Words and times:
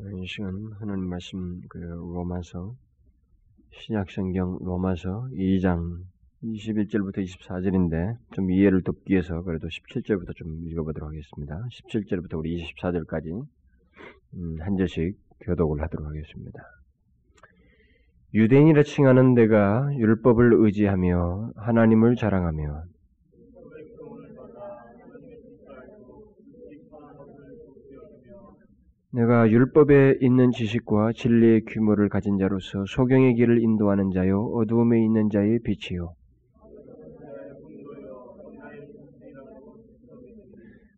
이 0.00 0.26
시간 0.28 0.70
하나님 0.78 1.08
말씀 1.08 1.60
그 1.68 1.78
로마서 1.78 2.76
신약성경 3.72 4.58
로마서 4.60 5.28
2장 5.32 6.04
21절부터 6.44 7.18
24절인데 7.18 8.16
좀 8.32 8.48
이해를 8.52 8.82
돕기 8.82 9.12
위해서 9.12 9.42
그래도 9.42 9.66
17절부터 9.66 10.36
좀 10.36 10.68
읽어보도록 10.68 11.08
하겠습니다. 11.08 11.60
17절부터 11.72 12.38
우리 12.38 12.62
24절까지 12.62 13.44
음, 14.34 14.56
한 14.60 14.76
절씩 14.76 15.18
교독을 15.40 15.82
하도록 15.82 16.06
하겠습니다. 16.06 16.62
유대인이라 18.34 18.84
칭하는 18.84 19.34
내가 19.34 19.90
율법을 19.96 20.64
의지하며 20.64 21.54
하나님을 21.56 22.14
자랑하며 22.14 22.84
내가 29.10 29.48
율법에 29.48 30.18
있는 30.20 30.50
지식과 30.50 31.12
진리의 31.14 31.62
규모를 31.66 32.10
가진 32.10 32.36
자로서 32.36 32.84
소경의 32.86 33.34
길을 33.36 33.62
인도하는 33.62 34.10
자요 34.12 34.44
어두움에 34.54 35.02
있는 35.02 35.30
자의 35.30 35.58
빛이요. 35.60 36.12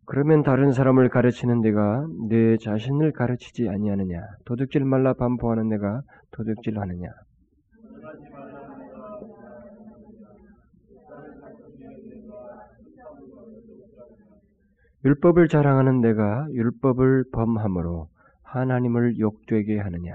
그러면 0.05 0.43
다른 0.43 0.73
사람을 0.73 1.07
가르치는 1.07 1.61
내가 1.61 2.05
내 2.27 2.57
자신을 2.57 3.13
가르치지 3.13 3.69
아니하느냐? 3.69 4.19
도둑질 4.43 4.83
말라 4.83 5.13
반포하는 5.13 5.69
내가 5.69 6.01
도둑질하느냐 6.31 7.07
율법을 15.03 15.47
자랑하는 15.47 16.01
내가 16.01 16.47
율법을 16.51 17.25
범함으로 17.31 18.07
하나님을 18.43 19.17
욕되게 19.19 19.79
하느냐? 19.79 20.13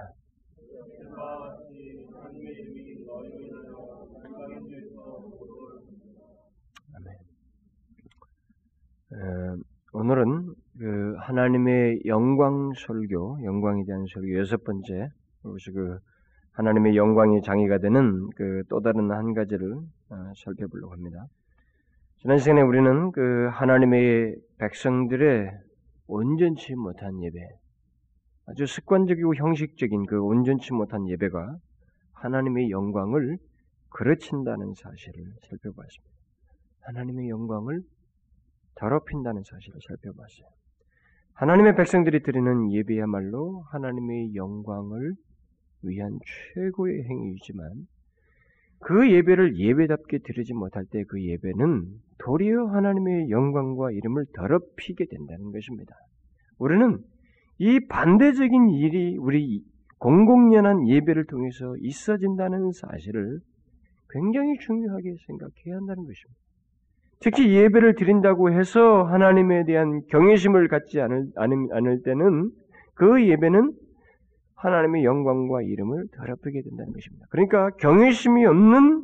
아멘. 6.94 7.16
오늘은 9.92 10.54
그 10.78 11.14
하나님의 11.18 12.02
영광 12.06 12.72
설교, 12.76 13.38
영광에 13.44 13.84
대한 13.86 14.04
설교 14.12 14.38
여섯 14.38 14.62
번째, 14.62 15.08
그것이 15.42 15.72
그 15.72 15.98
하나님의 16.52 16.96
영광이 16.96 17.42
장애가 17.42 17.78
되는 17.78 18.30
그 18.36 18.62
또 18.68 18.80
다른 18.80 19.10
한 19.10 19.34
가지를 19.34 19.74
어, 20.10 20.32
살펴보려고 20.36 20.92
합니다. 20.92 21.26
지난 22.18 22.38
시간에 22.38 22.62
우리는 22.62 23.12
그 23.12 23.48
하나님의 23.52 24.36
백성들의 24.58 25.50
온전치 26.06 26.74
못한 26.74 27.22
예배, 27.22 27.38
아주 28.46 28.66
습관적이고 28.66 29.34
형식적인 29.34 30.06
그 30.06 30.20
온전치 30.22 30.72
못한 30.72 31.06
예배가 31.08 31.56
하나님의 32.14 32.70
영광을 32.70 33.36
그르친다는 33.90 34.72
사실을 34.74 35.24
살펴봤습니다. 35.48 36.16
하나님의 36.80 37.28
영광을 37.28 37.82
더럽힌다는 38.76 39.42
사실을 39.44 39.78
살펴봤어요. 39.86 40.46
하나님의 41.34 41.76
백성들이 41.76 42.22
드리는 42.22 42.72
예배야말로 42.72 43.62
하나님의 43.72 44.34
영광을 44.34 45.14
위한 45.82 46.18
최고의 46.54 47.04
행위이지만 47.04 47.86
그 48.80 49.10
예배를 49.10 49.56
예배답게 49.56 50.18
드리지 50.24 50.54
못할 50.54 50.84
때 50.90 51.02
그 51.08 51.22
예배는 51.22 51.86
도리어 52.18 52.66
하나님의 52.66 53.30
영광과 53.30 53.90
이름을 53.92 54.26
더럽히게 54.34 55.06
된다는 55.06 55.52
것입니다. 55.52 55.94
우리는 56.58 56.98
이 57.58 57.80
반대적인 57.88 58.70
일이 58.70 59.16
우리 59.18 59.62
공공연한 59.98 60.88
예배를 60.88 61.26
통해서 61.26 61.74
있어진다는 61.78 62.70
사실을 62.72 63.38
굉장히 64.10 64.58
중요하게 64.58 65.14
생각해야 65.26 65.76
한다는 65.76 66.04
것입니다. 66.04 66.40
특히 67.20 67.54
예배를 67.54 67.94
드린다고 67.94 68.52
해서 68.52 69.04
하나님에 69.04 69.64
대한 69.64 70.02
경외심을 70.10 70.68
갖지 70.68 71.00
않을, 71.00 71.28
않을 71.36 72.02
때는 72.02 72.50
그 72.94 73.26
예배는 73.26 73.72
하나님의 74.56 75.04
영광과 75.04 75.62
이름을 75.62 76.08
더럽히게 76.12 76.62
된다는 76.62 76.92
것입니다. 76.92 77.26
그러니까 77.30 77.70
경외심이 77.76 78.44
없는 78.46 79.02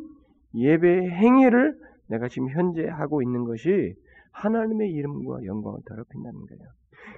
예배 0.55 1.11
행위를 1.11 1.77
내가 2.09 2.29
지금 2.29 2.51
현재 2.51 2.87
하고 2.87 3.23
있는 3.23 3.45
것이 3.45 3.95
하나님의 4.33 4.91
이름과 4.91 5.45
영광을 5.45 5.81
더럽힌다는 5.87 6.41
거예요. 6.41 6.63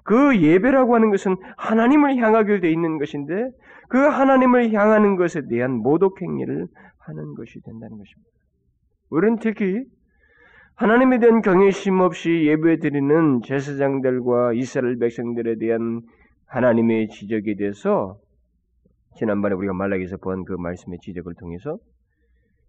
그 0.03 0.41
예배라고 0.41 0.95
하는 0.95 1.11
것은 1.11 1.37
하나님을 1.57 2.17
향하게 2.17 2.61
돼 2.61 2.71
있는 2.71 2.99
것인데 2.99 3.51
그 3.89 3.99
하나님을 3.99 4.73
향하는 4.73 5.17
것에 5.17 5.47
대한 5.49 5.73
모독 5.73 6.21
행위를 6.21 6.67
하는 6.99 7.35
것이 7.35 7.61
된다는 7.63 7.99
것입니다. 7.99 8.31
우리는 9.11 9.39
특히 9.39 9.85
하나님에 10.75 11.21
대한 11.21 11.41
경외심 11.41 12.01
없이 12.01 12.47
예배 12.47 12.79
드리는 12.81 13.43
제사장들과 13.43 14.55
이스라엘 14.55 14.99
백성들에 14.99 15.57
대한 15.59 16.01
하나님의 16.47 17.09
지적에 17.09 17.55
대해서 17.57 18.19
지난번에 19.17 19.55
우리가 19.55 19.73
말라기에서 19.75 20.17
본 20.19 20.45
그 20.45 20.55
말씀의 20.55 20.99
지적을 21.03 21.35
통해서 21.35 21.79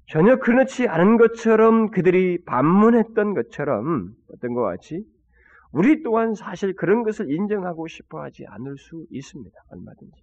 전혀 0.08 0.38
그렇지 0.38 0.88
않은 0.88 1.18
것처럼 1.18 1.90
그들이 1.92 2.44
반문했던 2.46 3.34
것처럼 3.34 4.14
어떤 4.34 4.54
것 4.54 4.62
같이 4.62 5.04
우리 5.72 6.04
또한 6.04 6.36
사실 6.36 6.76
그런 6.76 7.04
것을 7.04 7.32
인정하고 7.32 7.88
싶어 7.88 8.22
하지 8.22 8.46
않을 8.48 8.78
수 8.78 9.06
있습니다. 9.10 9.58
얼마든지. 9.70 10.22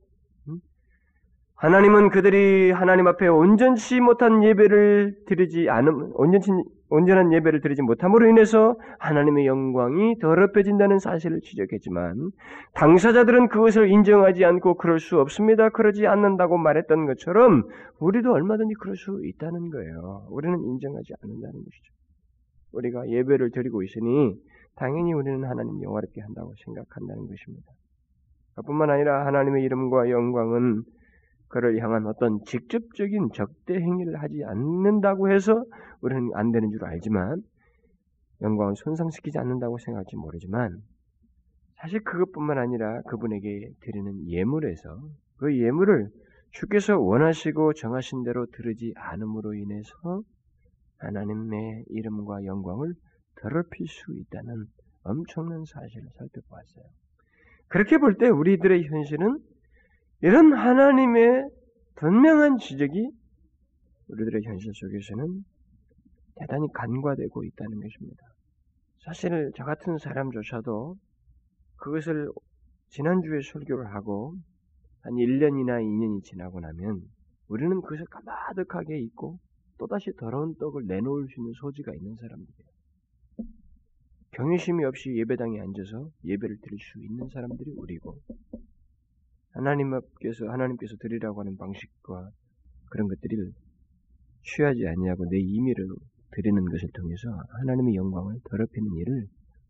하나님은 1.62 2.10
그들이 2.10 2.72
하나님 2.72 3.06
앞에 3.06 3.28
온전치 3.28 4.00
못한 4.00 4.42
예배를 4.42 5.14
드리지 5.28 5.70
않음, 5.70 6.10
온전치, 6.14 6.50
온전한 6.88 7.32
예배를 7.32 7.60
드리지 7.60 7.82
못함으로 7.82 8.28
인해서 8.28 8.74
하나님의 8.98 9.46
영광이 9.46 10.18
더럽혀진다는 10.18 10.98
사실을 10.98 11.40
지적했지만, 11.40 12.32
당사자들은 12.74 13.46
그것을 13.46 13.92
인정하지 13.92 14.44
않고 14.44 14.74
그럴 14.74 14.98
수 14.98 15.20
없습니다. 15.20 15.68
그러지 15.68 16.08
않는다고 16.08 16.58
말했던 16.58 17.06
것처럼, 17.06 17.68
우리도 18.00 18.32
얼마든지 18.32 18.74
그럴 18.80 18.96
수 18.96 19.20
있다는 19.24 19.70
거예요. 19.70 20.26
우리는 20.30 20.58
인정하지 20.58 21.12
않는다는 21.22 21.52
것이죠. 21.52 21.92
우리가 22.72 23.08
예배를 23.08 23.52
드리고 23.52 23.84
있으니, 23.84 24.34
당연히 24.74 25.12
우리는 25.12 25.44
하나님 25.44 25.80
영화롭게 25.80 26.22
한다고 26.22 26.54
생각한다는 26.64 27.28
것입니다. 27.28 27.70
뿐만 28.66 28.90
아니라 28.90 29.26
하나님의 29.26 29.62
이름과 29.62 30.10
영광은 30.10 30.82
그를 31.52 31.78
향한 31.82 32.06
어떤 32.06 32.40
직접적인 32.46 33.28
적대 33.34 33.74
행위를 33.74 34.22
하지 34.22 34.42
않는다고 34.42 35.30
해서 35.30 35.64
우리는 36.00 36.30
안 36.34 36.50
되는 36.50 36.70
줄 36.70 36.82
알지만 36.82 37.42
영광을 38.40 38.74
손상시키지 38.74 39.38
않는다고 39.38 39.76
생각할지 39.76 40.16
모르지만 40.16 40.78
사실 41.76 42.02
그것뿐만 42.04 42.56
아니라 42.56 43.02
그분에게 43.02 43.68
드리는 43.82 44.28
예물에서 44.28 44.98
그 45.36 45.54
예물을 45.58 46.08
주께서 46.52 46.98
원하시고 46.98 47.74
정하신 47.74 48.22
대로 48.24 48.46
들으지 48.46 48.94
않음으로 48.96 49.52
인해서 49.54 50.22
하나님의 51.00 51.84
이름과 51.88 52.44
영광을 52.46 52.94
더럽힐 53.42 53.86
수 53.88 54.14
있다는 54.14 54.64
엄청난 55.02 55.64
사실을 55.66 56.08
살펴보았어요. 56.16 56.84
그렇게 57.68 57.98
볼 57.98 58.16
때 58.16 58.28
우리들의 58.28 58.84
현실은 58.84 59.38
이런 60.22 60.52
하나님의 60.52 61.48
분명한 61.96 62.58
지적이 62.58 63.10
우리들의 64.06 64.44
현실 64.44 64.72
속에서는 64.72 65.44
대단히 66.36 66.68
간과되고 66.72 67.44
있다는 67.44 67.80
것입니다. 67.80 68.22
사실 69.04 69.50
저 69.56 69.64
같은 69.64 69.98
사람조차도 69.98 70.96
그것을 71.76 72.30
지난주에 72.90 73.40
설교를 73.42 73.92
하고 73.94 74.36
한 75.00 75.14
1년이나 75.14 75.82
2년이 75.82 76.22
지나고 76.22 76.60
나면 76.60 77.00
우리는 77.48 77.80
그것을 77.80 78.04
가마득하게 78.06 79.00
잊고 79.00 79.40
또다시 79.78 80.12
더러운 80.16 80.54
떡을 80.54 80.86
내놓을 80.86 81.26
수 81.26 81.40
있는 81.40 81.52
소지가 81.54 81.92
있는 81.94 82.14
사람들이에요. 82.14 82.72
경외심이 84.30 84.84
없이 84.84 85.16
예배당에 85.16 85.60
앉아서 85.60 86.10
예배를 86.24 86.58
드릴 86.62 86.78
수 86.78 87.02
있는 87.02 87.28
사람들이 87.28 87.72
우리고 87.76 88.20
하나님께서 89.52 90.48
하나님께서 90.48 90.96
드리라고 90.96 91.40
하는 91.40 91.56
방식과 91.56 92.30
그런 92.90 93.08
것들을 93.08 93.52
취하지 94.42 94.86
아니하고 94.86 95.26
내 95.30 95.38
임의를 95.38 95.88
드리는 96.32 96.64
것을 96.64 96.88
통해서 96.94 97.28
하나님의 97.60 97.94
영광을 97.94 98.36
더럽히는 98.44 98.94
일을 98.96 99.26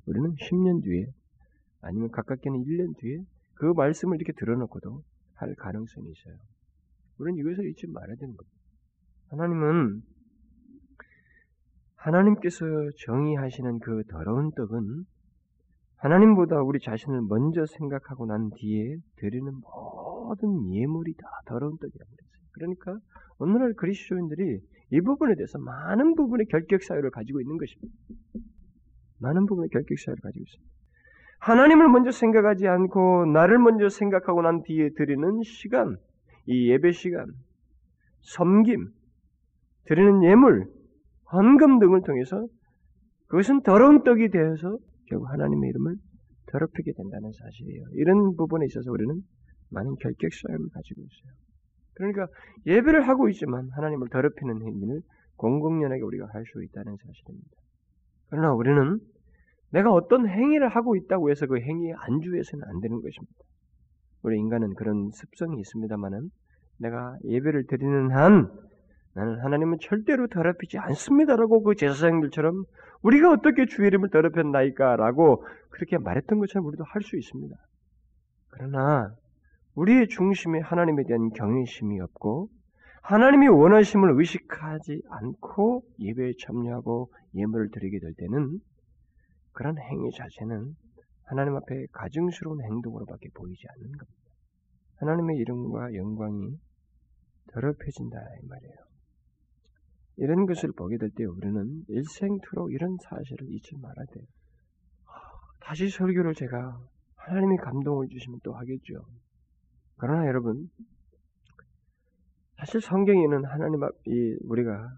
우리는 0.06 0.34
10년 0.34 0.82
뒤에 0.82 1.06
아니면 1.80 2.10
가깝게는 2.10 2.64
1년 2.64 2.96
뒤에 2.98 3.18
그 3.54 3.72
말씀을 3.76 4.16
이렇게 4.16 4.32
들어놓고도 4.32 5.02
할 5.34 5.54
가능성이 5.56 6.10
있어요. 6.10 6.36
우리는 7.18 7.38
이것을 7.38 7.68
잊지 7.70 7.86
말아야 7.88 8.16
되는 8.16 8.36
겁니다. 8.36 8.58
하나님은 9.30 10.02
하나님께서 11.96 12.64
정의하시는 13.06 13.78
그 13.80 14.02
더러운 14.08 14.50
떡은 14.52 15.04
하나님보다 16.02 16.60
우리 16.62 16.80
자신을 16.80 17.22
먼저 17.28 17.64
생각하고 17.64 18.26
난 18.26 18.50
뒤에 18.56 18.96
드리는 19.16 19.52
모든 19.60 20.72
예물이 20.72 21.14
다 21.14 21.28
더러운 21.46 21.76
떡이라고 21.78 22.10
그랬어요. 22.10 22.42
그러니까 22.52 22.98
오늘날 23.38 23.72
그리스도인들이 23.74 24.58
이 24.90 25.00
부분에 25.00 25.36
대해서 25.36 25.58
많은 25.60 26.16
부분의 26.16 26.46
결격 26.46 26.82
사유를 26.82 27.10
가지고 27.10 27.40
있는 27.40 27.56
것입니다. 27.56 27.94
많은 29.20 29.46
부분의 29.46 29.70
결격 29.70 29.96
사유를 29.96 30.20
가지고 30.20 30.42
있습니다. 30.42 30.72
하나님을 31.38 31.88
먼저 31.88 32.10
생각하지 32.10 32.66
않고 32.66 33.26
나를 33.26 33.58
먼저 33.58 33.88
생각하고 33.88 34.42
난 34.42 34.62
뒤에 34.62 34.90
드리는 34.96 35.40
시간, 35.44 35.96
이 36.46 36.68
예배 36.70 36.90
시간, 36.92 37.26
섬김, 38.22 38.88
드리는 39.86 40.24
예물, 40.24 40.66
헌금 41.32 41.78
등을 41.78 42.02
통해서 42.02 42.44
그것은 43.28 43.62
더러운 43.62 44.02
떡이 44.02 44.30
되어서 44.30 44.78
결국 45.08 45.28
하나님의 45.30 45.70
이름을 45.70 45.96
더럽히게 46.46 46.92
된다는 46.96 47.30
사실이에요. 47.32 47.84
이런 47.94 48.36
부분에 48.36 48.66
있어서 48.66 48.90
우리는 48.90 49.22
많은 49.70 49.96
결격 50.00 50.32
사유를 50.32 50.68
가지고 50.72 51.02
있어요. 51.02 51.32
그러니까 51.94 52.26
예배를 52.66 53.06
하고 53.08 53.28
있지만 53.28 53.68
하나님을 53.72 54.08
더럽히는 54.08 54.62
행위를 54.62 55.00
공공연하게 55.36 56.02
우리가 56.02 56.26
할 56.32 56.44
수 56.44 56.62
있다는 56.64 56.96
사실입니다. 56.96 57.50
그러나 58.30 58.52
우리는 58.54 58.98
내가 59.72 59.90
어떤 59.92 60.28
행위를 60.28 60.68
하고 60.68 60.96
있다고 60.96 61.30
해서 61.30 61.46
그 61.46 61.58
행위에 61.58 61.92
안주해서는 61.96 62.64
안 62.64 62.80
되는 62.80 63.00
것입니다. 63.00 63.34
우리 64.22 64.38
인간은 64.38 64.74
그런 64.74 65.10
습성이 65.12 65.60
있습니다만은 65.60 66.30
내가 66.78 67.16
예배를 67.24 67.66
드리는 67.66 68.10
한 68.12 68.50
나는 69.14 69.40
하나님은 69.40 69.78
절대로 69.80 70.26
더럽히지 70.28 70.78
않습니다라고 70.78 71.62
그 71.62 71.74
제사장들처럼 71.74 72.64
우리가 73.02 73.30
어떻게 73.32 73.66
주의 73.66 73.88
이름을 73.88 74.10
더럽혔나이까라고 74.10 75.44
그렇게 75.70 75.98
말했던 75.98 76.38
것처럼 76.38 76.66
우리도 76.66 76.84
할 76.84 77.02
수 77.02 77.16
있습니다. 77.16 77.54
그러나 78.48 79.14
우리의 79.74 80.08
중심에 80.08 80.60
하나님에 80.60 81.04
대한 81.04 81.30
경외심이 81.30 82.00
없고 82.00 82.48
하나님이 83.02 83.48
원하심을 83.48 84.18
의식하지 84.18 85.02
않고 85.10 85.82
예배에 85.98 86.32
참여하고 86.40 87.10
예물을 87.34 87.70
드리게 87.70 87.98
될 87.98 88.14
때는 88.14 88.60
그런 89.52 89.76
행위 89.78 90.10
자체는 90.12 90.74
하나님 91.24 91.56
앞에 91.56 91.86
가증스러운 91.92 92.62
행동으로밖에 92.62 93.28
보이지 93.34 93.64
않는 93.76 93.92
겁니다. 93.92 94.20
하나님의 94.96 95.36
이름과 95.38 95.94
영광이 95.94 96.56
더럽혀진다 97.52 98.18
이 98.42 98.46
말이에요. 98.46 98.91
이런 100.16 100.46
것을 100.46 100.72
보게 100.76 100.98
될 100.98 101.10
때 101.10 101.24
우리는 101.24 101.84
일생토록 101.88 102.72
이런 102.72 102.96
사실을 103.02 103.50
잊지 103.50 103.76
말아야 103.80 104.06
돼요. 104.12 104.24
다시 105.60 105.88
설교를 105.88 106.34
제가 106.34 106.78
하나님이 107.16 107.56
감동을 107.58 108.08
주시면 108.08 108.40
또 108.42 108.52
하겠죠. 108.54 109.04
그러나 109.96 110.26
여러분, 110.26 110.68
사실 112.58 112.80
성경에는 112.80 113.44
하나님 113.44 113.82
앞 113.82 113.90
이 114.06 114.36
우리가 114.44 114.88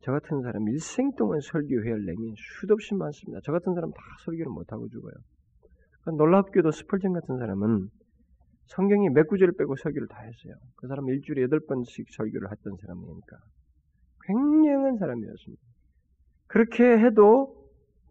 저 0.00 0.12
같은 0.12 0.42
사람 0.42 0.68
일생 0.68 1.10
동안 1.16 1.40
설교해야 1.40 1.94
할 1.94 2.04
내용이 2.04 2.34
수도 2.60 2.74
없이 2.74 2.94
많습니다. 2.94 3.40
저 3.44 3.52
같은 3.52 3.74
사람 3.74 3.90
다 3.90 3.98
설교를 4.24 4.50
못하고 4.52 4.88
죽어요. 4.88 5.12
그러니까 6.02 6.24
놀랍게도 6.24 6.70
스펄전 6.70 7.12
같은 7.14 7.38
사람은 7.38 7.88
성경이 8.66 9.08
몇 9.10 9.26
구절을 9.28 9.54
빼고 9.58 9.76
설교를 9.76 10.08
다 10.08 10.20
했어요. 10.20 10.54
그 10.76 10.86
사람은 10.86 11.12
일주일에 11.14 11.42
여덟 11.42 11.60
번씩 11.66 12.06
설교를 12.12 12.50
했던 12.52 12.76
사람이니까. 12.80 13.36
굉장한 14.92 14.98
사람이었습니다. 14.98 15.62
그렇게 16.46 16.84
해도 16.98 17.56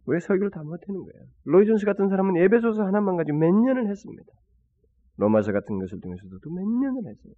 왜 0.06 0.20
설교를 0.20 0.52
다 0.52 0.64
못하는 0.64 1.02
거예요? 1.02 1.26
로이존스 1.46 1.86
같은 1.86 2.10
사람은 2.10 2.38
예배소서 2.38 2.84
하나만 2.84 3.18
가지고 3.18 3.38
몇 3.38 3.52
년을 3.52 3.88
했습니다. 3.90 4.32
로마서 5.18 5.52
같은 5.52 5.78
것을 5.78 6.02
통해서도 6.02 6.40
몇 6.50 6.68
년을 6.68 7.10
했어요. 7.10 7.34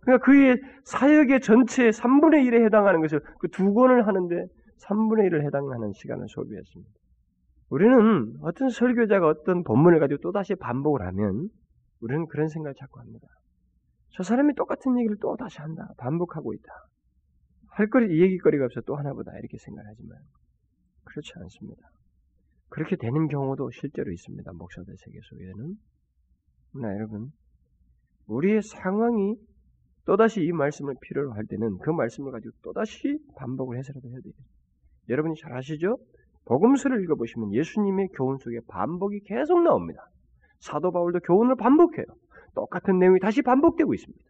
그러니까 0.00 0.24
그의 0.24 0.56
사역의 0.84 1.40
전체 1.40 1.90
3분의 1.90 2.48
1에 2.48 2.64
해당하는 2.64 3.00
것을 3.00 3.20
그 3.38 3.48
두 3.48 3.74
권을 3.74 4.06
하는데 4.06 4.46
3분의 4.78 5.30
1을 5.30 5.44
해당하는 5.44 5.92
시간을 5.92 6.26
소비했습니다. 6.28 6.92
우리는 7.68 8.36
어떤 8.40 8.68
설교자가 8.70 9.26
어떤 9.28 9.62
본문을 9.64 10.00
가지고 10.00 10.20
또다시 10.22 10.54
반복을 10.54 11.02
하면 11.06 11.48
우리는 12.00 12.26
그런 12.28 12.48
생각을 12.48 12.74
자꾸 12.78 13.00
합니다. 13.00 13.26
저 14.10 14.22
사람이 14.22 14.54
똑같은 14.54 14.98
얘기를 14.98 15.16
또 15.20 15.36
다시 15.36 15.60
한다. 15.60 15.92
반복하고 15.98 16.54
있다. 16.54 16.89
할 17.70 17.88
거리, 17.88 18.16
이 18.16 18.22
얘기거리가 18.22 18.66
없어 18.66 18.80
또 18.82 18.96
하나보다 18.96 19.32
이렇게 19.38 19.56
생각하지만 19.58 20.18
그렇지 21.04 21.32
않습니다. 21.36 21.90
그렇게 22.68 22.96
되는 22.96 23.28
경우도 23.28 23.70
실제로 23.72 24.12
있습니다. 24.12 24.52
목사들 24.52 24.96
세계 24.96 25.18
속에는. 25.22 25.76
그러나 26.72 26.94
여러분, 26.94 27.32
우리의 28.26 28.62
상황이 28.62 29.36
또다시 30.04 30.42
이 30.42 30.52
말씀을 30.52 30.94
필요로 31.00 31.32
할 31.32 31.44
때는 31.46 31.78
그 31.78 31.90
말씀을 31.90 32.32
가지고 32.32 32.54
또다시 32.62 33.18
반복을 33.36 33.78
해서라도 33.78 34.08
해야 34.08 34.20
돼요. 34.20 34.32
여러분이 35.08 35.34
잘 35.36 35.52
아시죠? 35.52 35.98
복음서를 36.46 37.02
읽어보시면 37.02 37.52
예수님의 37.54 38.08
교훈 38.14 38.38
속에 38.38 38.60
반복이 38.68 39.20
계속 39.20 39.62
나옵니다. 39.62 40.08
사도 40.60 40.90
바울도 40.90 41.20
교훈을 41.20 41.56
반복해요. 41.56 42.06
똑같은 42.54 42.98
내용이 42.98 43.20
다시 43.20 43.42
반복되고 43.42 43.94
있습니다. 43.94 44.29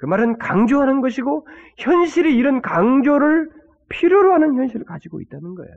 그 0.00 0.06
말은 0.06 0.38
강조하는 0.38 1.02
것이고 1.02 1.46
현실이 1.76 2.34
이런 2.34 2.62
강조를 2.62 3.50
필요로 3.90 4.32
하는 4.32 4.54
현실을 4.54 4.86
가지고 4.86 5.20
있다는 5.20 5.54
거예요. 5.54 5.74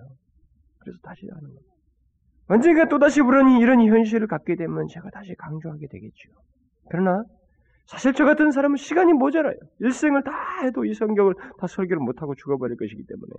그래서 0.79 0.97
다시 1.03 1.27
하는 1.27 1.41
거예요. 1.41 1.59
언젠가 2.47 2.87
또다시 2.87 3.19
우리는 3.19 3.59
이런 3.59 3.81
현실을 3.81 4.27
갖게 4.27 4.55
되면 4.55 4.87
제가 4.87 5.09
다시 5.09 5.35
강조하게 5.35 5.87
되겠죠. 5.87 6.29
그러나 6.89 7.23
사실 7.85 8.13
저 8.13 8.23
같은 8.23 8.51
사람은 8.51 8.77
시간이 8.77 9.11
모자라요. 9.11 9.57
일생을 9.79 10.23
다 10.23 10.31
해도 10.63 10.85
이 10.85 10.93
성경을 10.93 11.33
다 11.59 11.67
설교를 11.67 11.97
못하고 11.97 12.33
죽어버릴 12.35 12.77
것이기 12.77 13.03
때문에 13.05 13.33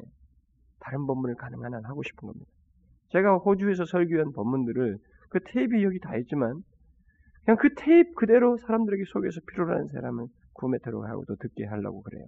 다른 0.80 1.06
본문을 1.06 1.36
가능한 1.36 1.72
한 1.72 1.84
하고 1.86 2.02
싶은 2.02 2.26
겁니다. 2.26 2.50
제가 3.08 3.36
호주에서 3.38 3.86
설교한 3.86 4.32
본문들을 4.32 4.98
그 5.30 5.40
테이프 5.46 5.82
여기 5.82 5.98
다 5.98 6.14
있지만 6.18 6.60
그냥 7.46 7.56
그 7.56 7.70
테이프 7.74 8.12
그대로 8.16 8.58
사람들에게 8.58 9.04
소개해서 9.06 9.40
필요로 9.48 9.72
하는 9.72 9.86
사람을 9.86 10.26
구매토록 10.64 11.04
하고 11.04 11.24
또 11.26 11.36
듣게 11.36 11.64
하려고 11.66 12.02
그래요. 12.02 12.24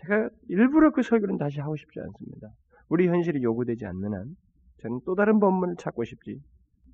제가 0.00 0.28
일부러 0.48 0.90
그 0.90 1.02
설교는 1.02 1.36
다시 1.38 1.60
하고 1.60 1.76
싶지 1.76 2.00
않습니다. 2.00 2.48
우리 2.88 3.08
현실이 3.08 3.42
요구되지 3.42 3.84
않는 3.86 4.14
한 4.14 4.24
저는 4.82 5.00
또 5.04 5.14
다른 5.14 5.40
본문을 5.40 5.76
찾고 5.76 6.04
싶지 6.04 6.40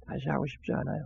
다시 0.07 0.29
하고 0.29 0.47
싶지 0.47 0.73
않아요. 0.73 1.03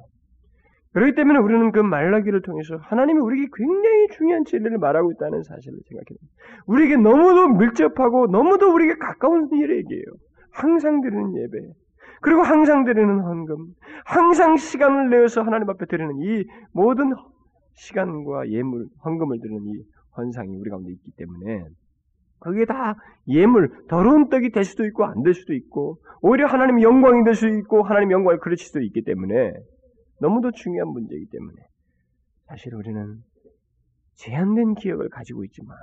그렇기 0.92 1.14
때문에 1.14 1.38
우리는 1.40 1.72
그 1.72 1.80
말라기를 1.80 2.40
통해서 2.42 2.76
하나님이 2.76 3.20
우리에게 3.20 3.50
굉장히 3.54 4.08
중요한 4.16 4.44
진리를 4.44 4.78
말하고 4.78 5.12
있다는 5.12 5.42
사실을 5.42 5.78
생각해요. 5.88 6.18
우리에게 6.66 6.96
너무도 6.96 7.48
밀접하고 7.48 8.28
너무도 8.28 8.72
우리에게 8.72 8.96
가까운 8.98 9.48
일얘기예요 9.52 10.04
항상 10.52 11.02
드리는 11.02 11.36
예배, 11.36 11.58
그리고 12.22 12.40
항상 12.42 12.84
드리는 12.84 13.20
헌금, 13.20 13.74
항상 14.06 14.56
시간을 14.56 15.10
내어서 15.10 15.42
하나님 15.42 15.68
앞에 15.68 15.84
드리는 15.84 16.16
이 16.22 16.44
모든 16.72 17.12
시간과 17.76 18.50
예물, 18.50 18.88
헌금을 19.04 19.38
드리는 19.40 19.62
이 19.66 19.82
헌상이 20.16 20.56
우리 20.56 20.70
가운데 20.70 20.90
있기 20.92 21.12
때문에 21.16 21.64
그게 22.38 22.64
다 22.64 22.96
예물, 23.28 23.86
더러운 23.88 24.28
떡이 24.28 24.50
될 24.50 24.64
수도 24.64 24.84
있고 24.86 25.04
안 25.04 25.22
될 25.22 25.34
수도 25.34 25.54
있고 25.54 25.98
오히려 26.20 26.46
하나님의 26.46 26.84
영광이 26.84 27.24
될 27.24 27.34
수도 27.34 27.48
있고 27.58 27.82
하나님의 27.82 28.12
영광을 28.14 28.38
그르칠 28.40 28.66
수도 28.66 28.80
있기 28.80 29.02
때문에 29.02 29.52
너무도 30.20 30.50
중요한 30.52 30.88
문제이기 30.88 31.26
때문에 31.30 31.56
사실 32.46 32.74
우리는 32.74 33.22
제한된 34.14 34.74
기억을 34.74 35.08
가지고 35.10 35.44
있지만 35.44 35.76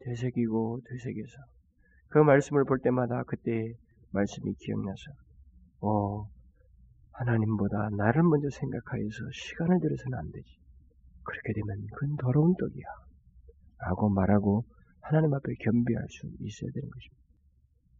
되새기고 0.00 0.80
되새겨서 0.84 1.32
그 2.08 2.18
말씀을 2.18 2.64
볼 2.64 2.78
때마다 2.80 3.22
그때 3.26 3.72
말씀이 4.12 4.52
기억나서 4.58 5.02
어 5.80 6.26
하나님보다 7.12 7.90
나를 7.96 8.22
먼저 8.22 8.48
생각하여서 8.50 9.30
시간을 9.32 9.80
들여서는 9.80 10.18
안 10.18 10.30
되지. 10.32 10.61
그렇게 11.24 11.52
되면 11.54 11.86
그건 11.94 12.16
더러운 12.16 12.54
떡이야. 12.58 12.84
라고 13.78 14.08
말하고 14.08 14.64
하나님 15.00 15.34
앞에 15.34 15.52
겸비할 15.60 16.06
수 16.08 16.26
있어야 16.40 16.70
되는 16.72 16.88
것입니다. 16.88 17.22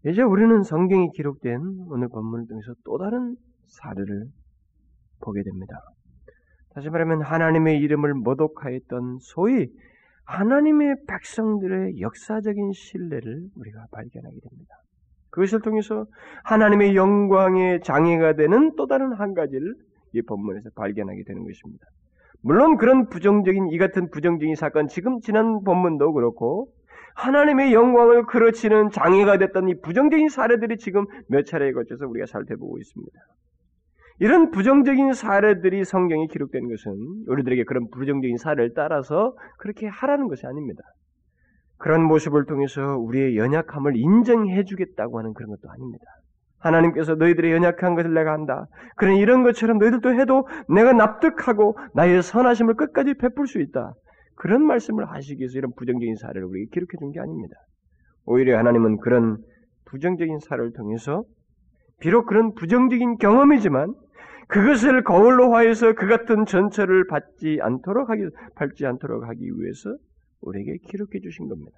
이제 0.06 0.22
우리는 0.22 0.62
성경이 0.62 1.10
기록된 1.14 1.60
오늘 1.88 2.08
본문을 2.08 2.46
통해서 2.48 2.74
또 2.84 2.98
다른 2.98 3.36
사례를 3.68 4.26
보게 5.20 5.42
됩니다. 5.42 5.74
다시 6.74 6.90
말하면 6.90 7.22
하나님의 7.22 7.78
이름을 7.78 8.14
모독하였던 8.14 9.18
소위 9.20 9.68
하나님의 10.24 10.96
백성들의 11.06 12.00
역사적인 12.00 12.72
신뢰를 12.72 13.48
우리가 13.56 13.86
발견하게 13.92 14.36
됩니다. 14.40 14.74
그것을 15.30 15.60
통해서 15.60 16.06
하나님의 16.44 16.94
영광의 16.96 17.80
장애가 17.82 18.34
되는 18.34 18.74
또 18.76 18.86
다른 18.86 19.12
한 19.14 19.34
가지를 19.34 19.74
이 20.14 20.22
본문에서 20.22 20.70
발견하게 20.74 21.22
되는 21.26 21.44
것입니다. 21.44 21.86
물론 22.42 22.76
그런 22.76 23.08
부정적인 23.08 23.68
이 23.70 23.78
같은 23.78 24.10
부정적인 24.10 24.56
사건 24.56 24.88
지금 24.88 25.20
지난 25.20 25.62
본문도 25.62 26.12
그렇고 26.12 26.68
하나님의 27.14 27.72
영광을 27.72 28.26
그르치는 28.26 28.90
장애가 28.90 29.38
됐던 29.38 29.68
이 29.68 29.80
부정적인 29.80 30.28
사례들이 30.28 30.78
지금 30.78 31.06
몇 31.28 31.44
차례에 31.46 31.72
걸쳐서 31.72 32.06
우리가 32.06 32.26
살펴보고 32.26 32.78
있습니다. 32.78 33.12
이런 34.18 34.50
부정적인 34.50 35.12
사례들이 35.12 35.84
성경에 35.84 36.26
기록된 36.26 36.68
것은 36.68 37.24
우리들에게 37.26 37.64
그런 37.64 37.88
부정적인 37.90 38.36
사례를 38.36 38.72
따라서 38.74 39.36
그렇게 39.58 39.86
하라는 39.86 40.28
것이 40.28 40.46
아닙니다. 40.46 40.82
그런 41.78 42.04
모습을 42.04 42.46
통해서 42.46 42.96
우리의 42.98 43.36
연약함을 43.36 43.96
인정해 43.96 44.64
주겠다고 44.64 45.18
하는 45.18 45.34
그런 45.34 45.50
것도 45.50 45.70
아닙니다. 45.70 46.04
하나님께서 46.62 47.16
너희들의 47.16 47.52
연약한 47.52 47.94
것을 47.94 48.14
내가 48.14 48.32
한다. 48.32 48.66
그런 48.96 49.16
이런 49.16 49.42
것처럼 49.42 49.78
너희들도 49.78 50.14
해도 50.14 50.46
내가 50.68 50.92
납득하고 50.92 51.76
나의 51.94 52.22
선하심을 52.22 52.74
끝까지 52.74 53.14
베풀 53.14 53.46
수 53.46 53.60
있다. 53.60 53.92
그런 54.36 54.64
말씀을 54.64 55.10
하시기 55.10 55.40
위해서 55.40 55.58
이런 55.58 55.72
부정적인 55.76 56.16
사례를 56.16 56.44
우리에게 56.44 56.70
기록해 56.72 56.98
준 56.98 57.12
게 57.12 57.20
아닙니다. 57.20 57.54
오히려 58.24 58.58
하나님은 58.58 58.98
그런 58.98 59.38
부정적인 59.86 60.38
사례를 60.40 60.72
통해서 60.72 61.24
비록 62.00 62.26
그런 62.26 62.54
부정적인 62.54 63.18
경험이지만 63.18 63.94
그것을 64.48 65.02
거울로 65.04 65.54
하여서 65.54 65.92
그 65.94 66.06
같은 66.06 66.44
전철을 66.44 67.06
받지 67.06 67.58
않도록 67.60 68.10
하기, 68.10 68.22
밟지 68.56 68.86
않도록 68.86 69.24
하기 69.28 69.50
위해서 69.56 69.96
우리에게 70.40 70.78
기록해 70.88 71.20
주신 71.22 71.48
겁니다. 71.48 71.76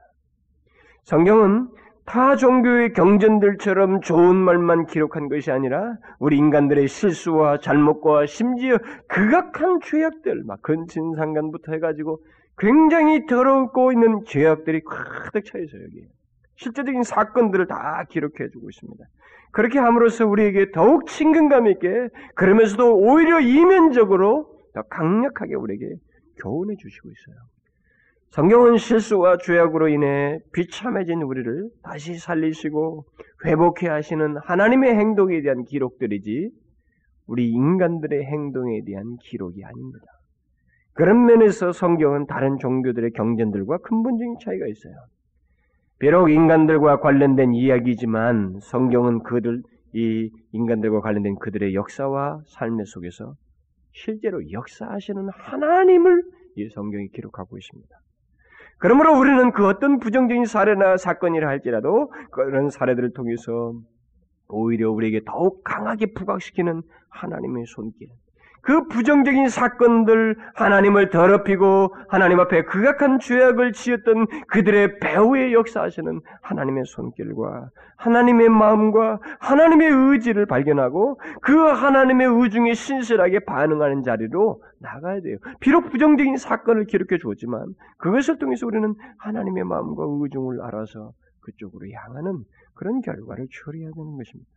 성경은 1.04 1.68
타 2.06 2.36
종교의 2.36 2.92
경전들처럼 2.92 4.02
좋은 4.02 4.36
말만 4.36 4.86
기록한 4.86 5.28
것이 5.28 5.50
아니라 5.50 5.96
우리 6.18 6.36
인간들의 6.36 6.86
실수와 6.86 7.58
잘못과 7.58 8.26
심지어 8.26 8.76
극악한 9.08 9.80
죄악들, 9.82 10.44
막 10.44 10.60
근친상간부터 10.62 11.72
해가지고 11.72 12.20
굉장히 12.58 13.26
더럽고 13.26 13.90
있는 13.90 14.24
죄악들이 14.26 14.82
가득 14.84 15.44
차 15.44 15.58
있어요, 15.58 15.82
여기. 15.82 16.06
실제적인 16.56 17.02
사건들을 17.02 17.66
다 17.66 18.04
기록해 18.08 18.50
주고 18.52 18.68
있습니다. 18.68 19.04
그렇게 19.50 19.78
함으로써 19.78 20.26
우리에게 20.26 20.72
더욱 20.72 21.06
친근감 21.06 21.66
있게 21.68 22.08
그러면서도 22.34 22.96
오히려 22.96 23.40
이면적으로 23.40 24.48
더 24.74 24.82
강력하게 24.82 25.54
우리에게 25.54 25.94
교훈해 26.42 26.76
주시고 26.76 27.08
있어요. 27.08 27.36
성경은 28.34 28.78
실수와 28.78 29.36
죄악으로 29.36 29.86
인해 29.86 30.40
비참해진 30.52 31.22
우리를 31.22 31.70
다시 31.84 32.18
살리시고 32.18 33.04
회복해 33.46 33.86
하시는 33.86 34.36
하나님의 34.38 34.96
행동에 34.96 35.40
대한 35.40 35.64
기록들이지 35.64 36.50
우리 37.28 37.48
인간들의 37.50 38.24
행동에 38.24 38.82
대한 38.84 39.18
기록이 39.22 39.64
아닙니다. 39.64 40.06
그런 40.94 41.26
면에서 41.26 41.70
성경은 41.70 42.26
다른 42.26 42.58
종교들의 42.58 43.12
경전들과 43.12 43.78
근본적인 43.78 44.38
차이가 44.42 44.66
있어요. 44.66 44.94
비록 46.00 46.28
인간들과 46.28 46.98
관련된 46.98 47.54
이야기지만 47.54 48.58
성경은 48.62 49.22
그들 49.22 49.62
이 49.92 50.28
인간들과 50.50 51.02
관련된 51.02 51.36
그들의 51.36 51.72
역사와 51.76 52.40
삶의 52.48 52.86
속에서 52.86 53.36
실제로 53.92 54.50
역사하시는 54.50 55.28
하나님을 55.32 56.24
이 56.56 56.68
성경이 56.70 57.10
기록하고 57.12 57.58
있습니다. 57.58 58.03
그러므로 58.84 59.18
우리는 59.18 59.50
그 59.52 59.66
어떤 59.66 59.98
부정적인 59.98 60.44
사례나 60.44 60.98
사건이라 60.98 61.48
할지라도 61.48 62.12
그런 62.30 62.68
사례들을 62.68 63.14
통해서 63.14 63.72
오히려 64.46 64.90
우리에게 64.90 65.22
더욱 65.24 65.64
강하게 65.64 66.12
부각시키는 66.12 66.82
하나님의 67.08 67.64
손길, 67.66 68.08
그 68.64 68.88
부정적인 68.88 69.48
사건들 69.48 70.36
하나님을 70.54 71.10
더럽히고 71.10 71.94
하나님 72.08 72.40
앞에 72.40 72.64
극악한 72.64 73.20
죄악을 73.20 73.72
지었던 73.72 74.26
그들의 74.48 75.00
배후에 75.00 75.52
역사하시는 75.52 76.20
하나님의 76.40 76.84
손길과 76.86 77.68
하나님의 77.96 78.48
마음과 78.48 79.20
하나님의 79.38 79.90
의지를 79.90 80.46
발견하고 80.46 81.20
그 81.42 81.54
하나님의 81.56 82.26
의중에 82.26 82.74
신실하게 82.74 83.40
반응하는 83.40 84.02
자리로 84.02 84.62
나가야 84.80 85.20
돼요. 85.20 85.36
비록 85.60 85.90
부정적인 85.90 86.36
사건을 86.36 86.86
기록해 86.86 87.18
주었지만 87.20 87.74
그것을 87.98 88.38
통해서 88.38 88.66
우리는 88.66 88.94
하나님의 89.18 89.64
마음과 89.64 90.04
의중을 90.06 90.62
알아서 90.62 91.12
그쪽으로 91.40 91.86
향하는 91.90 92.44
그런 92.74 93.02
결과를 93.02 93.46
처리해야 93.52 93.90
되는 93.94 94.16
것입니다. 94.16 94.50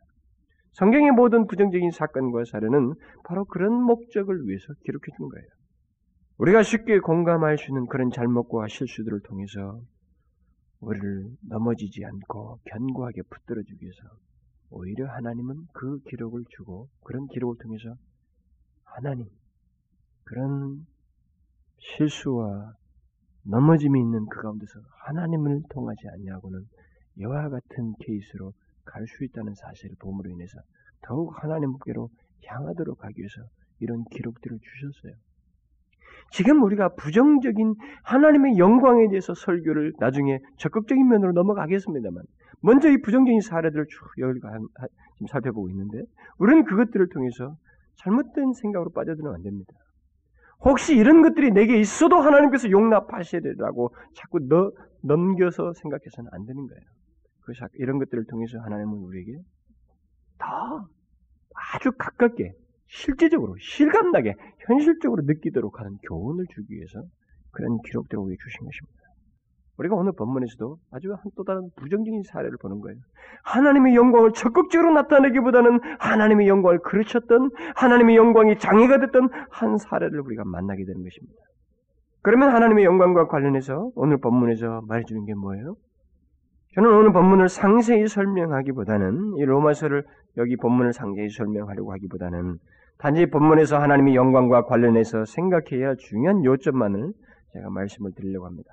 성경의 0.77 1.09
모든 1.11 1.47
부정적인 1.47 1.89
사건과 1.89 2.43
사례는 2.45 2.93
바로 3.23 3.45
그런 3.45 3.73
목적을 3.73 4.47
위해서 4.47 4.73
기록해 4.85 5.05
준 5.17 5.27
거예요. 5.27 5.47
우리가 6.37 6.61
쉽게 6.61 6.99
공감할 6.99 7.57
수 7.57 7.71
있는 7.71 7.87
그런 7.87 8.11
잘못과 8.11 8.67
실수들을 8.67 9.21
통해서 9.21 9.81
우리를 10.79 11.31
넘어지지 11.49 12.05
않고 12.05 12.59
견고하게 12.65 13.23
붙들어 13.23 13.63
주기 13.63 13.85
위해서 13.85 14.01
오히려 14.69 15.07
하나님은 15.07 15.55
그 15.73 15.99
기록을 16.09 16.43
주고 16.49 16.89
그런 17.03 17.25
기록을 17.25 17.55
통해서 17.57 17.95
하나님 18.83 19.25
그런 20.25 20.85
실수와 21.79 22.75
넘어짐이 23.45 23.99
있는 23.99 24.27
그 24.27 24.43
가운데서 24.43 24.79
하나님을 25.07 25.63
통하지 25.71 26.01
않냐고는 26.07 26.67
이와 27.17 27.49
같은 27.49 27.95
케이스로 28.05 28.53
갈 28.87 29.05
수 29.07 29.23
있다는 29.23 29.53
사실을 29.55 29.95
봄으로 29.99 30.29
인해서 30.29 30.59
더욱 31.01 31.31
하나님께로 31.43 32.09
향하도록 32.45 33.03
하기 33.03 33.19
위해서 33.19 33.41
이런 33.79 34.03
기록들을 34.11 34.57
주셨어요. 34.59 35.13
지금 36.31 36.63
우리가 36.63 36.89
부정적인 36.95 37.75
하나님의 38.03 38.57
영광에 38.57 39.07
대해서 39.09 39.33
설교를 39.33 39.93
나중에 39.99 40.39
적극적인 40.57 41.07
면으로 41.07 41.31
넘어가겠습니다만, 41.31 42.23
먼저 42.61 42.89
이 42.89 42.97
부정적인 43.01 43.39
사례들을 43.41 43.85
쭉 43.87 43.99
지금 44.15 45.27
살펴보고 45.27 45.69
있는데, 45.69 46.01
우리는 46.37 46.65
그것들을 46.65 47.09
통해서 47.09 47.55
잘못된 47.97 48.53
생각으로 48.53 48.91
빠져들면 48.91 49.35
안 49.35 49.43
됩니다. 49.43 49.73
혹시 50.65 50.95
이런 50.95 51.21
것들이 51.21 51.51
내게 51.51 51.79
있어도 51.79 52.17
하나님께서 52.17 52.71
용납하시리라고 52.71 53.95
자꾸 54.15 54.39
너, 54.47 54.71
넘겨서 55.03 55.73
생각해서는 55.73 56.29
안 56.33 56.45
되는 56.45 56.67
거예요. 56.67 56.81
그 57.47 57.53
이런 57.75 57.97
것들을 57.97 58.25
통해서 58.25 58.59
하나님은 58.59 58.93
우리에게 58.93 59.37
더 60.37 60.85
아주 61.73 61.91
가깝게 61.97 62.51
실제적으로 62.87 63.55
실감나게 63.57 64.35
현실적으로 64.67 65.23
느끼도록 65.23 65.79
하는 65.79 65.97
교훈을 66.07 66.45
주기 66.53 66.75
위해서 66.75 67.01
그런 67.51 67.77
기록들을 67.85 68.21
우리에게 68.21 68.37
주신 68.43 68.65
것입니다. 68.65 68.97
우리가 69.77 69.95
오늘 69.95 70.11
본문에서도 70.11 70.77
아주 70.91 71.15
또 71.35 71.43
다른 71.43 71.69
부정적인 71.77 72.23
사례를 72.23 72.57
보는 72.61 72.81
거예요. 72.81 72.97
하나님의 73.43 73.95
영광을 73.95 74.33
적극적으로 74.33 74.91
나타내기보다는 74.93 75.79
하나님의 75.99 76.47
영광을 76.47 76.79
그르쳤던 76.79 77.51
하나님의 77.75 78.17
영광이 78.17 78.57
장애가 78.57 78.99
됐던 78.99 79.29
한 79.51 79.77
사례를 79.77 80.19
우리가 80.19 80.43
만나게 80.45 80.83
되는 80.83 81.03
것입니다. 81.03 81.41
그러면 82.23 82.49
하나님의 82.49 82.85
영광과 82.85 83.27
관련해서 83.27 83.91
오늘 83.95 84.17
본문에서 84.17 84.81
말해주는 84.87 85.25
게 85.25 85.33
뭐예요? 85.35 85.75
저는 86.77 86.93
오늘 86.93 87.11
본문을 87.11 87.49
상세히 87.49 88.07
설명하기보다는 88.07 89.37
이 89.37 89.45
로마서를 89.45 90.03
여기 90.37 90.55
본문을 90.57 90.93
상세히 90.93 91.27
설명하려고 91.27 91.91
하기보다는 91.93 92.59
단지 92.99 93.25
본문에서 93.25 93.79
하나님의 93.79 94.13
영광과 94.13 94.65
관련해서 94.65 95.25
생각해야 95.25 95.87
할 95.87 95.97
중요한 95.97 96.45
요점만을 96.45 97.13
제가 97.53 97.71
말씀을 97.71 98.11
드리려고 98.15 98.45
합니다. 98.45 98.69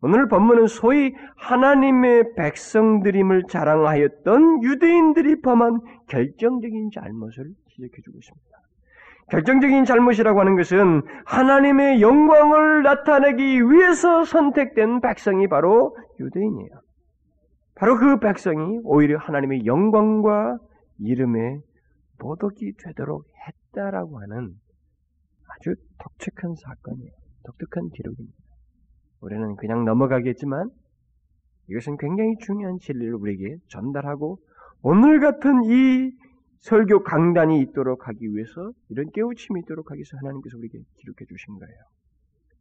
오늘 0.00 0.26
본문은 0.26 0.68
소위 0.68 1.14
하나님의 1.36 2.34
백성들임을 2.34 3.42
자랑하였던 3.50 4.62
유대인들이 4.62 5.42
범한 5.42 5.80
결정적인 6.08 6.92
잘못을 6.94 7.50
지적해주고 7.74 8.18
있습니다. 8.20 8.56
결정적인 9.28 9.84
잘못이라고 9.84 10.40
하는 10.40 10.56
것은 10.56 11.02
하나님의 11.26 12.00
영광을 12.00 12.82
나타내기 12.84 13.60
위해서 13.68 14.24
선택된 14.24 15.02
백성이 15.02 15.46
바로 15.46 15.94
유대인이에요. 16.18 16.84
바로 17.74 17.98
그 17.98 18.18
백성이 18.18 18.78
오히려 18.84 19.18
하나님의 19.18 19.66
영광과 19.66 20.58
이름에 20.98 21.58
모독이 22.18 22.72
되도록 22.78 23.26
했다라고 23.46 24.20
하는 24.20 24.54
아주 25.48 25.74
독특한 25.98 26.54
사건이에요. 26.54 27.12
독특한 27.44 27.90
기록입니다. 27.90 28.38
우리는 29.20 29.56
그냥 29.56 29.84
넘어가겠지만 29.84 30.70
이것은 31.68 31.96
굉장히 31.96 32.36
중요한 32.40 32.78
진리를 32.78 33.14
우리에게 33.14 33.56
전달하고 33.68 34.38
오늘 34.82 35.18
같은 35.20 35.64
이 35.64 36.12
설교 36.60 37.02
강단이 37.02 37.60
있도록 37.62 38.08
하기 38.08 38.26
위해서 38.34 38.72
이런 38.88 39.10
깨우침이 39.12 39.60
있도록 39.60 39.90
하기 39.90 39.98
위해서 39.98 40.16
하나님께서 40.18 40.56
우리에게 40.58 40.78
기록해 40.96 41.24
주신 41.28 41.58
거예요. 41.58 41.74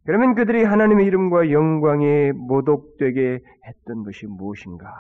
그러면 0.05 0.35
그들이 0.35 0.63
하나님의 0.63 1.05
이름과 1.05 1.51
영광에 1.51 2.33
모독되게 2.33 3.39
했던 3.65 4.03
것이 4.03 4.25
무엇인가? 4.27 4.91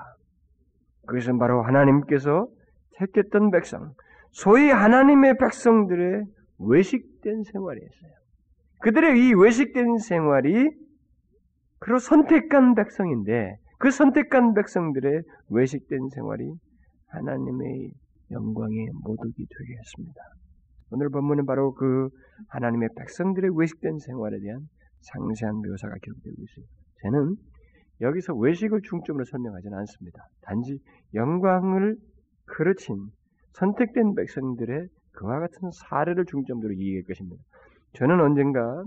그것은 1.05 1.37
바로 1.39 1.61
하나님께서 1.61 2.47
택했던 2.97 3.51
백성, 3.51 3.93
소위 4.31 4.69
하나님의 4.69 5.37
백성들의 5.37 6.23
외식된 6.59 7.43
생활이었어요. 7.51 8.11
그들의 8.81 9.19
이 9.19 9.33
외식된 9.33 9.97
생활이 9.97 10.69
그로 11.79 11.99
선택한 11.99 12.75
백성인데 12.75 13.57
그 13.79 13.91
선택한 13.91 14.53
백성들의 14.53 15.21
외식된 15.49 16.09
생활이 16.15 16.49
하나님의 17.07 17.91
영광의 18.31 18.87
모독이 19.03 19.33
되게 19.33 19.77
했습니다. 19.77 20.21
오늘 20.91 21.09
본문은 21.09 21.45
바로 21.45 21.73
그 21.73 22.09
하나님의 22.49 22.89
백성들의 22.95 23.51
외식된 23.57 23.99
생활에 23.99 24.39
대한 24.39 24.61
상세한 25.03 25.55
묘사가 25.55 25.95
기록되고 26.01 26.35
있어요. 26.41 26.65
저는 27.01 27.35
여기서 28.01 28.33
외식을 28.35 28.81
중점으로 28.81 29.25
설명하지는 29.25 29.77
않습니다. 29.79 30.27
단지 30.41 30.79
영광을 31.13 31.95
그르친 32.45 32.97
선택된 33.53 34.15
백성들의 34.15 34.87
그와 35.11 35.39
같은 35.39 35.69
사례를 35.71 36.25
중점으로 36.25 36.73
이해할 36.73 37.03
것입니다. 37.03 37.41
저는 37.93 38.19
언젠가 38.19 38.83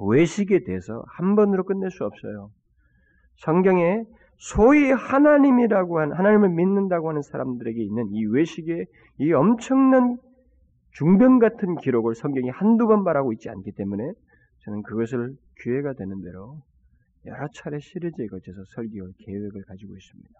외식에 0.00 0.64
대해서 0.64 1.02
한 1.06 1.36
번으로 1.36 1.64
끝낼 1.64 1.90
수 1.90 2.04
없어요. 2.04 2.50
성경에 3.36 4.02
소위 4.38 4.90
하나님이라고 4.90 6.00
한 6.00 6.12
하나님을 6.12 6.50
믿는다고 6.50 7.08
하는 7.08 7.22
사람들에게 7.22 7.82
있는 7.82 8.08
이 8.10 8.26
외식의 8.26 8.86
이 9.20 9.32
엄청난 9.32 10.18
중병 10.92 11.38
같은 11.38 11.76
기록을 11.76 12.14
성경이 12.14 12.50
한두 12.50 12.86
번 12.86 13.02
말하고 13.02 13.32
있지 13.32 13.48
않기 13.48 13.72
때문에 13.72 14.12
저는 14.66 14.82
그것을 14.82 15.36
기회가 15.62 15.92
되는 15.94 16.20
대로 16.22 16.60
여러 17.24 17.48
차례 17.54 17.78
시리즈에 17.78 18.26
걸쳐서 18.26 18.64
설교 18.74 19.12
계획을 19.18 19.62
가지고 19.66 19.96
있습니다. 19.96 20.34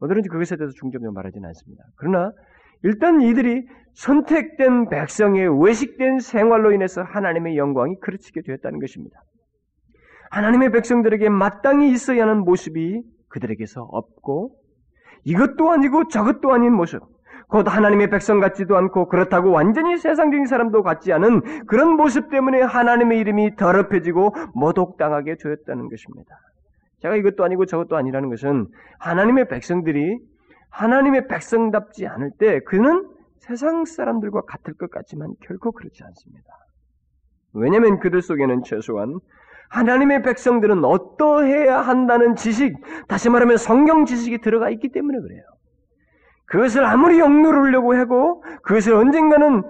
오늘은 0.00 0.22
그것에 0.22 0.56
대해서 0.56 0.72
중점적으로 0.72 1.12
말하지는 1.12 1.46
않습니다. 1.48 1.84
그러나 1.96 2.32
일단 2.82 3.20
이들이 3.20 3.66
선택된 3.94 4.88
백성의 4.88 5.64
외식된 5.64 6.20
생활로 6.20 6.72
인해서 6.72 7.02
하나님의 7.02 7.56
영광이 7.56 7.96
그르치게 8.00 8.42
되었다는 8.42 8.78
것입니다. 8.78 9.20
하나님의 10.30 10.70
백성들에게 10.70 11.28
마땅히 11.28 11.90
있어야 11.90 12.22
하는 12.22 12.44
모습이 12.44 13.02
그들에게서 13.28 13.82
없고 13.82 14.60
이것도 15.24 15.70
아니고 15.70 16.08
저것도 16.08 16.52
아닌 16.52 16.72
모습, 16.72 17.02
곧 17.48 17.66
하나님의 17.68 18.10
백성 18.10 18.40
같지도 18.40 18.76
않고 18.76 19.08
그렇다고 19.08 19.50
완전히 19.50 19.96
세상적인 19.96 20.46
사람도 20.46 20.82
같지 20.82 21.12
않은 21.12 21.66
그런 21.66 21.96
모습 21.96 22.28
때문에 22.30 22.60
하나님의 22.60 23.20
이름이 23.20 23.56
더럽혀지고 23.56 24.34
모독당하게 24.54 25.36
되었다는 25.36 25.88
것입니다. 25.88 26.34
제가 27.02 27.16
이것도 27.16 27.44
아니고 27.44 27.66
저것도 27.66 27.96
아니라는 27.96 28.30
것은 28.30 28.66
하나님의 28.98 29.48
백성들이 29.48 30.18
하나님의 30.70 31.28
백성답지 31.28 32.06
않을 32.06 32.32
때 32.38 32.60
그는 32.64 33.08
세상 33.38 33.84
사람들과 33.84 34.42
같을 34.42 34.74
것 34.74 34.90
같지만 34.90 35.34
결코 35.40 35.72
그렇지 35.72 36.02
않습니다. 36.02 36.48
왜냐하면 37.52 38.00
그들 38.00 38.22
속에는 38.22 38.62
최소한 38.64 39.20
하나님의 39.68 40.22
백성들은 40.22 40.84
어떠해야 40.84 41.80
한다는 41.80 42.36
지식, 42.36 42.76
다시 43.08 43.30
말하면 43.30 43.56
성경 43.56 44.04
지식이 44.04 44.38
들어가 44.38 44.70
있기 44.70 44.90
때문에 44.90 45.18
그래요. 45.20 45.42
그것을 46.46 46.84
아무리 46.84 47.20
억누르려고 47.20 47.94
하고 47.94 48.42
그것을 48.62 48.94
언젠가는 48.94 49.62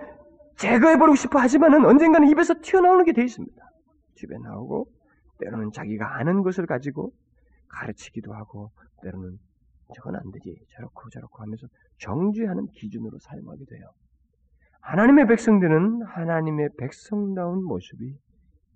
제거해버리고 0.56 1.14
싶어 1.16 1.38
하지만은 1.38 1.84
언젠가는 1.84 2.28
입에서 2.28 2.54
튀어나오는 2.62 3.04
게 3.04 3.12
돼 3.12 3.22
있습니다. 3.24 3.62
집에 4.14 4.36
나오고 4.38 4.88
때로는 5.38 5.72
자기가 5.72 6.16
아는 6.18 6.42
것을 6.42 6.66
가지고 6.66 7.12
가르치기도 7.68 8.32
하고 8.32 8.70
때로는 9.02 9.38
저건 9.94 10.16
안 10.16 10.30
되지 10.32 10.58
저렇고 10.74 11.10
저렇고 11.10 11.42
하면서 11.42 11.66
정죄하는 11.98 12.66
기준으로 12.72 13.18
사용하게 13.18 13.64
돼요. 13.66 13.86
하나님의 14.80 15.26
백성들은 15.26 16.02
하나님의 16.02 16.70
백성다운 16.78 17.64
모습이 17.64 18.18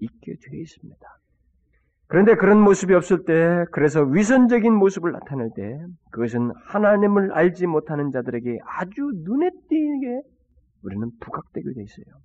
있게 0.00 0.34
되어 0.42 0.60
있습니다. 0.60 1.19
그런데 2.10 2.34
그런 2.34 2.60
모습이 2.60 2.92
없을 2.92 3.24
때, 3.24 3.64
그래서 3.70 4.02
위선적인 4.02 4.74
모습을 4.74 5.12
나타낼 5.12 5.48
때, 5.54 5.78
그것은 6.10 6.50
하나님을 6.66 7.32
알지 7.32 7.68
못하는 7.68 8.10
자들에게 8.10 8.58
아주 8.66 9.12
눈에 9.24 9.48
띄게 9.68 10.20
우리는 10.82 11.10
부각되게 11.20 11.72
되어 11.72 11.84
있어요. 11.84 12.16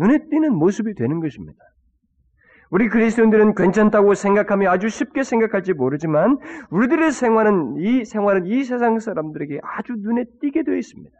눈에 0.00 0.18
띄는 0.30 0.52
모습이 0.54 0.94
되는 0.94 1.20
것입니다. 1.20 1.58
우리 2.70 2.88
그리스도인들은 2.88 3.54
괜찮다고 3.54 4.14
생각하며 4.14 4.68
아주 4.68 4.88
쉽게 4.88 5.22
생각할지 5.22 5.74
모르지만 5.74 6.38
우리들의 6.70 7.12
생활은 7.12 7.76
이 7.78 8.04
생활은 8.04 8.46
이 8.46 8.64
세상 8.64 8.98
사람들에게 8.98 9.60
아주 9.62 9.94
눈에 9.96 10.24
띄게 10.40 10.64
되어 10.64 10.74
있습니다. 10.74 11.16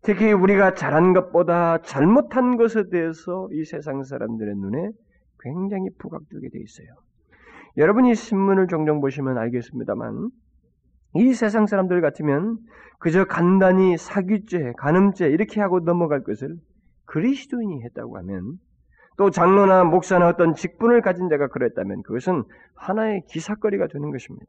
특히 0.00 0.32
우리가 0.32 0.72
잘한 0.72 1.12
것보다 1.12 1.82
잘못한 1.82 2.56
것에 2.56 2.88
대해서 2.88 3.50
이 3.52 3.66
세상 3.66 4.02
사람들의 4.02 4.54
눈에 4.54 4.88
굉장히 5.42 5.88
부각되게 5.98 6.48
되어 6.48 6.62
있어요. 6.62 6.88
여러분이 7.76 8.14
신문을 8.14 8.68
종종 8.68 9.00
보시면 9.00 9.38
알겠습니다만 9.38 10.30
이 11.14 11.32
세상 11.34 11.66
사람들 11.66 12.00
같으면 12.00 12.58
그저 12.98 13.24
간단히 13.24 13.96
사기죄, 13.96 14.72
간음죄 14.78 15.28
이렇게 15.28 15.60
하고 15.60 15.80
넘어갈 15.80 16.22
것을 16.22 16.56
그리스도인이 17.06 17.82
했다고 17.82 18.16
하면 18.18 18.58
또 19.18 19.30
장로나 19.30 19.84
목사나 19.84 20.28
어떤 20.28 20.54
직분을 20.54 21.02
가진 21.02 21.28
자가 21.28 21.48
그랬다면 21.48 22.02
그것은 22.02 22.44
하나의 22.74 23.22
기사거리가 23.28 23.88
되는 23.88 24.10
것입니다. 24.10 24.46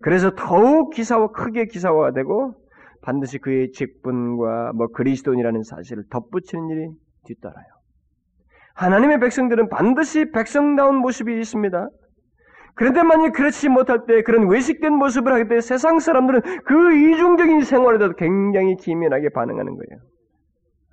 그래서 0.00 0.30
더욱 0.34 0.90
기사와 0.90 1.32
크게 1.32 1.66
기사화되고 1.66 2.54
반드시 3.02 3.38
그의 3.38 3.72
직분과 3.72 4.72
뭐 4.74 4.88
그리스도인이라는 4.88 5.62
사실을 5.62 6.04
덧붙이는 6.10 6.68
일이 6.70 6.88
뒤따라요. 7.24 7.79
하나님의 8.74 9.20
백성들은 9.20 9.68
반드시 9.68 10.30
백성다운 10.30 10.96
모습이 10.96 11.38
있습니다. 11.38 11.88
그런데 12.74 13.02
만약 13.02 13.32
그렇지 13.32 13.68
못할 13.68 14.06
때 14.06 14.22
그런 14.22 14.48
외식된 14.48 14.92
모습을 14.94 15.32
하게 15.32 15.48
때 15.48 15.60
세상 15.60 15.98
사람들은 15.98 16.40
그 16.64 16.94
이중적인 16.94 17.62
생활에도 17.62 18.14
굉장히 18.14 18.76
기민하게 18.76 19.30
반응하는 19.30 19.76
거예요. 19.76 20.00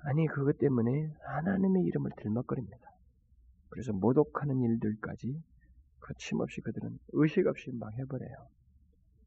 아니 0.04 0.26
그것 0.26 0.58
때문에 0.58 1.10
하나님의 1.24 1.84
이름을 1.84 2.10
들먹거립니다. 2.16 2.76
그래서 3.70 3.92
모독하는 3.92 4.60
일들까지 4.60 5.40
거침없이 6.00 6.60
그들은 6.60 6.90
의식 7.12 7.46
없이 7.46 7.70
막 7.78 7.92
해버려요. 7.92 8.34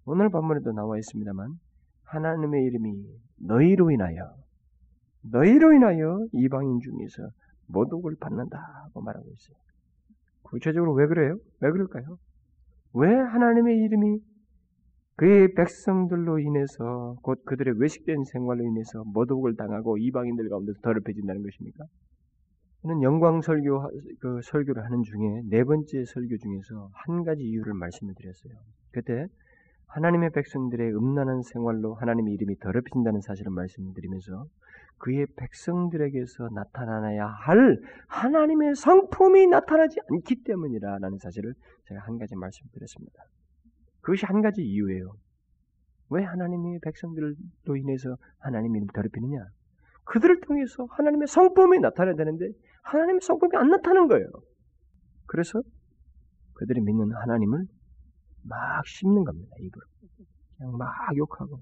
오늘 0.05 0.29
본문에도 0.29 0.71
나와 0.71 0.97
있습니다만 0.97 1.59
하나님의 2.05 2.65
이름이 2.65 3.05
너희로 3.37 3.91
인하여 3.91 4.35
너희로 5.23 5.73
인하여 5.73 6.25
이방인 6.33 6.79
중에서 6.79 7.29
모독을 7.71 8.15
받는다고 8.19 9.01
말하고 9.01 9.27
있어요. 9.29 9.57
구체적으로 10.43 10.93
왜 10.93 11.07
그래요? 11.07 11.37
왜 11.61 11.71
그럴까요? 11.71 12.17
왜 12.93 13.07
하나님의 13.07 13.77
이름이 13.77 14.19
그의 15.15 15.53
백성들로 15.53 16.39
인해서 16.39 17.15
곧 17.21 17.43
그들의 17.45 17.79
외식된 17.79 18.23
생활로 18.23 18.63
인해서 18.63 19.03
모독을 19.05 19.55
당하고 19.55 19.97
이방인들 19.97 20.49
가운데서 20.49 20.79
더럽혀진다는 20.81 21.43
것입니까? 21.43 21.85
저는 22.81 23.03
영광 23.03 23.41
설교 23.41 23.91
그 24.19 24.39
설교를 24.43 24.83
하는 24.83 25.03
중에 25.03 25.43
네 25.49 25.63
번째 25.63 26.03
설교 26.05 26.37
중에서 26.37 26.89
한 26.93 27.23
가지 27.23 27.43
이유를 27.43 27.75
말씀을 27.75 28.15
드렸어요. 28.15 28.53
그때 28.91 29.27
하나님의 29.85 30.31
백성들의 30.31 30.95
음란한 30.95 31.43
생활로 31.43 31.93
하나님의 31.95 32.33
이름이 32.33 32.57
더럽힌다는 32.57 33.21
사실을 33.21 33.51
말씀드리면서 33.51 34.45
그의 35.01 35.25
백성들에게서 35.35 36.49
나타나야 36.53 37.25
할 37.25 37.81
하나님의 38.07 38.75
성품이 38.75 39.47
나타나지 39.47 39.99
않기 40.11 40.43
때문이라는 40.43 41.17
사실을 41.17 41.55
제가 41.87 42.01
한 42.01 42.19
가지 42.19 42.35
말씀드렸습니다. 42.35 43.23
그것이 44.01 44.27
한 44.27 44.41
가지 44.41 44.61
이유예요. 44.61 45.15
왜 46.11 46.23
하나님의 46.23 46.79
백성들로 46.83 47.75
인해서 47.77 48.15
하나님의 48.39 48.77
이름이 48.77 48.91
더럽히느냐? 48.93 49.43
그들을 50.03 50.39
통해서 50.41 50.85
하나님의 50.91 51.27
성품이 51.27 51.79
나타나야 51.79 52.15
되는데 52.15 52.49
하나님의 52.83 53.21
성품이 53.21 53.55
안 53.55 53.69
나타나는 53.69 54.07
거예요. 54.07 54.27
그래서 55.25 55.63
그들이 56.53 56.79
믿는 56.79 57.11
하나님을 57.11 57.65
막 58.43 58.85
씹는 58.85 59.23
겁니다. 59.23 59.55
입으로. 59.59 59.81
그냥 60.57 60.77
막 60.77 60.89
욕하고 61.17 61.59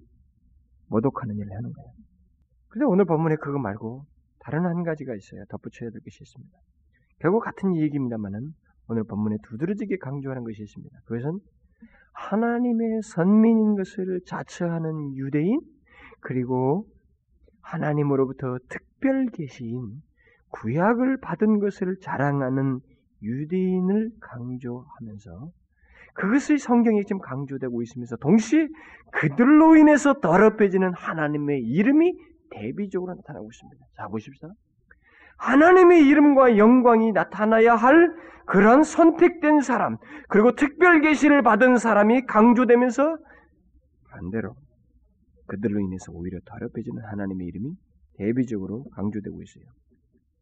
모독하는 0.88 1.38
일을 1.38 1.56
하는 1.56 1.72
거예요. 1.72 2.09
근데 2.70 2.86
오늘 2.86 3.06
본문에 3.06 3.36
그거 3.38 3.60
말고 3.60 4.06
다른 4.40 4.66
한 4.66 4.84
가지가 4.84 5.16
있어요. 5.16 5.44
덧붙여야 5.50 5.90
될 5.90 6.02
것이 6.02 6.20
있습니다. 6.22 6.58
결국 7.20 7.42
같은 7.42 7.76
얘기입니다만은 7.76 8.54
오늘 8.88 9.04
본문에 9.04 9.38
두드러지게 9.44 9.98
강조하는 9.98 10.44
것이 10.44 10.64
있습니다. 10.64 11.00
그것은 11.06 11.40
하나님의 12.14 13.02
선민인 13.04 13.76
것을 13.76 14.22
자처하는 14.26 15.16
유대인 15.16 15.60
그리고 16.22 16.88
하나님으로부터 17.62 18.58
특별 18.68 19.28
계시인 19.28 20.02
구약을 20.50 21.18
받은 21.18 21.60
것을 21.60 21.98
자랑하는 22.02 22.80
유대인을 23.22 24.12
강조하면서 24.20 25.52
그것이 26.16 26.58
성경에 26.58 27.04
지금 27.04 27.20
강조되고 27.22 27.82
있으면서 27.82 28.16
동시에 28.18 28.68
그들로 29.12 29.76
인해서 29.76 30.20
더럽혀지는 30.20 30.94
하나님의 30.94 31.62
이름이 31.62 32.14
대비적으로 32.52 33.16
나타나고 33.16 33.50
있습니다. 33.50 33.86
자, 33.96 34.08
보십시오. 34.08 34.52
하나님의 35.38 36.06
이름과 36.08 36.58
영광이 36.58 37.14
나타나야 37.14 37.76
할 37.76 38.14
그런 38.46 38.84
선택된 38.84 39.62
사람, 39.62 39.98
그리고 40.28 40.54
특별 40.56 41.02
계시를 41.02 41.44
받은 41.44 41.78
사람이 41.78 42.26
강조되면서 42.26 43.18
반대로 44.10 44.56
그들로 45.48 45.80
인해서 45.80 46.12
오히려 46.12 46.40
더럽혀지는 46.46 47.04
하나님의 47.04 47.48
이름이 47.48 47.74
대비적으로 48.18 48.86
강조되고 48.96 49.42
있어요. 49.42 49.64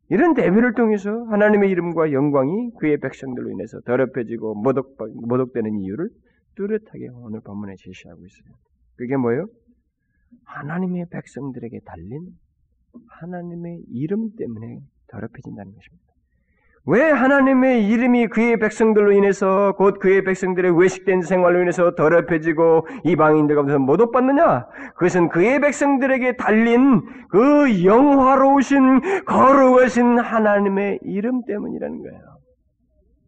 이런 0.10 0.34
대비를 0.34 0.74
통해서 0.74 1.12
하나님의 1.26 1.70
이름과 1.70 2.14
영광이 2.14 2.72
그의 2.80 2.98
백성들로 3.00 3.52
인해서 3.52 3.82
더럽혀지고 3.82 4.56
모독, 4.56 4.98
모독되는 5.28 5.76
이유를 5.80 6.10
뚜렷하게 6.56 7.10
오늘 7.14 7.42
본문에 7.42 7.76
제시하고 7.78 8.26
있어요. 8.26 8.56
그게 8.96 9.18
뭐예요? 9.18 9.48
하나님의 10.46 11.08
백성들에게 11.10 11.80
달린 11.86 12.22
하나님의 13.20 13.84
이름 13.90 14.32
때문에 14.38 14.80
더럽혀진다는 15.08 15.74
것입니다. 15.74 16.08
왜 16.90 17.04
하나님의 17.04 17.86
이름이 17.90 18.28
그의 18.28 18.58
백성들로 18.60 19.12
인해서 19.12 19.74
곧 19.78 20.00
그의 20.00 20.24
백성들의 20.24 20.80
외식된 20.80 21.22
생활로 21.22 21.62
인해서 21.62 21.96
더럽혀지고 21.96 22.88
이방인들 23.04 23.56
가운데서 23.56 23.80
모독받느냐? 23.80 24.68
그것은 24.96 25.28
그의 25.28 25.60
백성들에게 25.60 26.38
달린 26.38 27.02
그 27.28 27.84
영화로우신 27.84 29.26
거룩하신 29.26 30.18
하나님의 30.18 31.00
이름 31.04 31.42
때문이라는 31.46 32.02
거예요. 32.02 32.22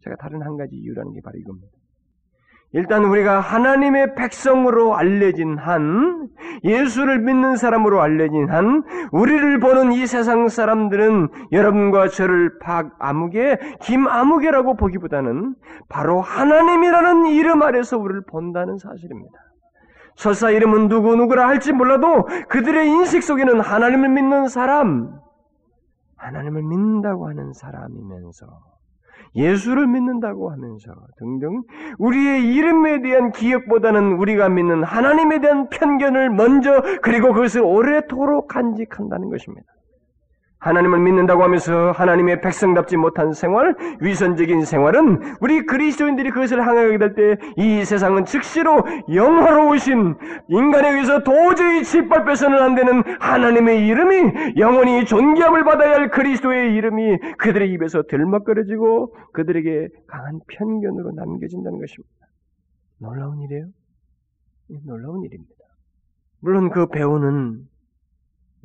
제가 0.05 0.15
다른 0.15 0.41
한 0.41 0.55
가지 0.55 0.77
이유라는 0.77 1.11
게 1.11 1.19
바로 1.21 1.37
이겁니다. 1.37 1.78
일단 2.71 3.03
우리가 3.03 3.39
하나님의 3.39 4.13
백성으로 4.13 4.95
알려진 4.95 5.57
한, 5.57 6.29
예수를 6.63 7.19
믿는 7.19 7.55
사람으로 7.55 7.99
알려진 8.01 8.47
한, 8.49 8.83
우리를 9.11 9.59
보는 9.59 9.91
이 9.93 10.05
세상 10.05 10.47
사람들은 10.49 11.29
여러분과 11.51 12.09
저를 12.09 12.59
박아무개, 12.59 13.57
김아무개라고 13.81 14.75
보기보다는 14.75 15.55
바로 15.87 16.21
하나님이라는 16.21 17.27
이름 17.27 17.63
아래서 17.63 17.97
우리를 17.97 18.21
본다는 18.27 18.77
사실입니다. 18.77 19.33
설사 20.15 20.51
이름은 20.51 20.89
누구누구라 20.89 21.47
할지 21.47 21.71
몰라도 21.71 22.27
그들의 22.49 22.87
인식 22.87 23.23
속에는 23.23 23.61
하나님을 23.61 24.09
믿는 24.09 24.47
사람, 24.47 25.17
하나님을 26.17 26.61
믿는다고 26.61 27.29
하는 27.29 27.53
사람이면서 27.53 28.68
예수를 29.35 29.87
믿는다고 29.87 30.51
하면서 30.51 30.93
등등 31.17 31.61
우리의 31.97 32.53
이름에 32.53 33.01
대한 33.01 33.31
기억보다는 33.31 34.13
우리가 34.13 34.49
믿는 34.49 34.83
하나님에 34.83 35.39
대한 35.39 35.69
편견을 35.69 36.29
먼저 36.31 36.81
그리고 37.01 37.33
그것을 37.33 37.61
오래도록 37.61 38.47
간직한다는 38.47 39.29
것입니다. 39.29 39.65
하나님을 40.59 40.99
믿는다고 40.99 41.41
하면서 41.43 41.91
하나님의 41.91 42.41
백성답지 42.41 42.97
못한 42.97 43.31
생활, 43.33 43.75
위선적인 44.01 44.65
생활은 44.65 45.37
우리 45.39 45.65
그리스도인들이 45.65 46.31
그것을 46.31 46.65
항하게 46.67 46.97
될 46.97 47.15
때 47.15 47.37
이 47.57 47.85
세상은 47.85 48.25
즉시로 48.25 48.83
영화로우신 49.13 50.15
인간에 50.49 50.91
의해서 50.91 51.23
도저히 51.23 51.83
짓밟혀서는 51.83 52.59
안 52.59 52.75
되는 52.75 53.03
하나님의 53.19 53.87
이름이 53.87 54.57
영원히 54.57 55.05
존귀함을 55.05 55.63
받아야 55.63 55.93
할 55.95 56.09
그리스도의 56.09 56.75
이름이 56.75 57.17
그들의 57.37 57.71
입에서 57.71 58.03
들먹거려지고 58.03 59.15
그들에게 59.33 59.87
강한 60.07 60.39
편견으로 60.47 61.11
남겨진다는 61.15 61.79
것입니다. 61.79 62.27
놀라운 62.99 63.41
일이에요? 63.41 63.65
놀라운 64.85 65.23
일입니다. 65.23 65.53
물론 66.41 66.69
그 66.69 66.87
배우는 66.87 67.68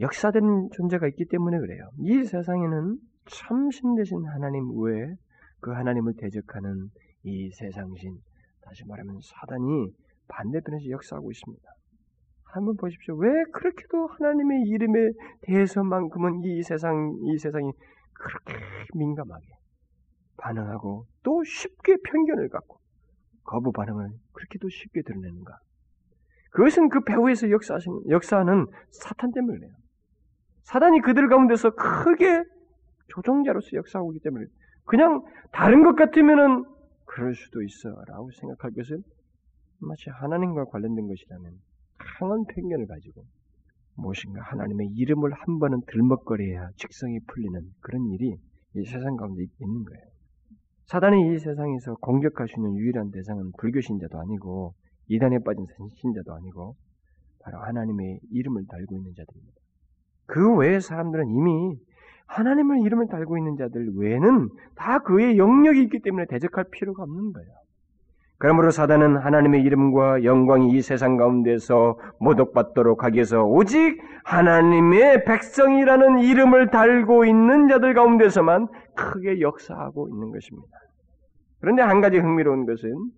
역사된 0.01 0.71
존재가 0.73 1.07
있기 1.09 1.27
때문에 1.27 1.59
그래요. 1.59 1.89
이 1.99 2.25
세상에는 2.25 2.99
참신 3.27 3.95
되신 3.95 4.25
하나님 4.27 4.71
외에 4.81 5.15
그 5.61 5.73
하나님을 5.73 6.15
대적하는 6.19 6.91
이 7.23 7.51
세상신, 7.53 8.19
다시 8.61 8.85
말하면 8.87 9.21
사단이 9.23 9.93
반대편에서 10.29 10.91
역사하고 10.91 11.31
있습니다. 11.31 11.63
한번 12.45 12.77
보십시오. 12.77 13.17
왜 13.17 13.29
그렇게도 13.53 14.07
하나님의 14.07 14.63
이름에 14.69 15.11
대해서만큼은 15.43 16.43
이 16.45 16.63
세상, 16.63 17.17
이 17.23 17.39
세상이 17.39 17.73
그렇게 18.13 18.55
민감하게 18.95 19.47
반응하고 20.37 21.07
또 21.23 21.43
쉽게 21.45 21.97
편견을 22.05 22.49
갖고 22.51 22.79
거부 23.45 23.73
반응을 23.73 24.09
그렇게도 24.33 24.69
쉽게 24.69 25.03
드러내는가? 25.03 25.59
그것은 26.51 26.89
그 26.89 27.03
배후에서 27.03 27.51
역사하신, 27.51 28.03
역사하는 28.09 28.67
사탄 28.91 29.33
때문에 29.33 29.59
그래요. 29.59 29.73
사단이 30.65 31.01
그들 31.01 31.29
가운데서 31.29 31.71
크게 31.71 32.43
조종자로서 33.09 33.69
역사하고 33.75 34.13
있기 34.13 34.25
때문에 34.25 34.47
그냥 34.85 35.23
다른 35.53 35.83
것 35.83 35.95
같으면은 35.95 36.65
그럴 37.05 37.35
수도 37.35 37.63
있어라고 37.63 38.31
생각할 38.33 38.73
것은 38.73 39.03
마치 39.81 40.11
하나님과 40.11 40.65
관련된 40.65 41.07
것이라면 41.07 41.53
강한 41.99 42.45
편견을 42.45 42.87
가지고 42.87 43.23
무엇인가 43.97 44.43
하나님의 44.43 44.89
이름을 44.89 45.33
한 45.33 45.59
번은 45.59 45.83
들먹거려야 45.87 46.71
직성이 46.77 47.21
풀리는 47.27 47.61
그런 47.81 48.11
일이 48.11 48.35
이 48.77 48.85
세상 48.85 49.17
가운데 49.17 49.45
있는 49.61 49.85
거예요. 49.85 50.05
사단이 50.87 51.35
이 51.35 51.39
세상에서 51.39 51.95
공격할 52.01 52.49
수 52.49 52.59
있는 52.59 52.77
유일한 52.77 53.11
대상은 53.11 53.53
불교 53.59 53.81
신자도 53.81 54.19
아니고 54.19 54.75
이단에 55.09 55.39
빠진 55.45 55.65
신자도 56.01 56.35
아니고 56.35 56.77
바로 57.41 57.59
하나님의 57.59 58.21
이름을 58.31 58.67
달고 58.67 58.97
있는 58.97 59.15
자들입니다. 59.15 59.64
그 60.27 60.57
외의 60.57 60.81
사람들은 60.81 61.29
이미 61.29 61.77
하나님을 62.27 62.81
이름을 62.85 63.09
달고 63.09 63.39
있는 63.39 63.57
자들 63.57 63.93
외에는 63.97 64.49
다 64.75 64.99
그의 65.01 65.39
영역이 65.39 65.83
있기 65.83 66.01
때문에 66.01 66.27
대적할 66.27 66.65
필요가 66.71 67.03
없는 67.03 67.33
거예요. 67.33 67.49
그러므로 68.39 68.71
사단은 68.71 69.17
하나님의 69.17 69.63
이름과 69.63 70.25
영광이 70.25 70.73
이 70.73 70.83
세상 70.83 71.17
가운데서 71.17 71.99
모독받도록 72.19 73.05
하기 73.05 73.17
위해서 73.17 73.45
오직 73.45 74.03
하나님의 74.25 75.25
백성이라는 75.25 76.19
이름을 76.19 76.71
달고 76.71 77.25
있는 77.25 77.69
자들 77.69 77.95
가운데서만 77.95 78.69
크게 78.97 79.41
역사하고 79.41 80.09
있는 80.09 80.33
것입니다. 80.33 80.77
그런데 81.61 81.83
한 81.83 82.01
가지 82.01 82.19
흥미로운 82.19 82.67
것은 82.67 83.11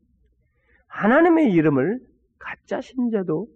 하나님의 0.87 1.51
이름을 1.53 1.99
가짜 2.39 2.81
신자도 2.81 3.49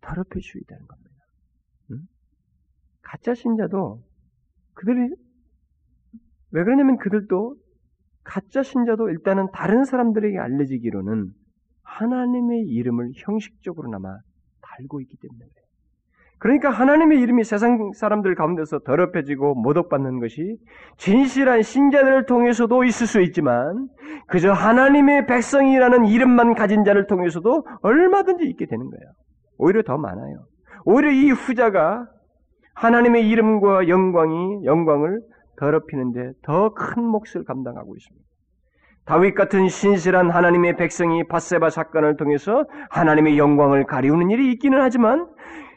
더럽힐 0.00 0.42
수 0.42 0.58
있다는 0.58 0.86
겁니다. 0.86 1.03
가짜 3.04 3.34
신자도 3.34 4.02
그들이 4.74 5.14
왜 6.50 6.64
그러냐면 6.64 6.98
그들도 6.98 7.56
가짜 8.24 8.62
신자도 8.62 9.10
일단은 9.10 9.48
다른 9.52 9.84
사람들에게 9.84 10.38
알려지기로는 10.38 11.30
하나님의 11.82 12.62
이름을 12.62 13.12
형식적으로나마 13.14 14.18
달고 14.62 15.00
있기 15.02 15.16
때문에 15.20 15.38
그래요. 15.38 15.64
그러니까 16.38 16.70
하나님의 16.70 17.20
이름이 17.20 17.44
세상 17.44 17.92
사람들 17.94 18.34
가운데서 18.34 18.80
더럽혀지고 18.80 19.54
모독받는 19.54 20.20
것이 20.20 20.58
진실한 20.98 21.62
신자들을 21.62 22.26
통해서도 22.26 22.84
있을 22.84 23.06
수 23.06 23.20
있지만 23.22 23.88
그저 24.26 24.52
하나님의 24.52 25.26
백성이라는 25.26 26.06
이름만 26.06 26.54
가진 26.54 26.84
자를 26.84 27.06
통해서도 27.06 27.66
얼마든지 27.82 28.44
있게 28.44 28.66
되는 28.66 28.90
거예요. 28.90 29.12
오히려 29.58 29.82
더 29.82 29.96
많아요. 29.96 30.46
오히려 30.84 31.10
이 31.10 31.30
후자가 31.30 32.08
하나님의 32.74 33.28
이름과 33.28 33.88
영광이 33.88 34.64
영광을 34.64 35.20
더럽히는데 35.56 36.32
더 36.42 36.74
큰 36.74 37.04
몫을 37.04 37.44
감당하고 37.46 37.96
있습니다. 37.96 38.24
다윗 39.06 39.34
같은 39.34 39.68
신실한 39.68 40.30
하나님의 40.30 40.76
백성이 40.76 41.24
바세바 41.24 41.70
사건을 41.70 42.16
통해서 42.16 42.64
하나님의 42.90 43.38
영광을 43.38 43.84
가리우는 43.84 44.30
일이 44.30 44.50
있기는 44.52 44.80
하지만 44.80 45.26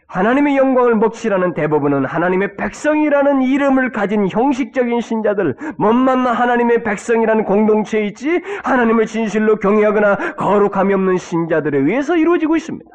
하나님의 0.08 0.56
영광을 0.56 0.96
몫이라는 0.96 1.54
대부분은 1.54 2.06
하나님의 2.06 2.56
백성이라는 2.56 3.42
이름을 3.42 3.92
가진 3.92 4.30
형식적인 4.30 5.02
신자들, 5.02 5.56
못만 5.78 6.26
하나님의 6.26 6.84
백성이라는 6.84 7.44
공동체에 7.44 8.06
있지 8.06 8.42
하나님을 8.64 9.06
진실로 9.06 9.58
경외하거나 9.58 10.36
거룩함이 10.36 10.94
없는 10.94 11.18
신자들에 11.18 11.80
의해서 11.80 12.16
이루어지고 12.16 12.56
있습니다. 12.56 12.90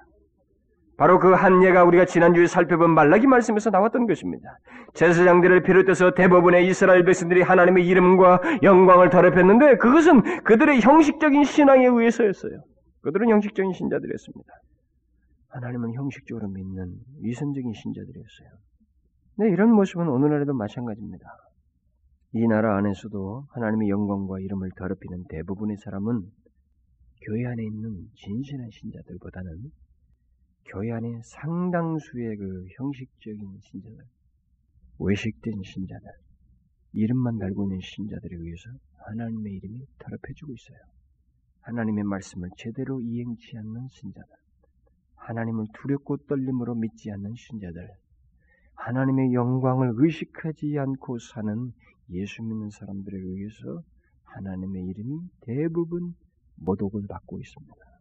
바로 1.03 1.19
그 1.19 1.35
한 1.35 1.65
예가 1.65 1.83
우리가 1.83 2.05
지난주에 2.05 2.47
살펴본 2.47 2.91
말라기 2.91 3.27
말씀에서 3.27 3.71
나왔던 3.71 4.07
것입니다. 4.07 4.57
제사장들을 4.95 5.65
비롯해서 5.65 6.15
대부분의 6.15 6.69
이스라엘 6.69 7.05
백성들이 7.05 7.43
하나님의 7.43 7.85
이름과 7.89 8.61
영광을 8.63 9.11
더럽혔는데 9.11 9.79
그것은 9.79 10.45
그들의 10.45 10.81
형식적인 10.81 11.43
신앙에 11.43 11.87
의해서였어요. 11.87 12.53
그들은 13.01 13.31
형식적인 13.31 13.73
신자들이었습니다. 13.73 14.53
하나님은 15.49 15.95
형식적으로 15.95 16.47
믿는 16.47 16.95
위선적인 17.21 17.73
신자들이었어요. 17.73 18.49
네, 19.39 19.51
이런 19.51 19.73
모습은 19.73 20.07
오늘날에도 20.07 20.55
마찬가지입니다. 20.55 21.25
이 22.35 22.47
나라 22.47 22.77
안에서도 22.77 23.47
하나님의 23.51 23.89
영광과 23.89 24.39
이름을 24.39 24.71
더럽히는 24.77 25.25
대부분의 25.31 25.79
사람은 25.79 26.21
교회 27.27 27.47
안에 27.47 27.65
있는 27.65 28.07
진실한 28.15 28.69
신자들보다는 28.71 29.82
교회 30.67 30.93
안에 30.93 31.21
상당수의 31.23 32.37
그 32.37 32.67
형식적인 32.79 33.59
신자들, 33.61 34.05
외식된 34.99 35.63
신자들, 35.63 36.09
이름만 36.93 37.39
달고 37.39 37.65
있는 37.65 37.81
신자들에 37.81 38.37
의해서 38.37 38.71
하나님의 39.07 39.55
이름이 39.55 39.87
더럽혀지고 39.99 40.53
있어요. 40.53 40.79
하나님의 41.61 42.05
말씀을 42.05 42.51
제대로 42.57 43.01
이행치 43.01 43.57
않는 43.57 43.89
신자들, 43.91 44.35
하나님을 45.17 45.67
두렵고 45.75 46.19
떨림으로 46.29 46.75
믿지 46.75 47.11
않는 47.11 47.35
신자들, 47.35 47.89
하나님의 48.75 49.33
영광을 49.33 49.93
의식하지 49.95 50.79
않고 50.79 51.19
사는 51.19 51.73
예수 52.11 52.43
믿는 52.43 52.71
사람들에 52.71 53.17
의해서 53.17 53.83
하나님의 54.25 54.85
이름이 54.87 55.21
대부분 55.41 56.15
모독을 56.57 57.07
받고 57.07 57.39
있습니다. 57.41 57.92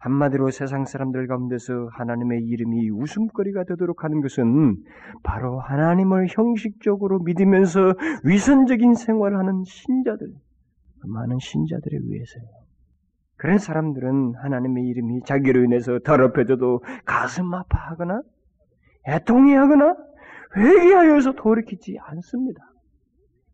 한마디로 0.00 0.50
세상 0.50 0.86
사람들 0.86 1.26
가운데서 1.26 1.90
하나님의 1.92 2.42
이름이 2.42 2.88
웃음거리가 2.90 3.64
되도록 3.64 4.02
하는 4.02 4.22
것은 4.22 4.76
바로 5.22 5.60
하나님을 5.60 6.28
형식적으로 6.30 7.18
믿으면서 7.20 7.94
위선적인 8.24 8.94
생활하는 8.94 9.62
신자들, 9.64 10.26
많은 11.04 11.38
신자들에 11.38 11.98
의해서요. 12.00 12.44
그런 13.36 13.58
사람들은 13.58 14.36
하나님의 14.36 14.84
이름이 14.84 15.22
자기로 15.24 15.64
인해서 15.64 15.98
더럽혀져도 15.98 16.82
가슴 17.04 17.52
아파하거나 17.52 18.22
애통해하거나 19.06 19.96
회개하여서 20.56 21.32
돌이키지 21.32 21.98
않습니다. 22.00 22.69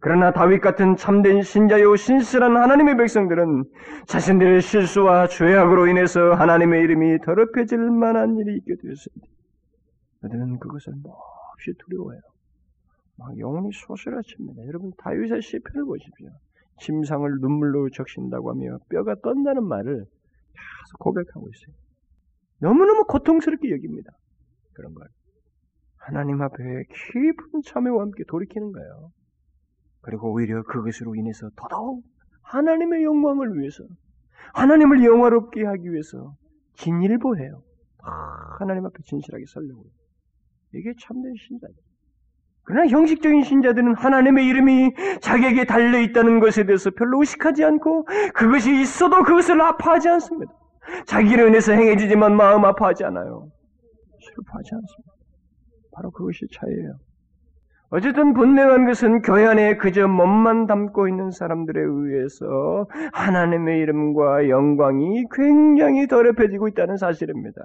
그러나 0.07 0.31
다윗 0.33 0.61
같은 0.61 0.95
참된 0.95 1.43
신자요 1.43 1.97
신실한 1.97 2.57
하나님의 2.57 2.97
백성들은 2.97 3.65
자신들의 4.07 4.63
실수와 4.63 5.27
죄악으로 5.27 5.89
인해서 5.89 6.33
하나님의 6.33 6.81
이름이 6.85 7.19
더럽혀질 7.25 7.77
만한 7.91 8.37
일이 8.39 8.57
있게 8.57 8.77
되었습니다. 8.81 9.27
그들은 10.21 10.61
그것을 10.61 10.93
몹시 11.03 11.77
두려워해요. 11.77 12.21
막 13.19 13.37
영혼이 13.37 13.71
소스라칩니다. 13.73 14.65
여러분 14.69 14.93
다윗의 14.97 15.43
시편을 15.43 15.85
보십시오. 15.87 16.29
침상을 16.83 17.29
눈물로 17.41 17.91
적신다고 17.91 18.53
하며 18.53 18.79
뼈가 18.89 19.17
떤다는 19.17 19.67
말을 19.67 19.97
계속 19.97 20.99
고백하고 21.01 21.49
있어요. 21.49 21.75
너무너무 22.61 23.07
고통스럽게 23.07 23.73
여깁니다. 23.73 24.13
그런 24.73 24.95
걸. 24.95 25.09
하나님 25.97 26.41
앞에 26.43 26.63
깊은 26.63 27.63
참회와 27.65 28.03
함께 28.03 28.23
돌이키는 28.29 28.71
거예요. 28.71 29.11
그리고 30.07 30.33
오히려 30.33 30.63
그것으로 30.63 31.17
인해서 31.17 31.51
더더욱 31.57 32.05
하나님의 32.43 33.03
영광을 33.03 33.59
위해서 33.59 33.83
하나님을 34.55 35.05
영화롭게 35.05 35.65
하기 35.65 35.93
위해서 35.93 36.37
진일보해요. 36.75 37.61
하나님 38.61 38.87
앞에 38.87 39.03
진실하게 39.05 39.45
살려고. 39.53 39.85
이게 40.75 40.93
참된 41.01 41.35
신자죠. 41.37 41.75
그러나 42.63 42.87
형식적인 42.87 43.43
신자들은 43.43 43.97
하나님의 43.97 44.47
이름이 44.47 44.95
자기에게 45.21 45.65
달려 45.65 46.01
있다는 46.01 46.39
것에 46.39 46.65
대해서 46.65 46.91
별로 46.91 47.21
의식하지 47.21 47.65
않고 47.65 48.07
그것이 48.35 48.81
있어도 48.81 49.25
그것을 49.25 49.61
아파하지 49.61 50.09
않습니다. 50.09 50.53
자기를 51.07 51.49
인해서 51.49 51.73
행해지지만 51.73 52.37
마음 52.37 52.65
아파하지 52.65 53.05
않아요. 53.05 53.51
슬퍼하지 54.21 54.71
않습니다. 54.73 55.13
바로 55.93 56.13
그것이 56.13 56.47
차이예요. 56.53 57.06
어쨌든 57.91 58.33
분명한 58.35 58.87
것은 58.87 59.23
교회 59.23 59.47
안에 59.47 59.77
그저 59.77 60.09
몸만 60.09 60.67
담고 60.67 61.09
있는 61.09 61.31
사람들에 61.31 61.81
의해서 61.81 62.87
하나님의 63.13 63.81
이름과 63.81 64.49
영광이 64.49 65.27
굉장히 65.33 66.07
더럽혀지고 66.09 66.69
있다는 66.69 66.97
사실입니다. 66.97 67.61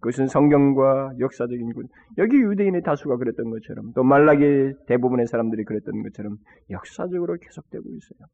그것은 0.00 0.26
성경과 0.26 1.12
역사적인 1.18 1.72
군 1.72 1.86
여기 2.18 2.36
유대인의 2.36 2.82
다수가 2.82 3.16
그랬던 3.16 3.48
것처럼 3.50 3.92
또 3.94 4.02
말라기 4.02 4.74
대부분의 4.86 5.26
사람들이 5.26 5.64
그랬던 5.64 6.02
것처럼 6.02 6.36
역사적으로 6.70 7.36
계속되고 7.40 7.84
있어요. 7.88 8.28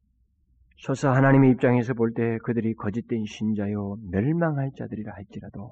소서 0.77 1.11
하나님의 1.11 1.51
입장에서 1.51 1.93
볼 1.93 2.13
때 2.13 2.39
그들이 2.43 2.73
거짓된 2.73 3.23
신자요 3.25 3.97
멸망할 4.11 4.71
자들이라 4.75 5.13
할지라도 5.13 5.71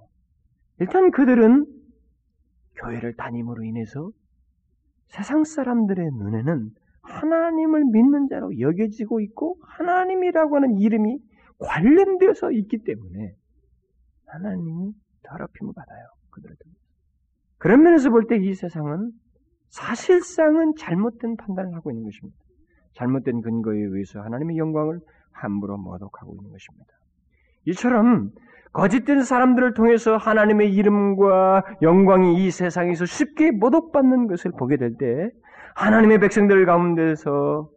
일단 0.79 1.11
그들은 1.11 1.65
교회를 2.75 3.15
다님으로 3.15 3.63
인해서 3.63 4.09
세상 5.09 5.43
사람들의 5.43 6.11
눈에는 6.11 6.69
하나님을 7.01 7.83
믿는 7.85 8.27
자로 8.29 8.59
여겨지고 8.59 9.19
있고 9.21 9.57
하나님이라고 9.61 10.55
하는 10.55 10.77
이름이 10.77 11.19
관련되어서 11.59 12.51
있기 12.51 12.83
때문에 12.83 13.33
하나님이 14.27 14.93
더럽힘을 15.23 15.73
받아요. 15.73 16.05
그들을 16.31 16.55
그런 17.57 17.83
면에서 17.83 18.09
볼 18.09 18.27
때 18.27 18.37
이 18.37 18.53
세상은 18.53 19.11
사실상은 19.69 20.73
잘못된 20.77 21.35
판단을 21.37 21.75
하고 21.75 21.91
있는 21.91 22.05
것입니다. 22.05 22.37
잘못된 22.93 23.41
근거에 23.41 23.77
의해서 23.77 24.21
하나님의 24.21 24.57
영광을 24.57 24.99
함부로 25.31 25.77
모독하고 25.77 26.35
있는 26.35 26.51
것입니다. 26.51 26.93
이처럼 27.65 28.31
거짓된 28.71 29.23
사람들을 29.23 29.73
통해서 29.73 30.17
하나님의 30.17 30.73
이름과 30.73 31.63
영광이 31.81 32.45
이 32.45 32.51
세상에서 32.51 33.05
쉽게 33.05 33.51
모독받는 33.51 34.27
것을 34.27 34.51
보게 34.51 34.77
될 34.77 34.95
때 34.97 35.29
하나님의 35.75 36.19
백성들 36.19 36.65
가운데서 36.65 37.69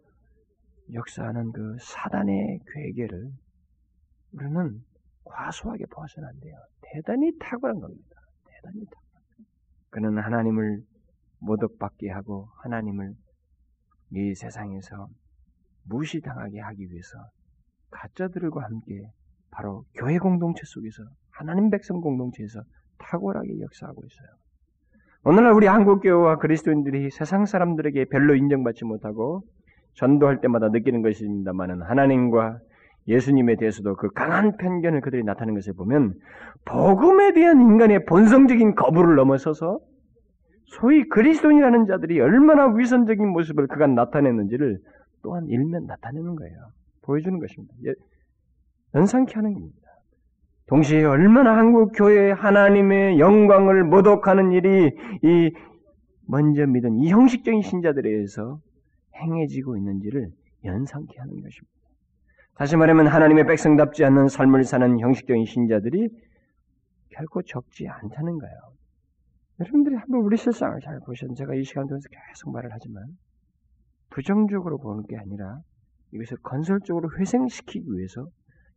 역사하는 0.93 1.53
그 1.53 1.77
사단의 1.81 2.61
괴계를 2.75 3.31
우리는 4.33 4.81
과소하게 5.25 5.85
보아서는 5.91 6.29
안 6.29 6.41
돼요. 6.41 6.55
대단히 6.83 7.31
탁월한 7.39 7.81
겁니다. 7.81 8.17
대단히 8.47 8.85
탁월한 8.87 9.23
그는 9.91 10.19
하나님을 10.19 10.81
모독받게 11.41 12.11
하고 12.11 12.49
하나님을 12.63 13.13
이 14.15 14.35
세상에서 14.35 15.09
무시당하게 15.85 16.61
하기 16.61 16.91
위해서 16.91 17.19
가짜들과 17.91 18.65
함께 18.65 19.11
바로 19.53 19.85
교회 19.95 20.19
공동체 20.19 20.63
속에서 20.65 21.03
하나님 21.31 21.71
백성 21.71 22.01
공동체에서 22.01 22.61
탁월하게 22.99 23.61
역사하고 23.61 24.03
있어요. 24.05 24.29
오늘날 25.25 25.53
우리 25.53 25.67
한국 25.67 26.01
교회와 26.01 26.39
그리스도인들이 26.39 27.11
세상 27.11 27.47
사람들에게 27.47 28.07
별로 28.07 28.35
인정받지 28.35 28.85
못하고 28.85 29.43
전도할 29.95 30.41
때마다 30.41 30.69
느끼는 30.69 31.03
것입니다만은 31.03 31.83
하나님과 31.83 32.59
예수님에 33.07 33.57
대해서도 33.57 33.97
그 33.97 34.11
강한 34.11 34.57
편견을 34.57 35.01
그들이 35.01 35.23
나타내는 35.25 35.55
것을 35.55 35.75
보면 35.75 36.15
복음에 36.65 37.33
대한 37.33 37.61
인간의 37.61 38.05
본성적인 38.07 38.75
거부를 38.75 39.17
넘어서서 39.17 39.79
소위 40.67 41.07
그리스도인이라는 41.09 41.87
자들이 41.87 42.21
얼마나 42.21 42.67
위선적인 42.67 43.29
모습을 43.29 43.67
그간 43.67 43.95
나타냈는지를 43.95 44.79
또한 45.23 45.47
일면 45.47 45.87
나타내는 45.87 46.37
거예요. 46.37 46.57
보여주는 47.03 47.39
것입니다. 47.39 47.75
예, 48.95 48.99
연상케 48.99 49.35
하는 49.35 49.55
겁니다. 49.55 49.79
동시에 50.67 51.05
얼마나 51.05 51.57
한국 51.57 51.93
교회 51.95 52.31
하나님의 52.31 53.19
영광을 53.19 53.85
모독하는 53.85 54.53
일이 54.53 54.91
이 55.23 55.53
먼저 56.27 56.67
믿은 56.67 56.99
이 56.99 57.11
형식적인 57.11 57.63
신자들에 57.63 58.09
의해서 58.09 58.61
행해지고 59.17 59.77
있는지를 59.77 60.31
연상케 60.65 61.19
하는 61.19 61.35
것입니다. 61.35 61.73
다시 62.55 62.77
말하면 62.77 63.09
하나님의 63.09 63.47
백성답지 63.47 64.05
않는 64.05 64.29
삶을 64.29 64.65
사는 64.65 64.99
형식적인 64.99 65.45
신자들이 65.47 66.09
결코 67.11 67.43
적지 67.43 67.89
않다는 67.89 68.39
거예요. 68.39 68.57
여러분들이 69.61 69.97
한번 69.97 70.21
우리 70.21 70.37
세상을 70.37 70.81
잘 70.81 70.99
보시면 71.01 71.35
제가 71.35 71.55
이 71.55 71.65
시간 71.65 71.87
동안서 71.87 72.09
계속 72.09 72.51
말을 72.53 72.71
하지만 72.73 73.05
부정적으로 74.11 74.79
보는 74.79 75.05
게 75.07 75.17
아니라 75.17 75.61
이것을 76.13 76.39
건설적으로 76.43 77.11
회생시키기 77.19 77.87
위해서 77.93 78.27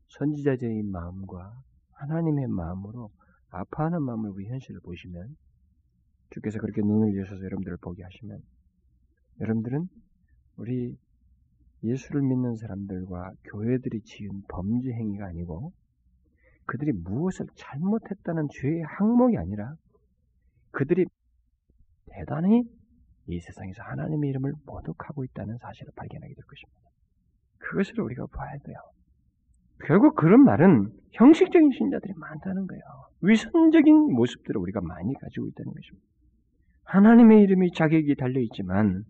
선지자적인 0.10 0.92
마음과 0.92 1.62
하나님의 1.94 2.48
마음으로 2.48 3.12
아파하는 3.50 4.02
마음을 4.02 4.34
그 4.34 4.44
현실을 4.44 4.82
보시면 4.82 5.36
주께서 6.32 6.60
그렇게 6.60 6.82
눈을 6.82 7.18
여셔서 7.18 7.44
여러분들을 7.44 7.78
보게 7.78 8.04
하시면 8.04 8.42
여러분들은 9.42 9.88
우리 10.58 10.98
예수를 11.84 12.22
믿는 12.22 12.56
사람들과 12.56 13.34
교회들이 13.44 14.02
지은 14.02 14.44
범죄 14.50 14.92
행위가 14.92 15.28
아니고 15.28 15.72
그들이 16.66 16.94
무엇을 16.94 17.46
잘못했다는 17.56 18.48
죄의 18.52 18.82
항목이 18.82 19.38
아니라 19.38 19.76
그들이 20.72 21.06
대단히 22.08 22.64
이 23.28 23.40
세상에서 23.40 23.84
하나님의 23.84 24.30
이름을 24.32 24.54
모독하고 24.66 25.24
있다는 25.24 25.58
사실을 25.58 25.92
발견하게 25.96 26.34
될 26.34 26.46
것입니다. 26.46 26.80
그것을 27.60 28.00
우리가 28.02 28.26
봐야 28.28 28.58
돼요. 28.60 28.78
결국 29.84 30.16
그런 30.16 30.44
말은 30.44 30.90
형식적인 31.12 31.72
신자들이 31.72 32.14
많다는 32.18 32.68
거예요. 32.68 32.82
위선적인 33.22 34.14
모습들을 34.14 34.60
우리가 34.62 34.82
많이 34.82 35.14
가지고 35.20 35.48
있다는 35.48 35.74
것입니다. 35.74 36.06
하나님의 36.86 37.42
이름이 37.44 37.72
자격이 37.72 38.16
달려있지만 38.16 39.04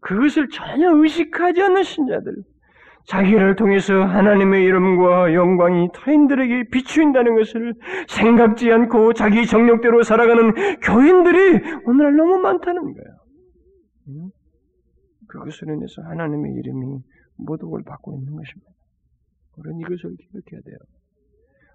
그것을 0.00 0.48
전혀 0.48 0.90
의식하지 0.94 1.62
않는 1.62 1.82
신자들, 1.82 2.34
자기를 3.06 3.56
통해서 3.56 3.94
하나님의 4.04 4.64
이름과 4.64 5.34
영광이 5.34 5.88
타인들에게 5.94 6.68
비추인다는 6.70 7.34
것을 7.36 7.74
생각지 8.08 8.70
않고 8.70 9.14
자기 9.14 9.46
정력대로 9.46 10.02
살아가는 10.02 10.52
교인들이 10.80 11.60
오늘날 11.86 12.16
너무 12.16 12.38
많다는 12.38 12.82
거예요. 12.82 14.30
그것으로 15.28 15.74
인해서 15.74 16.02
하나님의 16.02 16.54
이름이 16.54 16.98
모독을 17.36 17.82
받고 17.84 18.14
있는 18.14 18.34
것입니다. 18.34 18.70
우리는 19.60 19.80
이것을 19.80 20.16
기억해야 20.16 20.60
돼요. 20.64 20.76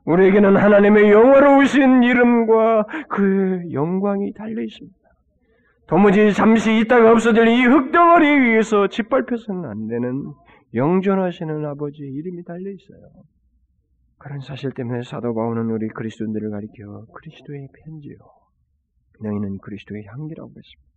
우리에게는 0.05 0.55
하나님의 0.55 1.11
영화로우신 1.11 2.03
이름과 2.03 2.85
그 3.09 3.61
영광이 3.71 4.33
달려 4.33 4.61
있습니다. 4.61 4.97
도무지 5.87 6.33
잠시 6.33 6.79
있다가 6.79 7.11
없어질 7.11 7.47
이 7.47 7.63
흙덩어리에 7.63 8.29
의해서 8.29 8.87
짓밟혀서는 8.87 9.65
안 9.65 9.87
되는 9.87 10.33
영존하시는 10.73 11.65
아버지의 11.65 12.11
이름이 12.11 12.43
달려 12.43 12.71
있어요. 12.71 12.99
그런 14.17 14.39
사실 14.39 14.71
때문에 14.71 15.03
사도 15.03 15.33
바울은 15.33 15.69
우리 15.69 15.87
그리스도인들을 15.89 16.49
가리켜 16.49 17.05
그리스도의 17.13 17.67
편지요. 17.83 18.15
너희는 19.21 19.59
그리스도의 19.59 20.05
향기라고 20.07 20.49
했습니다. 20.49 20.94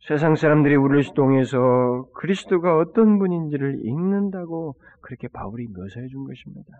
세상 0.00 0.36
사람들이 0.36 0.76
우리를 0.76 1.14
통해서 1.14 2.06
그리스도가 2.14 2.76
어떤 2.76 3.18
분인지를 3.18 3.84
읽는다고 3.84 4.74
그렇게 5.00 5.28
바울이 5.28 5.66
묘사해 5.68 6.08
준 6.08 6.24
것입니다. 6.24 6.72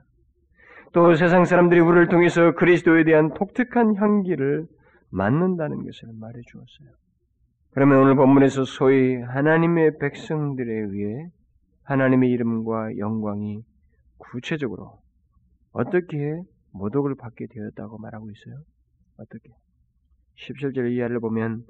또 0.93 1.15
세상 1.15 1.45
사람들이 1.45 1.81
우리를 1.81 2.09
통해서 2.09 2.53
그리스도에 2.53 3.05
대한 3.05 3.33
독특한 3.35 3.97
향기를 3.97 4.67
맡는다는 5.11 5.85
것을 5.85 6.09
말해 6.21 6.41
주었어요. 6.47 6.89
그러면 7.71 7.99
오늘 7.99 8.15
본문에서 8.15 8.65
소위 8.65 9.17
하나님의 9.17 9.99
백성들에 9.99 10.73
의해 10.73 11.29
하나님의 11.85 12.31
이름과 12.31 12.99
영광이 12.99 13.63
구체적으로 14.19 14.99
어떻게 15.73 16.41
모독을 16.73 17.15
받게 17.17 17.47
되었다고 17.51 17.99
말하고 17.99 18.31
있어요? 18.31 18.63
어떻게? 19.17 19.51
17절 20.37 20.93
이하를 20.93 21.21
보면 21.21 21.65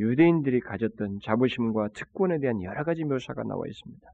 유대인들이 0.00 0.60
가졌던 0.60 1.18
자부심과 1.22 1.88
특권에 1.94 2.38
대한 2.38 2.62
여러 2.62 2.82
가지 2.84 3.04
묘사가 3.04 3.42
나와 3.44 3.62
있습니다. 3.66 4.08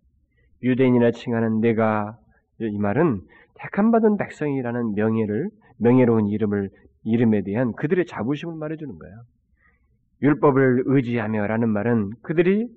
유대인이라 0.63 1.13
칭하는 1.13 1.61
내가 1.61 2.19
이 2.61 2.77
말은 2.77 3.21
택함받은 3.55 4.17
백성이라는 4.17 4.95
명예를 4.95 5.49
명예로운 5.79 6.27
이름을 6.27 6.71
이름에 7.05 7.43
대한 7.43 7.73
그들의 7.75 8.05
자부심을 8.07 8.57
말해주는 8.57 8.99
거예요. 8.99 9.17
율법을 10.23 10.85
의지하며라는 10.87 11.69
말은 11.69 12.11
그들이 12.23 12.69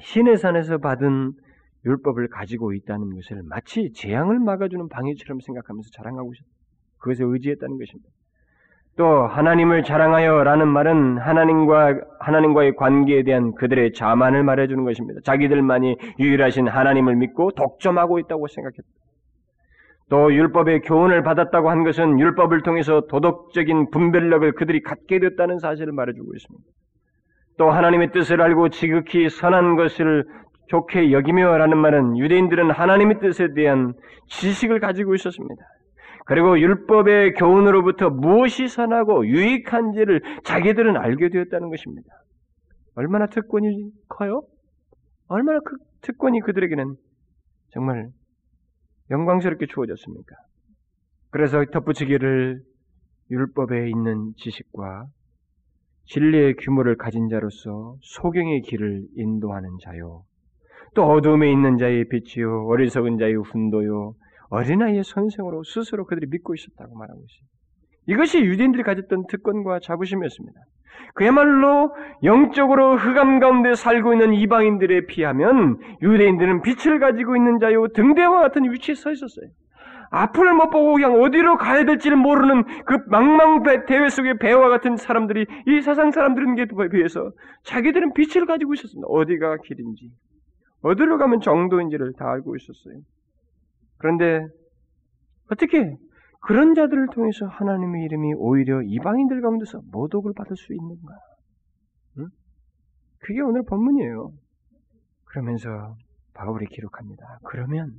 신의 0.00 0.38
산에서 0.38 0.78
받은 0.78 1.32
율법을 1.84 2.28
가지고 2.28 2.72
있다는 2.72 3.14
것을 3.14 3.42
마치 3.44 3.92
재앙을 3.92 4.38
막아주는 4.38 4.88
방해처럼 4.88 5.40
생각하면서 5.40 5.90
자랑하고 5.92 6.32
있었다. 6.32 6.48
그것에 6.98 7.24
의지했다는 7.24 7.78
것입니다. 7.78 8.10
또 8.96 9.26
하나님을 9.26 9.82
자랑하여라는 9.82 10.68
말은 10.68 11.18
하나님과 11.18 12.00
하나님과의 12.18 12.76
관계에 12.76 13.24
대한 13.24 13.54
그들의 13.54 13.92
자만을 13.92 14.42
말해 14.42 14.66
주는 14.68 14.84
것입니다. 14.84 15.20
자기들만이 15.22 15.96
유일하신 16.18 16.66
하나님을 16.66 17.14
믿고 17.16 17.50
독점하고 17.50 18.18
있다고 18.20 18.46
생각했다. 18.48 18.82
또 20.08 20.32
율법의 20.32 20.80
교훈을 20.82 21.22
받았다고 21.22 21.68
한 21.68 21.84
것은 21.84 22.18
율법을 22.20 22.62
통해서 22.62 23.02
도덕적인 23.10 23.90
분별력을 23.90 24.50
그들이 24.52 24.80
갖게 24.82 25.18
됐다는 25.18 25.58
사실을 25.58 25.92
말해주고 25.92 26.32
있습니다. 26.34 26.64
또 27.58 27.70
하나님의 27.70 28.12
뜻을 28.12 28.40
알고 28.40 28.70
지극히 28.70 29.28
선한 29.28 29.76
것을 29.76 30.24
좋게 30.68 31.12
여기며라는 31.12 31.76
말은 31.76 32.18
유대인들은 32.18 32.70
하나님의 32.70 33.20
뜻에 33.20 33.52
대한 33.54 33.94
지식을 34.28 34.80
가지고 34.80 35.14
있었습니다. 35.14 35.62
그리고 36.26 36.58
율법의 36.58 37.34
교훈으로부터 37.34 38.10
무엇이 38.10 38.66
선하고 38.66 39.26
유익한지를 39.26 40.20
자기들은 40.44 40.96
알게 40.96 41.28
되었다는 41.28 41.70
것입니다. 41.70 42.08
얼마나 42.96 43.26
특권이 43.26 43.90
커요? 44.08 44.42
얼마나 45.28 45.60
그 45.60 45.76
특권이 46.02 46.40
그들에게는 46.40 46.96
정말 47.70 48.08
영광스럽게 49.10 49.66
주어졌습니까? 49.66 50.34
그래서 51.30 51.64
덧붙이기를 51.72 52.60
율법에 53.30 53.88
있는 53.88 54.32
지식과 54.36 55.04
진리의 56.06 56.56
규모를 56.56 56.96
가진 56.96 57.28
자로서 57.28 57.96
소경의 58.00 58.62
길을 58.62 59.02
인도하는 59.16 59.68
자요. 59.82 60.24
또 60.94 61.04
어둠에 61.04 61.52
있는 61.52 61.78
자의 61.78 62.08
빛이요. 62.08 62.66
어리석은 62.66 63.18
자의 63.18 63.34
훈도요. 63.34 64.14
어린아이의 64.50 65.04
선생으로 65.04 65.62
스스로 65.64 66.06
그들이 66.06 66.26
믿고 66.30 66.54
있었다고 66.54 66.96
말하고 66.96 67.20
있습니다. 67.20 67.56
이것이 68.08 68.44
유대인들이 68.44 68.82
가졌던 68.82 69.26
특권과 69.28 69.80
자부심이었습니다. 69.82 70.60
그야말로 71.14 71.94
영적으로 72.22 72.96
흑암 72.96 73.40
가운데 73.40 73.74
살고 73.74 74.14
있는 74.14 74.34
이방인들에 74.34 75.06
비하면 75.06 75.78
유대인들은 76.02 76.62
빛을 76.62 76.98
가지고 77.00 77.36
있는 77.36 77.58
자요 77.58 77.88
등대와 77.88 78.40
같은 78.40 78.70
위치에 78.70 78.94
서 78.94 79.10
있었어요. 79.10 79.48
앞을 80.10 80.54
못 80.54 80.70
보고 80.70 80.94
그냥 80.94 81.20
어디로 81.20 81.56
가야 81.56 81.84
될지를 81.84 82.16
모르는 82.16 82.64
그 82.84 82.98
망망 83.08 83.62
대회 83.86 84.08
속의 84.08 84.38
배와 84.38 84.68
같은 84.68 84.96
사람들이 84.96 85.46
이 85.66 85.80
세상 85.80 86.12
사람들에게 86.12 86.88
비해서 86.92 87.32
자기들은 87.64 88.12
빛을 88.14 88.46
가지고 88.46 88.74
있었습니다. 88.74 89.06
어디가 89.08 89.56
길인지, 89.64 90.10
어디로 90.82 91.18
가면 91.18 91.40
정도인지를 91.40 92.12
다 92.16 92.30
알고 92.30 92.54
있었어요. 92.56 93.00
그런데 93.98 94.46
어떻게 95.50 95.96
그런 96.42 96.74
자들을 96.74 97.08
통해서 97.12 97.46
하나님의 97.46 98.04
이름이 98.04 98.34
오히려 98.34 98.82
이방인들 98.82 99.40
가운데서 99.40 99.80
모독을 99.90 100.32
받을 100.36 100.56
수 100.56 100.72
있는가? 100.72 101.14
응? 102.18 102.28
그게 103.18 103.40
오늘 103.40 103.62
본문이에요. 103.64 104.30
그러면서 105.24 105.96
바울이 106.34 106.66
기록합니다. 106.66 107.38
그러면 107.44 107.92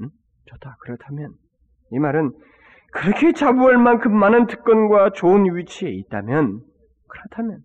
응? 0.00 0.08
좋다. 0.46 0.76
그렇다면 0.80 1.34
이 1.92 1.98
말은 1.98 2.32
그렇게 2.92 3.32
자부할 3.32 3.76
만큼 3.78 4.16
많은 4.16 4.46
특권과 4.46 5.10
좋은 5.10 5.54
위치에 5.54 5.90
있다면 5.90 6.60
그렇다면 7.08 7.60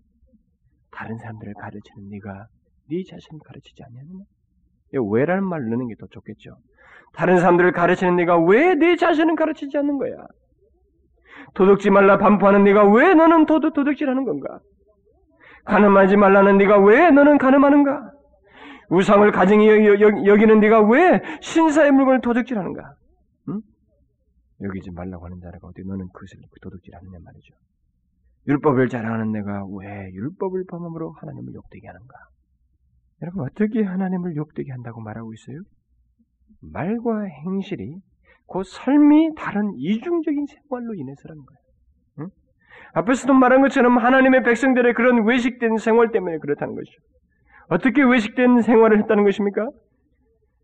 다른 0.90 1.16
사람들을 1.18 1.54
가르치는 1.54 2.08
네가 2.10 2.46
네 2.90 3.02
자신을 3.08 3.40
가르치지 3.44 3.82
않냐느냐? 3.82 4.24
왜라는 4.92 5.44
말 5.44 5.68
넣는 5.68 5.88
게 5.88 5.94
더 5.98 6.06
좋겠죠. 6.06 6.56
다른 7.16 7.38
사람들을 7.38 7.72
가르치는 7.72 8.16
네가 8.16 8.38
왜 8.44 8.74
네 8.74 8.96
자신은 8.96 9.36
가르치지 9.36 9.76
않는 9.78 9.98
거야? 9.98 10.12
도둑지 11.54 11.90
말라 11.90 12.18
반포하는 12.18 12.64
네가 12.64 12.90
왜 12.92 13.14
너는 13.14 13.46
도둑, 13.46 13.72
도둑질하는 13.72 14.24
건가? 14.24 14.60
가늠하지 15.64 16.16
말라는 16.16 16.58
네가 16.58 16.78
왜 16.84 17.10
너는 17.10 17.38
가늠하는가? 17.38 18.10
우상을 18.90 19.28
가증히 19.32 19.66
여기는 19.68 20.60
네가 20.60 20.82
왜 20.88 21.20
신사의 21.40 21.90
물건을 21.92 22.20
도둑질하는가? 22.20 22.94
응? 23.48 23.60
여기지 24.62 24.90
말라고 24.92 25.24
하는 25.24 25.40
자라가 25.40 25.66
어디 25.68 25.82
너는 25.86 26.06
그것을 26.12 26.38
도둑질하느냐 26.62 27.18
말이죠. 27.24 27.54
율법을 28.48 28.88
자랑하는 28.88 29.32
내가 29.32 29.64
왜 29.80 30.12
율법을 30.12 30.64
범함으로 30.68 31.12
하나님을 31.20 31.54
욕되게 31.54 31.86
하는가? 31.88 32.14
여러분 33.22 33.44
어떻게 33.44 33.82
하나님을 33.82 34.36
욕되게 34.36 34.70
한다고 34.70 35.00
말하고 35.00 35.32
있어요? 35.32 35.62
말과 36.60 37.22
행실이 37.22 37.96
그 38.48 38.62
삶이 38.64 39.34
다른 39.36 39.72
이중적인 39.76 40.46
생활로 40.46 40.94
인해서라는 40.94 41.42
거예요. 41.44 41.58
응? 42.20 42.28
앞에서도 42.94 43.32
말한 43.34 43.62
것처럼 43.62 43.98
하나님의 43.98 44.42
백성들의 44.44 44.94
그런 44.94 45.26
외식된 45.26 45.78
생활 45.78 46.10
때문에 46.12 46.38
그렇다는 46.38 46.74
것이죠. 46.74 46.98
어떻게 47.68 48.02
외식된 48.02 48.62
생활을 48.62 49.00
했다는 49.00 49.24
것입니까? 49.24 49.68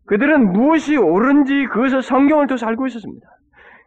그들은 0.05 0.51
무엇이 0.51 0.97
옳은지 0.97 1.67
그것을 1.67 2.01
성경을 2.01 2.47
통해서 2.47 2.65
알고 2.67 2.87
있었습니다. 2.87 3.27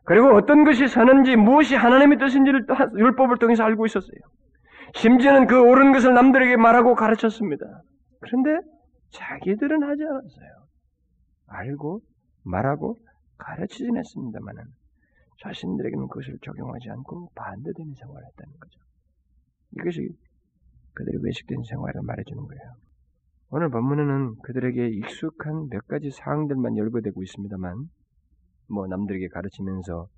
그리고 0.04 0.28
어떤 0.34 0.64
것이 0.64 0.86
선한지 0.86 1.36
무엇이 1.36 1.74
하나님의 1.74 2.18
뜻인지를 2.18 2.66
율법을 2.96 3.38
통해서 3.38 3.64
알고 3.64 3.86
있었어요. 3.86 4.20
심지어는 4.94 5.46
그 5.46 5.60
옳은 5.60 5.92
것을 5.92 6.14
남들에게 6.14 6.56
말하고 6.56 6.94
가르쳤습니다. 6.94 7.66
그런데 8.20 8.50
자기들은 9.10 9.82
하지 9.82 10.02
않았어요. 10.02 10.55
알고 11.46 12.02
말하고 12.44 12.96
가르치진 13.38 13.96
했습니다만은 13.96 14.64
자신들에게는 15.42 16.08
그것을 16.08 16.38
적용하지 16.42 16.90
않고 16.90 17.30
반대되는 17.34 17.94
생활을 17.94 18.26
했다는 18.26 18.58
거죠. 18.58 18.80
이것이 19.72 20.16
그들의 20.94 21.22
외식된 21.22 21.62
생활을 21.64 22.02
말해주는 22.02 22.42
거예요. 22.42 22.62
오늘 23.50 23.68
본문에는 23.70 24.36
그들에게 24.42 24.88
익숙한 24.88 25.68
몇 25.68 25.86
가지 25.86 26.10
사항들만 26.10 26.76
열거되고 26.76 27.22
있습니다만, 27.22 27.88
뭐 28.68 28.86
남들에게 28.86 29.28
가르치면서 29.28 30.08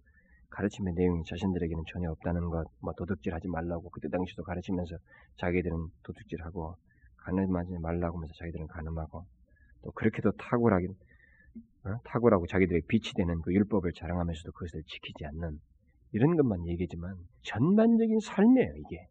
가르침의 0.51 0.95
내용이 0.95 1.25
자신들에게는 1.25 1.85
전혀 1.93 2.11
없다는 2.11 2.49
것, 2.49 2.67
뭐 2.81 2.95
도둑질하지 2.95 3.49
말라고 3.49 3.91
그때 3.91 4.09
당시도 4.09 4.45
가르치면서 4.45 4.97
자기들은 5.39 5.77
도둑질하고 6.05 6.77
가늠하지 7.19 7.79
말라고 7.81 8.17
하면서 8.17 8.33
자기들은 8.39 8.67
가늠하고 8.69 9.27
또 9.83 9.91
그렇게도 9.93 10.33
탁월하긴 10.33 10.95
어? 11.85 11.97
탁월하고 12.05 12.47
자기들의 12.47 12.83
빛이 12.89 13.13
되는 13.17 13.41
그 13.43 13.53
율법을 13.53 13.93
자랑하면서도 13.93 14.53
그것을 14.53 14.83
지키지 14.87 15.25
않는 15.27 15.59
이런 16.13 16.37
것만 16.37 16.67
얘기지만 16.69 17.15
전반적인 17.43 18.21
삶이에요 18.21 18.75
이게 18.77 19.07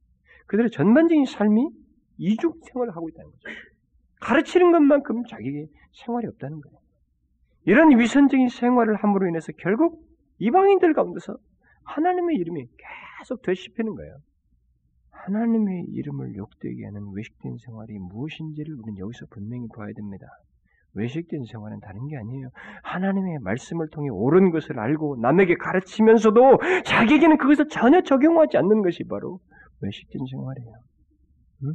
그들의 0.48 0.72
전반적인 0.72 1.26
삶이 1.26 1.70
이중 2.18 2.54
생활을 2.72 2.96
하고 2.96 3.10
있다는 3.10 3.30
거죠. 3.30 3.44
가르치는 4.20 4.72
것만큼 4.72 5.26
자기의 5.26 5.68
생활이 5.94 6.28
없다는 6.28 6.62
거예요. 6.62 6.78
이런 7.66 8.00
위선적인 8.00 8.50
생활을 8.50 8.96
함으로 8.96 9.28
인해서 9.28 9.52
결국 9.58 10.08
이방인들 10.40 10.94
가운데서 10.94 11.38
하나님의 11.84 12.38
이름이 12.38 12.68
계속 13.20 13.42
되씹히는 13.42 13.96
거예요. 13.96 14.18
하나님의 15.12 15.86
이름을 15.90 16.36
욕되게 16.36 16.86
하는 16.86 17.12
외식된 17.14 17.58
생활이 17.58 17.98
무엇인지를 18.00 18.74
우리는 18.76 18.98
여기서 18.98 19.26
분명히 19.30 19.68
봐야 19.76 19.92
됩니다. 19.94 20.28
외식된 20.98 21.44
생활은 21.46 21.80
다른 21.80 22.08
게 22.08 22.18
아니에요. 22.18 22.50
하나님의 22.84 23.40
말씀을 23.42 23.88
통해 23.92 24.10
옳은 24.10 24.52
것을 24.52 24.80
알고 24.80 25.18
남에게 25.22 25.56
가르치면서도 25.56 26.60
자기에게는 26.86 27.38
그것을 27.38 27.68
전혀 27.70 28.02
적용하지 28.02 28.58
않는 28.58 28.82
것이 28.82 29.04
바로 29.10 29.40
외식된 29.82 30.22
생활이에요. 30.32 30.74
응? 31.64 31.74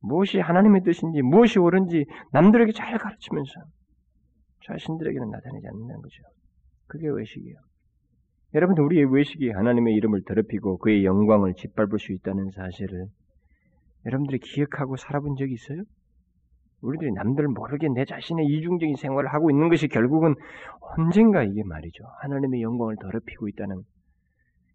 무엇이 0.00 0.38
하나님의 0.38 0.82
뜻인지 0.82 1.22
무엇이 1.22 1.58
옳은지 1.58 2.04
남들에게 2.32 2.72
잘 2.72 2.98
가르치면서 2.98 3.52
자신들에게는 4.66 5.30
나타내지 5.30 5.66
않는다는 5.68 6.02
거죠. 6.02 6.22
그게 6.86 7.08
외식이에요. 7.08 7.56
여러분들 8.54 8.82
우리의 8.84 9.12
외식이 9.12 9.50
하나님의 9.50 9.94
이름을 9.94 10.22
더럽히고 10.26 10.78
그의 10.78 11.04
영광을 11.04 11.54
짓밟을 11.54 11.98
수 11.98 12.12
있다는 12.12 12.50
사실을 12.50 13.06
여러분들이 14.06 14.38
기억하고 14.38 14.96
살아본 14.96 15.36
적이 15.36 15.54
있어요? 15.54 15.82
우리들이 16.82 17.12
남들 17.12 17.48
모르게 17.48 17.88
내 17.88 18.04
자신의 18.04 18.46
이중적인 18.46 18.96
생활을 18.96 19.32
하고 19.32 19.50
있는 19.50 19.68
것이 19.68 19.88
결국은 19.88 20.34
언젠가 20.80 21.42
이게 21.42 21.62
말이죠. 21.64 22.04
하나님의 22.20 22.62
영광을 22.62 22.96
더럽히고 23.00 23.48
있다는 23.48 23.82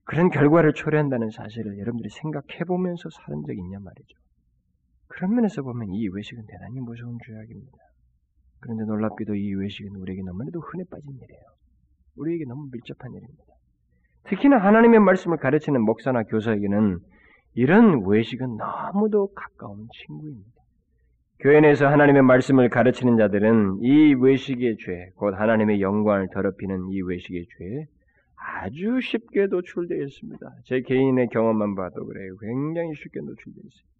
그런 0.03 0.29
결과를 0.29 0.73
초래한다는 0.73 1.29
사실을 1.29 1.77
여러분들이 1.77 2.09
생각해 2.09 2.65
보면서 2.67 3.09
사는 3.09 3.43
적이 3.45 3.59
있냐 3.59 3.79
말이죠. 3.79 4.17
그런 5.07 5.35
면에서 5.35 5.61
보면 5.61 5.89
이 5.91 6.07
외식은 6.07 6.43
대단히 6.47 6.79
무서운 6.79 7.17
죄악입니다. 7.25 7.77
그런데 8.59 8.85
놀랍게도 8.85 9.35
이 9.35 9.53
외식은 9.55 9.95
우리에게 9.95 10.21
너무나도 10.23 10.59
흔해 10.59 10.83
빠진 10.89 11.13
일이에요. 11.13 11.41
우리에게 12.17 12.45
너무 12.45 12.67
밀접한 12.71 13.11
일입니다. 13.13 13.43
특히나 14.25 14.57
하나님의 14.57 14.99
말씀을 14.99 15.37
가르치는 15.37 15.81
목사나 15.81 16.23
교사에게는 16.23 16.99
이런 17.53 18.05
외식은 18.05 18.57
너무도 18.57 19.33
가까운 19.33 19.87
친구입니다. 19.91 20.60
교회 21.41 21.59
내에서 21.59 21.87
하나님의 21.87 22.21
말씀을 22.21 22.69
가르치는 22.69 23.17
자들은 23.17 23.79
이 23.81 24.13
외식의 24.13 24.77
죄, 24.77 25.09
곧 25.15 25.33
하나님의 25.33 25.81
영광을 25.81 26.27
더럽히는 26.31 26.89
이 26.91 27.01
외식의 27.01 27.45
죄에 27.57 27.85
아주 28.35 29.01
쉽게 29.01 29.47
노출되어 29.47 30.03
있습니다. 30.03 30.51
제 30.65 30.81
개인의 30.81 31.29
경험만 31.29 31.73
봐도 31.73 32.05
그래요. 32.05 32.35
굉장히 32.39 32.93
쉽게 32.93 33.21
노출되어 33.21 33.63
있어요. 33.65 33.91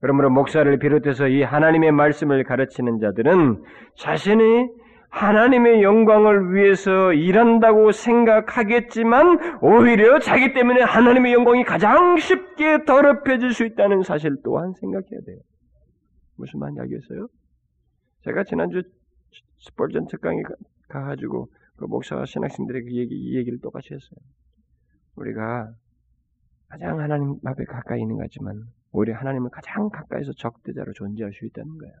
그러므로 0.00 0.28
목사를 0.30 0.76
비롯해서 0.78 1.28
이 1.28 1.42
하나님의 1.42 1.92
말씀을 1.92 2.42
가르치는 2.42 2.98
자들은 2.98 3.62
자신이 3.94 4.68
하나님의 5.08 5.84
영광을 5.84 6.52
위해서 6.52 7.12
일한다고 7.12 7.92
생각하겠지만 7.92 9.60
오히려 9.62 10.18
자기 10.18 10.52
때문에 10.52 10.82
하나님의 10.82 11.32
영광이 11.32 11.62
가장 11.62 12.16
쉽게 12.16 12.84
더럽혀질 12.84 13.52
수 13.52 13.64
있다는 13.64 14.02
사실 14.02 14.36
또한 14.42 14.72
생각해야 14.80 15.20
돼요. 15.24 15.38
무슨 16.36 16.60
말인지 16.60 16.80
알겠어요? 16.80 17.28
제가 18.24 18.44
지난주 18.44 18.82
스폴전 19.60 20.06
특강에 20.06 20.42
가가지고 20.88 21.48
그 21.76 21.84
목사와 21.84 22.24
신학생들의 22.26 22.84
그 22.84 22.96
얘기, 22.96 23.14
이 23.14 23.36
얘기를 23.36 23.58
똑같이 23.60 23.94
했어요. 23.94 24.18
우리가 25.16 25.74
가장 26.68 26.98
하나님 27.00 27.38
앞에 27.44 27.64
가까이 27.64 28.00
있는 28.00 28.16
것 28.16 28.22
같지만 28.22 28.64
오히려 28.92 29.14
하나님을 29.16 29.50
가장 29.50 29.88
가까이서 29.88 30.32
적대자로 30.32 30.92
존재할 30.94 31.32
수 31.32 31.44
있다는 31.46 31.78
거예요. 31.78 31.94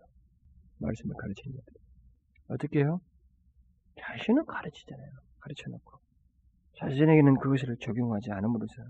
말씀을 0.78 1.14
가르치는 1.16 1.56
것들. 1.56 1.74
어떻게 2.48 2.80
해요? 2.80 3.00
자신은 4.00 4.44
가르치잖아요. 4.46 5.10
가르쳐놓고. 5.40 5.98
자신에게는 6.78 7.38
그것을 7.38 7.76
적용하지 7.80 8.30
않음으로써 8.32 8.82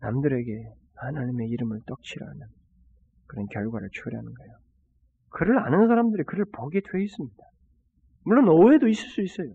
남들에게 0.00 0.72
하나님의 0.94 1.48
이름을 1.48 1.80
떡칠하는 1.86 2.46
그런 3.26 3.46
결과를 3.46 3.88
초래하는 3.92 4.32
거예요. 4.34 4.52
그를 5.30 5.58
아는 5.58 5.88
사람들이 5.88 6.24
그를 6.24 6.44
보게 6.52 6.80
되어 6.80 7.00
있습니다. 7.00 7.36
물론 8.24 8.48
오해도 8.48 8.88
있을 8.88 9.08
수 9.08 9.22
있어요. 9.22 9.54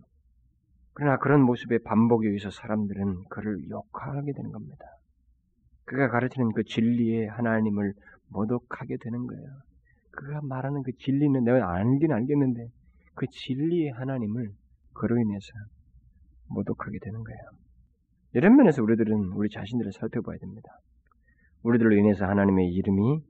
그러나 0.94 1.18
그런 1.18 1.42
모습의 1.42 1.80
반복에 1.84 2.28
의해서 2.28 2.50
사람들은 2.50 3.24
그를 3.30 3.70
욕하게 3.70 4.34
되는 4.34 4.52
겁니다. 4.52 4.86
그가 5.86 6.10
가르치는 6.10 6.52
그 6.54 6.64
진리의 6.64 7.28
하나님을 7.28 7.94
모독하게 8.30 8.98
되는 9.02 9.28
거예요. 9.28 9.48
그가 10.12 10.42
말하는 10.44 10.84
그 10.84 10.92
진리는 10.98 11.44
내가 11.44 11.74
알긴 11.74 12.12
알겠는데 12.12 12.68
그 13.16 13.26
진리의 13.28 13.92
하나님을 13.92 14.52
그로 14.94 15.18
인해서 15.18 15.48
모독하게 16.50 17.00
되는 17.02 17.24
거예요. 17.24 17.40
이런 18.34 18.56
면에서 18.56 18.84
우리들은 18.84 19.34
우리 19.34 19.50
자신들을 19.50 19.92
살펴봐야 19.94 20.38
됩니다. 20.38 20.70
우리들로 21.64 21.96
인해서 21.96 22.26
하나님의 22.26 22.70
이름이 22.72 23.22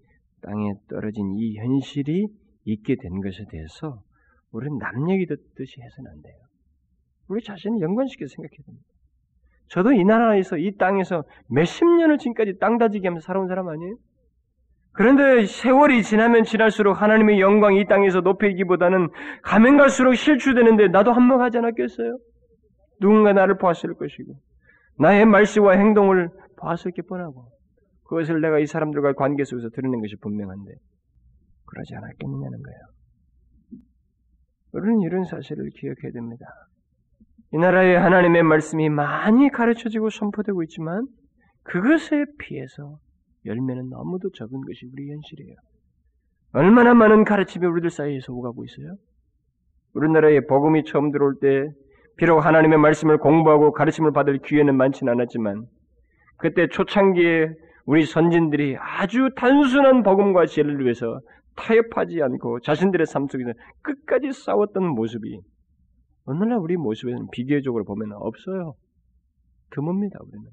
땅에 0.41 0.73
떨어진 0.89 1.33
이 1.37 1.57
현실이 1.57 2.27
있게 2.65 2.95
된 2.95 3.21
것에 3.21 3.45
대해서 3.49 4.01
우리는 4.51 4.77
남 4.77 5.09
얘기 5.09 5.25
듣듯이 5.25 5.81
해서는 5.81 6.11
안 6.11 6.21
돼요. 6.21 6.35
우리 7.27 7.41
자신을 7.43 7.79
연관시켜서 7.79 8.33
생각해야 8.35 8.65
됩니다. 8.65 8.87
저도 9.69 9.93
이 9.93 10.03
나라에서 10.03 10.57
이 10.57 10.75
땅에서 10.77 11.23
몇십 11.47 11.85
년을 11.87 12.17
지금까지 12.17 12.59
땅 12.59 12.77
다지기 12.77 13.07
하면서 13.07 13.25
살아온 13.25 13.47
사람 13.47 13.69
아니에요? 13.69 13.95
그런데 14.93 15.45
세월이 15.45 16.03
지나면 16.03 16.43
지날수록 16.43 17.01
하나님의 17.01 17.39
영광이 17.39 17.79
이 17.79 17.85
땅에서 17.85 18.19
높이기보다는 18.19 19.07
가면 19.43 19.77
갈수록 19.77 20.13
실추되는데 20.15 20.89
나도 20.89 21.13
한몫하지 21.13 21.59
않았겠어요? 21.59 22.17
누군가 22.99 23.31
나를 23.31 23.57
보았을 23.57 23.93
것이고 23.93 24.33
나의 24.99 25.25
말씨와 25.25 25.77
행동을 25.77 26.29
보았을 26.57 26.91
게 26.91 27.01
뻔하고 27.01 27.45
그것을 28.11 28.41
내가 28.41 28.59
이 28.59 28.65
사람들과 28.65 29.13
관계 29.13 29.45
속에서 29.45 29.69
드러낸 29.69 30.01
것이 30.01 30.17
분명한데 30.17 30.69
그러지 31.65 31.95
않았겠느냐는 31.95 32.61
거예요. 32.61 32.79
우리는 34.73 34.99
이런 34.99 35.23
사실을 35.23 35.69
기억해야 35.69 36.11
됩니다. 36.11 36.45
이 37.53 37.57
나라에 37.57 37.95
하나님의 37.95 38.43
말씀이 38.43 38.89
많이 38.89 39.49
가르쳐지고 39.49 40.09
선포되고 40.09 40.61
있지만 40.63 41.07
그것에 41.63 42.25
비해서 42.37 42.99
열매는 43.45 43.89
너무도 43.89 44.31
적은 44.31 44.59
것이 44.59 44.89
우리 44.91 45.09
현실이에요. 45.09 45.55
얼마나 46.51 46.93
많은 46.93 47.23
가르침이 47.23 47.65
우리들 47.65 47.91
사이에서 47.91 48.33
오가고 48.33 48.65
있어요? 48.65 48.97
우리나라에 49.93 50.41
복음이 50.47 50.83
처음 50.83 51.11
들어올 51.11 51.35
때 51.39 51.71
비록 52.17 52.45
하나님의 52.45 52.77
말씀을 52.77 53.19
공부하고 53.19 53.71
가르침을 53.71 54.11
받을 54.11 54.39
기회는 54.39 54.75
많지는 54.75 55.13
않았지만 55.13 55.65
그때 56.37 56.67
초창기에 56.67 57.70
우리 57.85 58.05
선진들이 58.05 58.77
아주 58.77 59.29
단순한 59.35 60.03
복음과 60.03 60.45
진리를 60.45 60.83
위해서 60.83 61.19
타협하지 61.55 62.21
않고 62.21 62.61
자신들의 62.61 63.05
삶 63.05 63.27
속에서 63.27 63.51
끝까지 63.81 64.31
싸웠던 64.31 64.87
모습이 64.87 65.39
오늘날 66.25 66.59
우리 66.59 66.77
모습에는 66.77 67.27
비교적으로 67.31 67.83
보면 67.83 68.13
없어요. 68.13 68.75
드뭅니다, 69.71 70.21
우리는. 70.27 70.49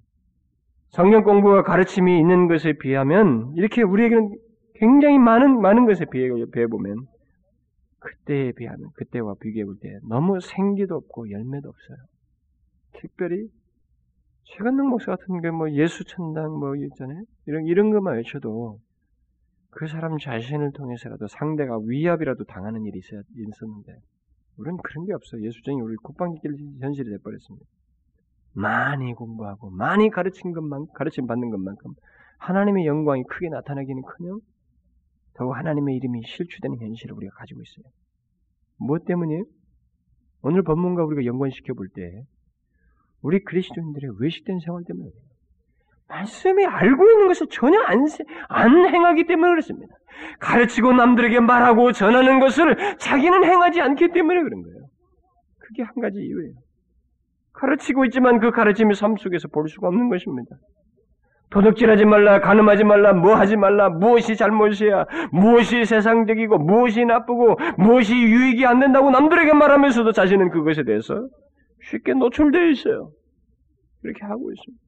성경 0.91 1.23
공부와 1.23 1.63
가르침이 1.63 2.19
있는 2.19 2.49
것에 2.49 2.73
비하면 2.73 3.53
이렇게 3.57 3.83
우리에게는 3.83 4.35
굉장히 4.75 5.19
많은 5.19 5.61
많은 5.61 5.87
것에 5.87 6.07
비해 6.07 6.31
비해 6.53 6.67
보면 6.67 7.07
그때에 7.99 8.53
비하면 8.53 8.89
그때와 8.95 9.35
비교해 9.41 9.65
볼 9.65 9.77
때 9.81 9.99
너무 10.09 10.41
생기도 10.41 10.97
없고 10.97 11.31
열매도 11.31 11.69
없어요. 11.69 11.97
특별히 13.01 13.49
최근능 14.51 14.89
목사 14.89 15.15
같은 15.17 15.41
게 15.41 15.51
뭐 15.51 15.71
예수 15.73 16.05
천당 16.05 16.59
뭐 16.59 16.75
있잖아요. 16.77 17.23
이런 17.47 17.67
이런 17.67 17.91
것만 17.91 18.17
외쳐도 18.17 18.81
그 19.71 19.87
사람 19.87 20.19
자신을 20.19 20.73
통해서라도 20.73 21.29
상대가 21.29 21.79
위압이라도 21.79 22.45
당하는 22.45 22.85
일이 22.85 22.99
있었는데 22.99 23.93
우리는 24.57 24.79
그런 24.83 25.07
게 25.07 25.13
없어요. 25.13 25.43
예수쟁이 25.45 25.81
우리 25.81 25.97
국방길 25.97 26.41
현실이 26.81 27.11
돼버렸습니다. 27.11 27.67
많이 28.55 29.13
공부하고 29.15 29.71
많이 29.71 30.11
가르친 30.11 30.53
것만 30.53 30.87
가르침 30.95 31.27
받는 31.27 31.51
것만큼 31.51 31.93
하나님의 32.39 32.87
영광이 32.87 33.25
크게 33.25 33.51
나타나기는커녕 33.51 34.41
더욱 35.35 35.55
하나님의 35.57 35.95
이름이 35.97 36.23
실추되는 36.27 36.79
현실을 36.81 37.15
우리가 37.15 37.37
가지고 37.37 37.61
있어요. 37.63 37.85
무엇 38.79 39.05
때문이에요? 39.05 39.45
오늘 40.43 40.63
법문과 40.63 41.05
우리가 41.05 41.25
연관시켜 41.27 41.75
볼 41.75 41.89
때 41.95 42.25
우리 43.23 43.43
그리스도인들의 43.45 44.13
외식된 44.21 44.61
생활 44.61 44.85
때문에 44.85 45.09
그래요. 45.11 45.29
말씀이 46.09 46.65
알고 46.65 47.11
있는 47.11 47.29
것을 47.29 47.47
전혀 47.51 47.81
안, 47.83 48.07
안 48.49 48.87
행하기 48.87 49.25
때문에 49.25 49.51
그렇습니다. 49.51 49.95
가르치고 50.41 50.93
남들에게 50.93 51.41
말하고 51.41 51.93
전하는 51.93 52.41
것을 52.41 52.97
자기는 52.99 53.45
행하지 53.45 53.81
않기 53.81 54.09
때문에 54.13 54.43
그런 54.43 54.63
거예요. 54.63 54.79
그게 55.59 55.83
한 55.83 55.95
가지 56.01 56.19
이유예요. 56.19 56.55
가르치고 57.53 58.05
있지만 58.07 58.41
그 58.41 58.51
가르침이 58.51 58.95
삶 58.95 59.17
속에서 59.17 59.49
볼 59.49 59.69
수가 59.69 59.89
없는 59.89 60.09
것입니다. 60.09 60.57
도둑질하지 61.51 62.05
말라, 62.05 62.41
가늠하지 62.41 62.85
말라, 62.85 63.15
뭐 63.15 63.35
하지 63.35 63.57
말라, 63.57 63.89
무엇이 63.89 64.37
잘못이야, 64.37 65.07
무엇이 65.33 65.85
세상적이고, 65.85 66.59
무엇이 66.59 67.05
나쁘고, 67.07 67.57
무엇이 67.79 68.15
유익이 68.15 68.67
안 68.67 68.81
된다고 68.81 69.11
남들에게 69.11 69.55
말하면서도 69.55 70.13
자신은 70.13 70.51
그것에 70.51 70.85
대해서 70.85 71.27
쉽게 71.83 72.15
노출되어 72.15 72.67
있어요. 72.71 73.11
그렇게 74.03 74.25
하고 74.25 74.53
있습니다. 74.53 74.85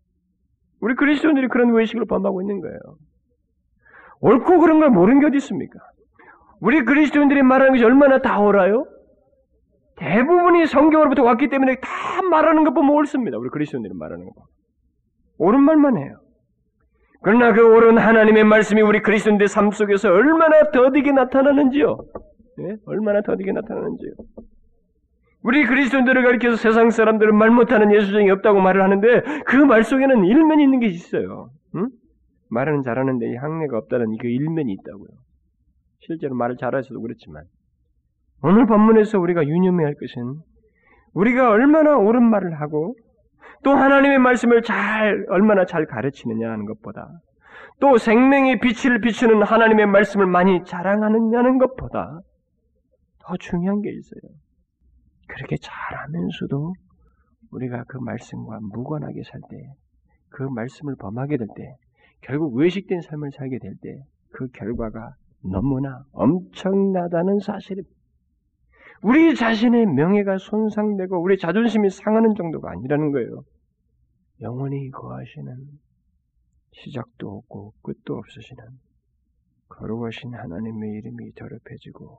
우리 0.81 0.95
그리스도인들이 0.95 1.49
그런 1.49 1.73
외식을 1.73 2.07
범하고 2.07 2.43
있는 2.43 2.61
거예요. 2.61 2.79
옳고 4.21 4.61
그런 4.61 4.81
걸 4.81 4.91
모르는 4.91 5.21
게 5.21 5.27
어디 5.27 5.37
있습니까? 5.39 5.79
우리 6.61 6.85
그리스도인들이 6.85 7.43
말하는 7.43 7.73
것이 7.73 7.85
얼마나 7.85 8.21
다 8.21 8.39
옳아요? 8.41 8.87
대부분이 9.97 10.67
성경으로부터 10.67 11.23
왔기 11.23 11.49
때문에 11.49 11.77
다 11.77 12.23
말하는 12.31 12.65
것 12.65 12.73
보면 12.73 12.91
옳습니다. 12.97 13.39
우리 13.39 13.51
그리스도인들이 13.51 13.95
말하는 13.95 14.25
거 14.25 14.33
보면. 14.33 14.47
옳은 15.39 15.63
말만 15.63 15.99
해요. 15.99 16.21
그러나 17.23 17.53
그 17.53 17.63
옳은 17.63 17.99
하나님의 17.99 18.45
말씀이 18.45 18.81
우리 18.81 19.03
그리스도인들 19.03 19.49
삶 19.49 19.71
속에서 19.71 20.09
얼마나 20.09 20.71
더디게 20.71 21.13
나타나는지요. 21.13 21.99
예? 22.61 22.77
얼마나 22.87 23.21
더디게 23.21 23.53
나타나는지요. 23.53 24.13
우리 25.43 25.65
그리스도인들을 25.65 26.23
가리켜서 26.23 26.57
세상 26.57 26.91
사람들은 26.91 27.35
말 27.37 27.51
못하는 27.51 27.93
예수정이 27.95 28.31
없다고 28.31 28.61
말을 28.61 28.83
하는데 28.83 29.23
그 29.47 29.57
말 29.65 29.85
속에는 29.85 30.25
일면이 30.25 30.63
있는 30.65 30.81
게 30.81 30.87
있어요. 30.87 31.51
응? 31.77 31.89
말은 32.51 32.83
잘하는데 32.83 33.31
이 33.31 33.37
학례가 33.37 33.79
없다는 33.79 34.17
그 34.21 34.27
일면이 34.27 34.73
있다고요. 34.73 35.09
실제로 36.01 36.35
말을 36.35 36.57
잘해서도 36.57 37.01
그렇지만 37.01 37.45
오늘 38.43 38.67
본문에서 38.67 39.19
우리가 39.21 39.47
유념해야 39.47 39.87
할 39.87 39.95
것은 39.95 40.41
우리가 41.15 41.51
얼마나 41.51 41.97
옳은 41.97 42.23
말을 42.23 42.61
하고 42.61 42.97
또 43.63 43.71
하나님의 43.73 44.19
말씀을 44.19 44.63
잘 44.63 45.27
얼마나 45.29 45.65
잘 45.67 45.87
가르치느냐 45.87 46.51
하는 46.51 46.67
것보다 46.67 47.09
또 47.81 47.97
생명의 47.99 48.61
빛을 48.61 49.01
비추는 49.01 49.43
하나님의 49.43 49.87
말씀을 49.87 50.27
많이 50.27 50.65
자랑하느냐는 50.65 51.59
것보다 51.59 52.21
더 53.21 53.37
중요한 53.39 53.81
게 53.83 53.91
있어요. 53.91 54.33
그렇게 55.35 55.57
잘하면서도 55.61 56.75
우리가 57.53 57.85
그 57.89 57.99
말씀과 57.99 58.61
무관하게 58.61 59.23
살 59.25 59.41
때, 59.51 59.75
그 60.29 60.43
말씀을 60.43 60.97
범하게 60.97 61.37
될 61.37 61.49
때, 61.57 61.77
결국 62.21 62.55
외식된 62.55 63.01
삶을 63.01 63.31
살게 63.33 63.59
될 63.59 63.75
때, 63.81 64.05
그 64.33 64.49
결과가 64.49 65.15
너무나 65.43 66.05
엄청나다는 66.13 67.41
사실입니다. 67.41 67.97
우리 69.03 69.35
자신의 69.35 69.87
명예가 69.87 70.37
손상되고 70.39 71.21
우리 71.23 71.39
자존심이 71.39 71.89
상하는 71.89 72.35
정도가 72.35 72.71
아니라는 72.71 73.13
거예요. 73.13 73.45
영원히 74.43 74.91
거하시는 74.91 75.57
시작도 76.73 77.29
없고 77.39 77.73
끝도 77.83 78.17
없으시는 78.17 78.63
거룩하신 79.69 80.35
하나님의 80.35 80.93
이름이 80.93 81.33
더럽혀지고 81.35 82.19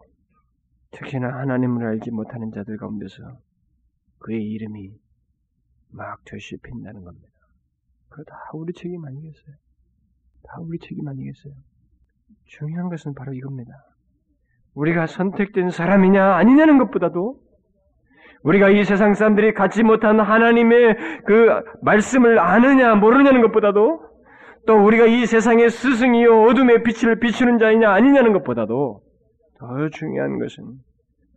특히나 0.91 1.27
하나님을 1.39 1.85
알지 1.85 2.11
못하는 2.11 2.51
자들 2.51 2.77
가운데서 2.77 3.23
그의 4.19 4.43
이름이 4.43 4.91
막 5.91 6.23
되씹힌다는 6.25 7.03
겁니다. 7.03 7.27
그거 8.09 8.23
다 8.23 8.35
우리 8.53 8.73
책임 8.73 9.03
아니겠어요? 9.05 9.55
다 10.43 10.57
우리 10.59 10.77
책임 10.79 11.07
아니겠어요? 11.07 11.53
중요한 12.45 12.89
것은 12.89 13.13
바로 13.13 13.33
이겁니다. 13.33 13.71
우리가 14.73 15.07
선택된 15.07 15.69
사람이냐 15.69 16.35
아니냐는 16.35 16.77
것보다도 16.77 17.39
우리가 18.43 18.69
이 18.69 18.83
세상 18.83 19.13
사람들이 19.13 19.53
갖지 19.53 19.83
못한 19.83 20.19
하나님의 20.19 21.23
그 21.25 21.61
말씀을 21.81 22.39
아느냐 22.39 22.95
모르냐는 22.95 23.41
것보다도 23.41 24.01
또 24.65 24.85
우리가 24.85 25.05
이 25.05 25.25
세상의 25.25 25.69
스승이요 25.69 26.43
어둠의 26.43 26.83
빛을 26.83 27.19
비추는 27.19 27.59
자이냐 27.59 27.91
아니냐는 27.91 28.33
것보다도 28.33 29.01
더 29.62 29.89
중요한 29.89 30.39
것은 30.39 30.80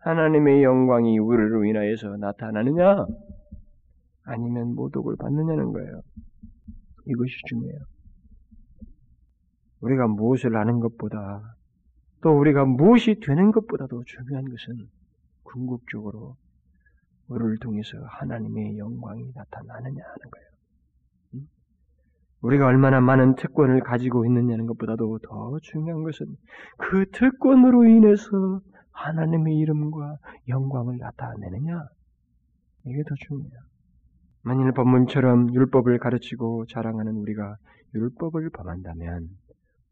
하나님의 0.01 0.63
영광이 0.63 1.19
우리로 1.19 1.67
인하여서 1.67 2.17
나타나느냐 2.17 3.05
아니면 4.25 4.75
모독을 4.75 5.17
받느냐는 5.17 5.73
거예요. 5.73 6.01
이것이 7.05 7.35
중요해요. 7.49 7.81
우리가 9.83 10.07
무엇을 10.07 10.57
아는 10.57 10.81
것보다 10.81 11.55
또 12.23 12.31
우리가 12.31 12.65
무엇이 12.65 13.21
되는 13.21 13.53
것보다도 13.53 14.05
중요한 14.07 14.47
것은 14.49 14.89
궁극적으로 15.43 16.37
우리를 17.29 17.59
통해서 17.59 17.99
하나님의 18.07 18.79
영광이 18.79 19.33
나타나느냐 19.35 20.03
하는 20.03 20.31
거예요. 20.31 20.54
우리가 22.45 22.67
얼마나 22.67 23.01
많은 23.01 23.37
특권을 23.37 23.81
가지고 23.81 24.27
있느냐는 24.27 24.67
것보다도 24.67 25.19
더 25.21 25.59
중요한 25.63 26.03
것은 26.03 26.27
그 26.77 27.07
특권으로 27.11 27.87
인해서 27.87 28.61
하나님의 28.93 29.57
이름과 29.57 30.19
영광을 30.49 30.99
나타내느냐? 30.99 31.89
이게 32.85 33.03
더 33.09 33.15
중요해요. 33.27 33.61
만일 34.43 34.73
법문처럼 34.73 35.55
율법을 35.55 35.99
가르치고 35.99 36.67
자랑하는 36.67 37.15
우리가 37.17 37.57
율법을 37.95 38.51
범한다면 38.51 39.29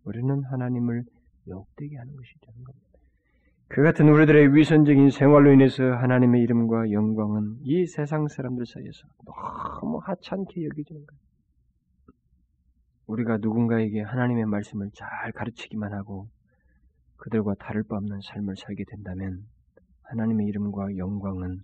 우리는 0.05 0.45
하나님을 0.45 1.05
욕되게 1.49 1.97
하는 1.97 2.15
것이 2.15 2.35
되는 2.43 2.65
겁니다. 2.65 2.87
그 3.69 3.83
같은 3.83 4.11
우리들의 4.11 4.55
위선적인 4.55 5.09
생활로 5.09 5.53
인해서 5.53 5.83
하나님의 5.85 6.43
이름과 6.43 6.91
영광은 6.91 7.61
이 7.63 7.87
세상 7.87 8.29
사람들 8.29 8.67
사이에서 8.67 9.09
너무 9.81 10.01
하찮게 10.05 10.65
여겨지는 10.67 11.07
거예요. 11.07 11.32
우리가 13.07 13.39
누군가에게 13.39 14.01
하나님의 14.03 14.47
말씀을 14.47 14.91
잘 14.95 15.33
가르치기만 15.33 15.93
하고 15.93 16.29
그들과 17.17 17.55
다를 17.59 17.83
바 17.85 17.97
없는 17.97 18.21
삶을 18.21 18.57
살게 18.57 18.85
된다면 18.89 19.45
하나님의 20.03 20.47
이름과 20.47 20.97
영광은 20.97 21.61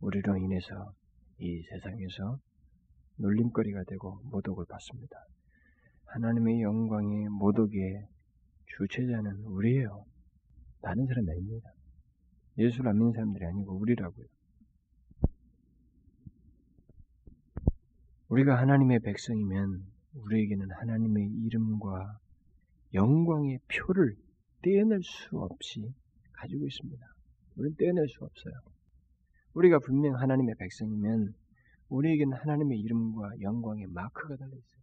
우리로 0.00 0.36
인해서 0.36 0.92
이 1.38 1.62
세상에서 1.62 2.38
놀림거리가 3.16 3.84
되고 3.84 4.20
모독을 4.24 4.64
받습니다. 4.68 5.16
하나님의 6.06 6.62
영광의 6.62 7.28
모독의 7.28 8.06
주체자는 8.66 9.44
우리예요. 9.44 10.04
다른 10.82 11.06
사람이 11.06 11.30
아닙니다. 11.30 11.70
예수를 12.58 12.90
안 12.90 12.98
믿는 12.98 13.12
사람들이 13.12 13.44
아니고 13.46 13.78
우리라고요. 13.78 14.26
우리가 18.28 18.58
하나님의 18.58 19.00
백성이면 19.00 19.93
우리에게는 20.14 20.70
하나님의 20.70 21.28
이름과 21.28 22.18
영광의 22.94 23.58
표를 23.68 24.14
떼어낼 24.62 25.00
수 25.02 25.38
없이 25.38 25.92
가지고 26.32 26.66
있습니다. 26.66 27.04
우리는 27.56 27.76
떼어낼 27.76 28.08
수 28.08 28.24
없어요. 28.24 28.54
우리가 29.54 29.78
분명 29.80 30.16
하나님의 30.16 30.54
백성이면 30.58 31.34
우리에게는 31.88 32.36
하나님의 32.36 32.78
이름과 32.78 33.40
영광의 33.40 33.86
마크가 33.88 34.36
달려 34.36 34.52
있어요. 34.52 34.82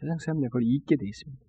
세상 0.00 0.18
사람들 0.18 0.48
그걸 0.48 0.62
잊게 0.64 0.96
돼 0.96 1.06
있습니다. 1.06 1.44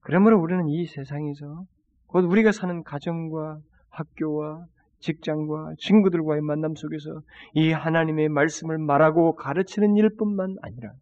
그러므로 0.00 0.40
우리는 0.40 0.68
이 0.68 0.86
세상에서 0.86 1.66
곧 2.06 2.24
우리가 2.24 2.52
사는 2.52 2.82
가정과 2.82 3.60
학교와 3.90 4.66
직장과 5.00 5.74
친구들과의 5.78 6.40
만남 6.40 6.74
속에서 6.74 7.20
이 7.54 7.70
하나님의 7.70 8.28
말씀을 8.30 8.78
말하고 8.78 9.34
가르치는 9.34 9.96
일뿐만 9.96 10.56
아니라 10.62 10.94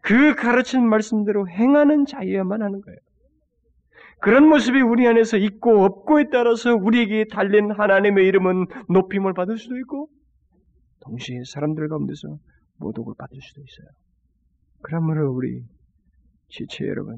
그 0.00 0.34
가르친 0.34 0.86
말씀대로 0.88 1.48
행하는 1.48 2.06
자여야만 2.06 2.62
하는 2.62 2.80
거예요. 2.80 2.98
그런 4.20 4.48
모습이 4.48 4.80
우리 4.80 5.06
안에서 5.06 5.36
있고 5.36 5.84
없고에 5.84 6.30
따라서 6.32 6.74
우리에게 6.74 7.26
달린 7.30 7.70
하나님의 7.70 8.26
이름은 8.26 8.66
높임을 8.88 9.34
받을 9.34 9.58
수도 9.58 9.76
있고 9.78 10.08
동시에 11.00 11.42
사람들 11.44 11.88
가운데서 11.88 12.38
모독을 12.78 13.14
받을 13.18 13.38
수도 13.40 13.60
있어요. 13.60 13.88
그러므로 14.82 15.32
우리 15.32 15.62
지체 16.48 16.86
여러분, 16.86 17.16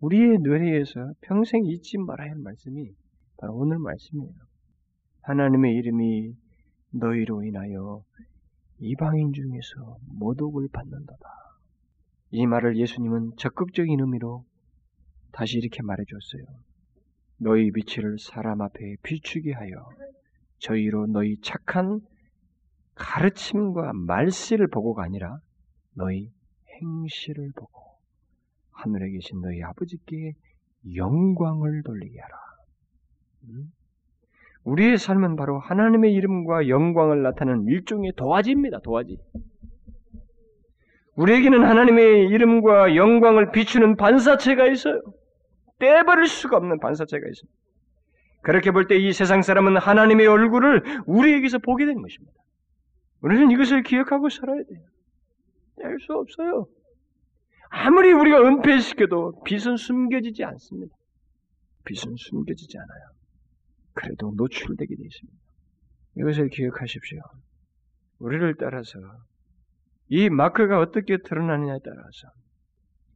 우리의 0.00 0.38
뇌리에서 0.38 1.12
평생 1.22 1.64
잊지 1.64 1.98
말아야 1.98 2.30
할 2.30 2.38
말씀이 2.38 2.90
바로 3.38 3.54
오늘 3.54 3.78
말씀이에요. 3.78 4.34
하나님의 5.22 5.74
이름이 5.74 6.32
너희로 6.92 7.42
인하여 7.42 8.02
이방인 8.80 9.32
중에서 9.32 9.98
모독을 10.06 10.68
받는다다. 10.72 11.18
이 12.30 12.46
말을 12.46 12.76
예수님은 12.76 13.36
적극적인 13.36 14.00
의미로 14.00 14.44
다시 15.32 15.58
이렇게 15.58 15.82
말해줬어요. 15.82 16.44
너희 17.38 17.70
빛을 17.70 18.18
사람 18.18 18.60
앞에 18.60 18.96
비추게 19.02 19.52
하여 19.52 19.88
저희로 20.58 21.06
너희 21.06 21.40
착한 21.40 22.00
가르침과 22.94 23.92
말씨를 23.94 24.68
보고가 24.68 25.04
아니라 25.04 25.38
너희 25.94 26.30
행실을 26.80 27.52
보고 27.54 27.80
하늘에 28.72 29.10
계신 29.10 29.40
너희 29.40 29.62
아버지께 29.62 30.32
영광을 30.94 31.82
돌리게 31.82 32.18
하라. 32.20 32.36
음? 33.44 33.72
우리의 34.68 34.98
삶은 34.98 35.36
바로 35.36 35.58
하나님의 35.58 36.12
이름과 36.12 36.68
영광을 36.68 37.22
나타내는 37.22 37.64
일종의 37.66 38.12
도화지입니다. 38.16 38.80
도화지. 38.80 39.16
우리에게는 41.16 41.64
하나님의 41.64 42.28
이름과 42.28 42.94
영광을 42.94 43.50
비추는 43.50 43.96
반사체가 43.96 44.66
있어요. 44.68 45.00
떼버릴 45.78 46.26
수가 46.26 46.56
없는 46.58 46.78
반사체가 46.80 47.26
있습니다. 47.26 47.58
그렇게 48.42 48.70
볼 48.70 48.86
때 48.86 48.96
이 48.98 49.12
세상 49.12 49.42
사람은 49.42 49.76
하나님의 49.78 50.26
얼굴을 50.26 50.82
우리에게서 51.06 51.58
보게 51.58 51.86
되는 51.86 52.00
것입니다. 52.02 52.32
우리는 53.20 53.50
이것을 53.50 53.82
기억하고 53.82 54.28
살아야 54.28 54.56
돼요. 54.62 54.80
뗄수 55.80 56.12
없어요. 56.12 56.66
아무리 57.70 58.12
우리가 58.12 58.40
은폐시켜도 58.42 59.42
빛은 59.44 59.76
숨겨지지 59.76 60.44
않습니다. 60.44 60.94
빛은 61.84 62.14
숨겨지지 62.16 62.78
않아요. 62.78 63.17
그래도 63.98 64.32
노출되게 64.36 64.94
되어 64.94 65.04
있습니다. 65.04 65.38
이것을 66.18 66.48
기억하십시오. 66.50 67.18
우리를 68.20 68.54
따라서 68.58 68.98
이 70.08 70.30
마크가 70.30 70.78
어떻게 70.78 71.18
드러나느냐에 71.18 71.78
따라서 71.84 72.28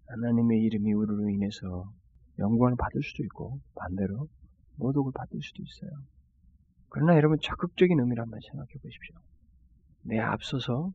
하나님의 0.08 0.60
이름이 0.60 0.92
우리로 0.92 1.28
인해서 1.30 1.92
영광을 2.40 2.74
받을 2.76 3.00
수도 3.02 3.22
있고 3.22 3.60
반대로 3.76 4.28
모독을 4.76 5.12
받을 5.14 5.40
수도 5.40 5.62
있어요. 5.62 5.90
그러나 6.88 7.14
여러분 7.14 7.38
적극적인 7.40 7.98
의미를 7.98 8.22
한번 8.22 8.40
생각해 8.40 8.72
보십시오. 8.82 9.16
내 10.02 10.18
앞서서 10.18 10.92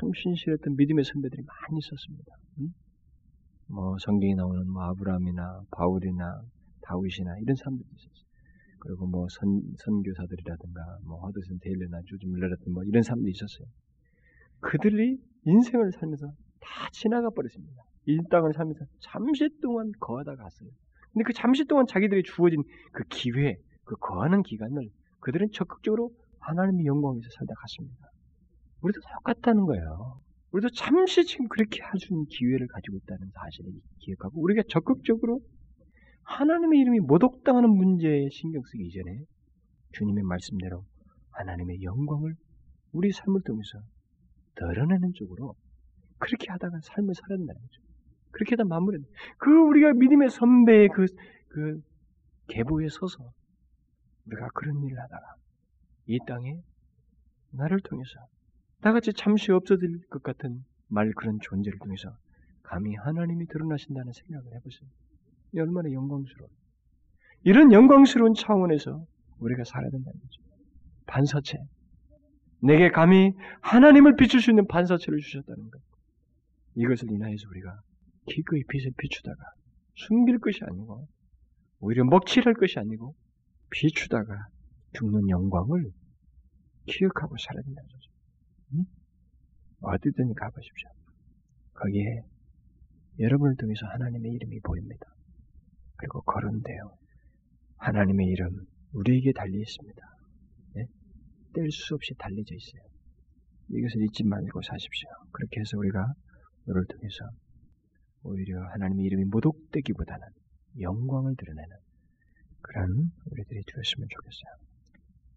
참 0.00 0.10
신실했던 0.12 0.74
믿음의 0.74 1.04
선배들이 1.04 1.42
많이 1.42 1.78
있었습니다. 1.78 2.32
응? 2.58 2.74
뭐 3.68 3.96
성경에 4.00 4.34
나오는 4.34 4.68
뭐 4.68 4.82
아브라함이나 4.82 5.62
바울이나 5.70 6.42
다윗이나 6.82 7.38
이런 7.38 7.54
사람들이 7.54 7.88
있었어요. 7.88 8.33
그리고 8.84 9.06
뭐 9.06 9.26
선, 9.30 9.62
선교사들이라든가 9.78 10.98
뭐 11.06 11.18
허드슨 11.26 11.58
데일러나 11.60 12.00
조지 12.06 12.26
밀러 12.26 12.48
같은 12.48 12.72
뭐 12.72 12.84
이런 12.84 13.02
사람들이 13.02 13.32
있었어요. 13.32 13.66
그들이 14.60 15.18
인생을 15.44 15.92
살면서 15.92 16.26
다 16.60 16.88
지나가 16.92 17.30
버렸습니다. 17.30 17.82
이 18.06 18.18
땅을 18.30 18.52
살면서 18.54 18.84
잠시 19.00 19.48
동안 19.62 19.90
거하다 20.00 20.36
갔어요. 20.36 20.68
근데 21.12 21.24
그 21.24 21.32
잠시 21.32 21.64
동안 21.64 21.86
자기들이 21.86 22.22
주어진 22.24 22.62
그 22.92 23.04
기회, 23.08 23.56
그 23.84 23.96
거하는 23.96 24.42
기간을 24.42 24.88
그들은 25.20 25.48
적극적으로 25.52 26.10
하나님의 26.40 26.84
영광에서 26.86 27.28
살다 27.38 27.54
갔습니다. 27.54 28.08
우리도 28.82 29.00
똑같다는 29.00 29.64
거예요. 29.64 30.20
우리도 30.52 30.68
잠시 30.70 31.24
지금 31.24 31.48
그렇게 31.48 31.82
할 31.82 31.98
수 31.98 32.12
있는 32.12 32.26
기회를 32.28 32.66
가지고 32.68 32.98
있다는 32.98 33.28
사실을 33.32 33.72
기억하고 34.00 34.42
우리가 34.42 34.62
적극적으로 34.68 35.40
하나님의 36.24 36.80
이름이 36.80 37.00
모독당하는 37.00 37.70
문제에 37.70 38.28
신경 38.30 38.62
쓰기 38.62 38.86
이전에 38.86 39.18
주님의 39.92 40.24
말씀대로 40.24 40.84
하나님의 41.30 41.82
영광을 41.82 42.34
우리 42.92 43.12
삶을 43.12 43.42
통해서 43.42 43.78
드러내는 44.54 45.12
쪽으로 45.14 45.54
그렇게 46.18 46.50
하다가 46.50 46.78
삶을 46.82 47.14
살아야 47.14 47.38
된다는 47.38 47.60
거죠. 47.60 47.82
그렇게 48.30 48.52
하다 48.52 48.64
마무리. 48.64 48.98
그 49.38 49.50
우리가 49.50 49.92
믿음의 49.92 50.30
선배의 50.30 50.88
그, 50.88 51.06
그 51.48 51.80
계보에 52.48 52.88
서서 52.88 53.32
우리가 54.26 54.48
그런 54.54 54.82
일을 54.82 54.98
하다가 54.98 55.34
이 56.06 56.18
땅에 56.26 56.60
나를 57.50 57.80
통해서 57.80 58.10
나같이 58.80 59.12
잠시 59.12 59.52
없어질 59.52 60.06
것 60.08 60.22
같은 60.22 60.64
말 60.88 61.12
그런 61.12 61.38
존재를 61.40 61.78
통해서 61.78 62.16
감히 62.62 62.94
하나님이 62.94 63.46
드러나신다는 63.46 64.12
생각을 64.12 64.54
해보세요. 64.54 64.90
이 65.54 65.60
얼마나 65.60 65.90
영광스러워. 65.90 66.50
이런 67.44 67.72
영광스러운 67.72 68.34
차원에서 68.34 69.06
우리가 69.38 69.64
살아야 69.64 69.90
된다는 69.90 70.18
거죠. 70.18 70.42
반사체. 71.06 71.58
내게 72.60 72.90
감히 72.90 73.32
하나님을 73.60 74.16
비출 74.16 74.40
수 74.40 74.50
있는 74.50 74.66
반사체를 74.66 75.18
주셨다는 75.20 75.70
것. 75.70 75.80
이것을 76.76 77.10
인하여서 77.10 77.48
우리가 77.50 77.80
기꺼이 78.26 78.62
빛을 78.68 78.92
비추다가 78.96 79.36
숨길 79.94 80.38
것이 80.38 80.60
아니고 80.62 81.06
오히려 81.80 82.04
먹칠할 82.04 82.54
것이 82.54 82.78
아니고 82.78 83.14
비추다가 83.70 84.48
죽는 84.94 85.28
영광을 85.28 85.90
기억하고 86.86 87.36
살아야 87.38 87.62
된다는 87.62 87.88
거죠. 87.88 88.10
응? 88.74 88.84
어디든지 89.82 90.34
가보십시오. 90.34 90.88
거기에 91.74 92.22
여러분을 93.20 93.56
통해서 93.56 93.86
하나님의 93.86 94.32
이름이 94.32 94.60
보입니다. 94.60 95.13
그리고 96.04 96.20
거론돼요. 96.20 96.96
하나님의 97.78 98.26
이름 98.26 98.50
우리에게 98.92 99.32
달려 99.32 99.58
있습니다. 99.58 100.02
네? 100.74 100.86
뗄수 101.54 101.94
없이 101.94 102.12
달려져 102.18 102.54
있어요. 102.54 102.82
이것을 103.70 104.02
잊지 104.02 104.24
말고 104.24 104.60
사십시오. 104.60 105.08
그렇게 105.32 105.60
해서 105.60 105.78
우리가 105.78 106.04
너를 106.66 106.84
통해서 106.86 107.24
오히려 108.22 108.62
하나님의 108.72 109.06
이름이 109.06 109.24
모독되기보다는 109.30 110.28
영광을 110.80 111.34
드러내는 111.36 111.76
그런 112.60 113.10
우리들이 113.30 113.62
되었으면 113.66 114.08
좋겠어요. 114.10 114.52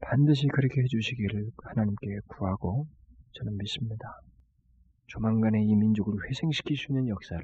반드시 0.01 0.47
그렇게 0.47 0.81
해주시기를 0.81 1.49
하나님께 1.63 2.07
구하고 2.27 2.87
저는 3.31 3.57
믿습니다. 3.57 4.05
조만간에 5.07 5.63
이 5.63 5.75
민족을 5.75 6.13
회생시킬 6.29 6.75
수 6.75 6.91
있는 6.91 7.07
역사를 7.07 7.41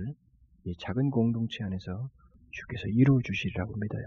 이 0.66 0.76
작은 0.78 1.10
공동체 1.10 1.64
안에서 1.64 2.10
주께서 2.54 2.88
이루어 2.88 3.20
주시리라고 3.22 3.76
믿어요. 3.76 4.06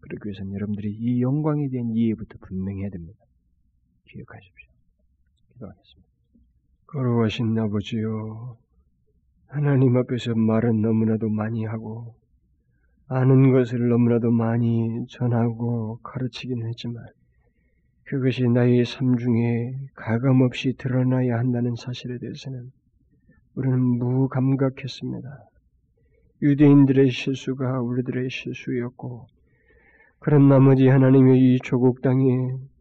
그러기 0.00 0.28
위해서는 0.28 0.54
여러분들이 0.54 0.90
이 0.90 1.20
영광에 1.20 1.68
대한 1.68 1.90
이해부터 1.94 2.38
분명해야 2.40 2.88
됩니다. 2.90 3.18
기억하십시오. 4.06 4.70
기도하겠습니다. 5.52 6.10
걸어가신 6.86 7.58
아버지요. 7.58 8.56
하나님 9.46 9.96
앞에서 9.96 10.34
말은 10.34 10.80
너무나도 10.80 11.28
많이 11.28 11.64
하고 11.64 12.14
아는 13.08 13.52
것을 13.52 13.88
너무나도 13.88 14.30
많이 14.30 15.06
전하고 15.08 15.98
가르치긴 16.02 16.66
했지만 16.66 17.04
그것이 18.04 18.44
나의 18.48 18.84
삶 18.84 19.16
중에 19.16 19.74
가감없이 19.94 20.74
드러나야 20.78 21.38
한다는 21.38 21.74
사실에 21.76 22.18
대해서는 22.18 22.70
우리는 23.54 23.78
무감각했습니다. 23.78 25.49
유대인들의 26.42 27.10
실수가 27.10 27.80
우리들의 27.82 28.30
실수였고 28.30 29.26
그런 30.18 30.48
나머지 30.48 30.88
하나님의 30.88 31.38
이 31.38 31.58
조국 31.62 32.02
땅에 32.02 32.24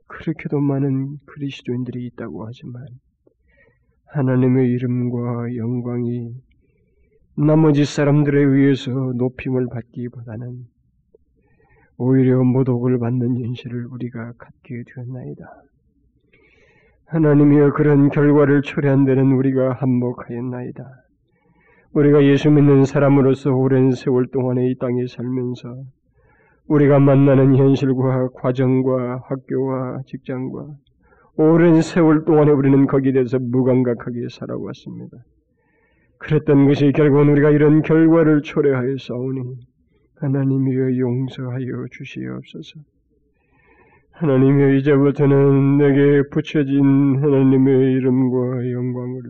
그렇게도 0.07 0.59
많은 0.59 1.17
그리스도인들이 1.25 2.05
있다고 2.07 2.45
하지만 2.45 2.85
하나님의 4.07 4.69
이름과 4.71 5.55
영광이 5.55 6.33
나머지 7.37 7.85
사람들에 7.85 8.41
의해서 8.41 8.91
높임을 8.91 9.67
받기보다는 9.71 10.65
오히려 11.97 12.43
모독을 12.43 12.97
받는 12.97 13.43
현실을 13.43 13.85
우리가 13.87 14.33
갖게 14.37 14.83
되었나이다. 14.95 15.45
하나님이여 17.05 17.73
그런 17.73 18.09
결과를 18.09 18.61
초래한 18.61 19.03
데는 19.05 19.33
우리가 19.33 19.73
한몫하였나이다. 19.73 21.08
우리가 21.93 22.23
예수 22.23 22.51
믿는 22.51 22.85
사람으로서 22.85 23.51
오랜 23.51 23.91
세월 23.91 24.27
동안에 24.27 24.69
이 24.69 24.77
땅에 24.77 25.07
살면서 25.07 25.83
우리가 26.67 26.99
만나는 26.99 27.55
현실과 27.55 28.29
과정과 28.35 29.23
학교와 29.27 30.01
직장과 30.05 30.67
오랜 31.37 31.81
세월 31.81 32.25
동안에 32.25 32.51
우리는 32.51 32.85
거기에 32.85 33.13
대해서 33.13 33.39
무감각하게 33.39 34.27
살아왔습니다. 34.29 35.17
그랬던 36.19 36.67
것이 36.67 36.91
결국은 36.91 37.29
우리가 37.29 37.49
이런 37.49 37.81
결과를 37.81 38.43
초래하여 38.43 38.97
싸우니 38.99 39.41
하나님이여 40.17 40.97
용서하여 40.97 41.85
주시옵소서. 41.91 42.81
하나님이여 44.11 44.75
이제부터는 44.75 45.77
내게 45.77 46.29
붙여진 46.29 47.23
하나님의 47.23 47.93
이름과 47.93 48.71
영광을 48.73 49.21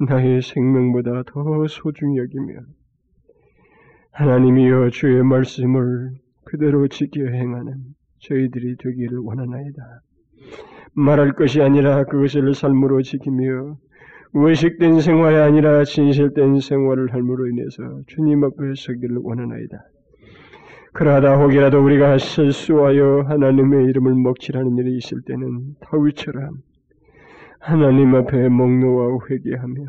나의 0.00 0.42
생명보다 0.42 1.22
더 1.26 1.66
소중히 1.68 2.18
여기며 2.18 2.60
하나님이여 4.12 4.90
주의 4.90 5.22
말씀을 5.22 6.12
그대로 6.44 6.88
지켜 6.88 7.24
행하는 7.24 7.74
저희들이 8.20 8.76
되기를 8.76 9.18
원하나이다. 9.18 10.02
말할 10.94 11.32
것이 11.32 11.62
아니라 11.62 12.04
그것을 12.04 12.54
삶으로 12.54 13.02
지키며 13.02 13.76
의식된 14.34 15.00
생활이 15.00 15.36
아니라 15.36 15.84
진실된 15.84 16.60
생활을 16.60 17.12
할므로 17.12 17.48
인해서 17.48 18.02
주님 18.06 18.44
앞에 18.44 18.56
서기를 18.76 19.18
원하나이다. 19.22 19.78
그러하다 20.94 21.36
혹이라도 21.36 21.82
우리가 21.82 22.18
실수하여 22.18 23.24
하나님의 23.26 23.86
이름을 23.86 24.14
먹칠하는 24.14 24.76
일이 24.76 24.96
있을 24.98 25.22
때는 25.22 25.74
다윗처럼 25.80 26.58
하나님 27.64 28.12
앞에 28.16 28.48
목놓아 28.48 29.18
회개하며 29.30 29.84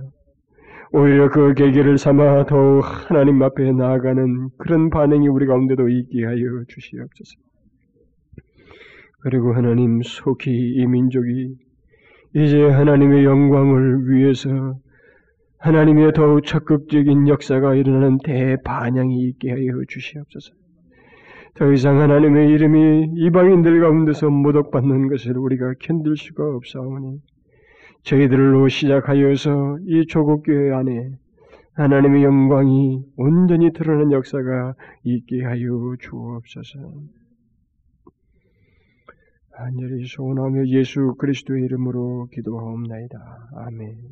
오히려 0.91 1.31
그 1.31 1.55
계기를 1.55 1.97
삼아 1.97 2.45
더욱 2.45 2.83
하나님 2.83 3.41
앞에 3.41 3.71
나아가는 3.71 4.49
그런 4.59 4.91
반응이 4.91 5.27
우리 5.27 5.47
가운데도 5.47 5.89
있게 5.89 6.23
하여 6.23 6.37
주시옵소서. 6.67 7.31
그리고 9.21 9.55
하나님 9.55 10.03
속히 10.03 10.51
이 10.51 10.85
민족이 10.85 11.55
이제 12.35 12.61
하나님의 12.61 13.25
영광을 13.25 14.07
위해서 14.07 14.75
하나님의 15.57 16.11
더욱 16.13 16.45
적극적인 16.45 17.27
역사가 17.27 17.73
일어나는 17.73 18.19
대반향이 18.23 19.19
있게 19.29 19.49
하여 19.49 19.81
주시옵소서. 19.87 20.53
더 21.55 21.73
이상 21.73 21.99
하나님의 21.99 22.51
이름이 22.51 23.13
이방인들 23.15 23.81
가운데서 23.81 24.29
모독받는 24.29 25.07
것을 25.07 25.39
우리가 25.39 25.73
견딜 25.79 26.15
수가 26.17 26.43
없사오니 26.55 27.32
저희들로 28.03 28.67
시작하여서 28.67 29.79
이 29.85 30.05
조국교회 30.07 30.73
안에 30.73 31.17
하나님의 31.73 32.23
영광이 32.23 33.03
온전히 33.15 33.71
드러나는 33.71 34.11
역사가 34.11 34.75
있게 35.03 35.43
하여 35.43 35.95
주옵소서. 35.99 36.79
간절히 39.51 40.05
소원하며 40.05 40.67
예수 40.67 41.15
그리스도의 41.17 41.63
이름으로 41.63 42.27
기도하옵나이다. 42.31 43.49
아멘. 43.55 44.11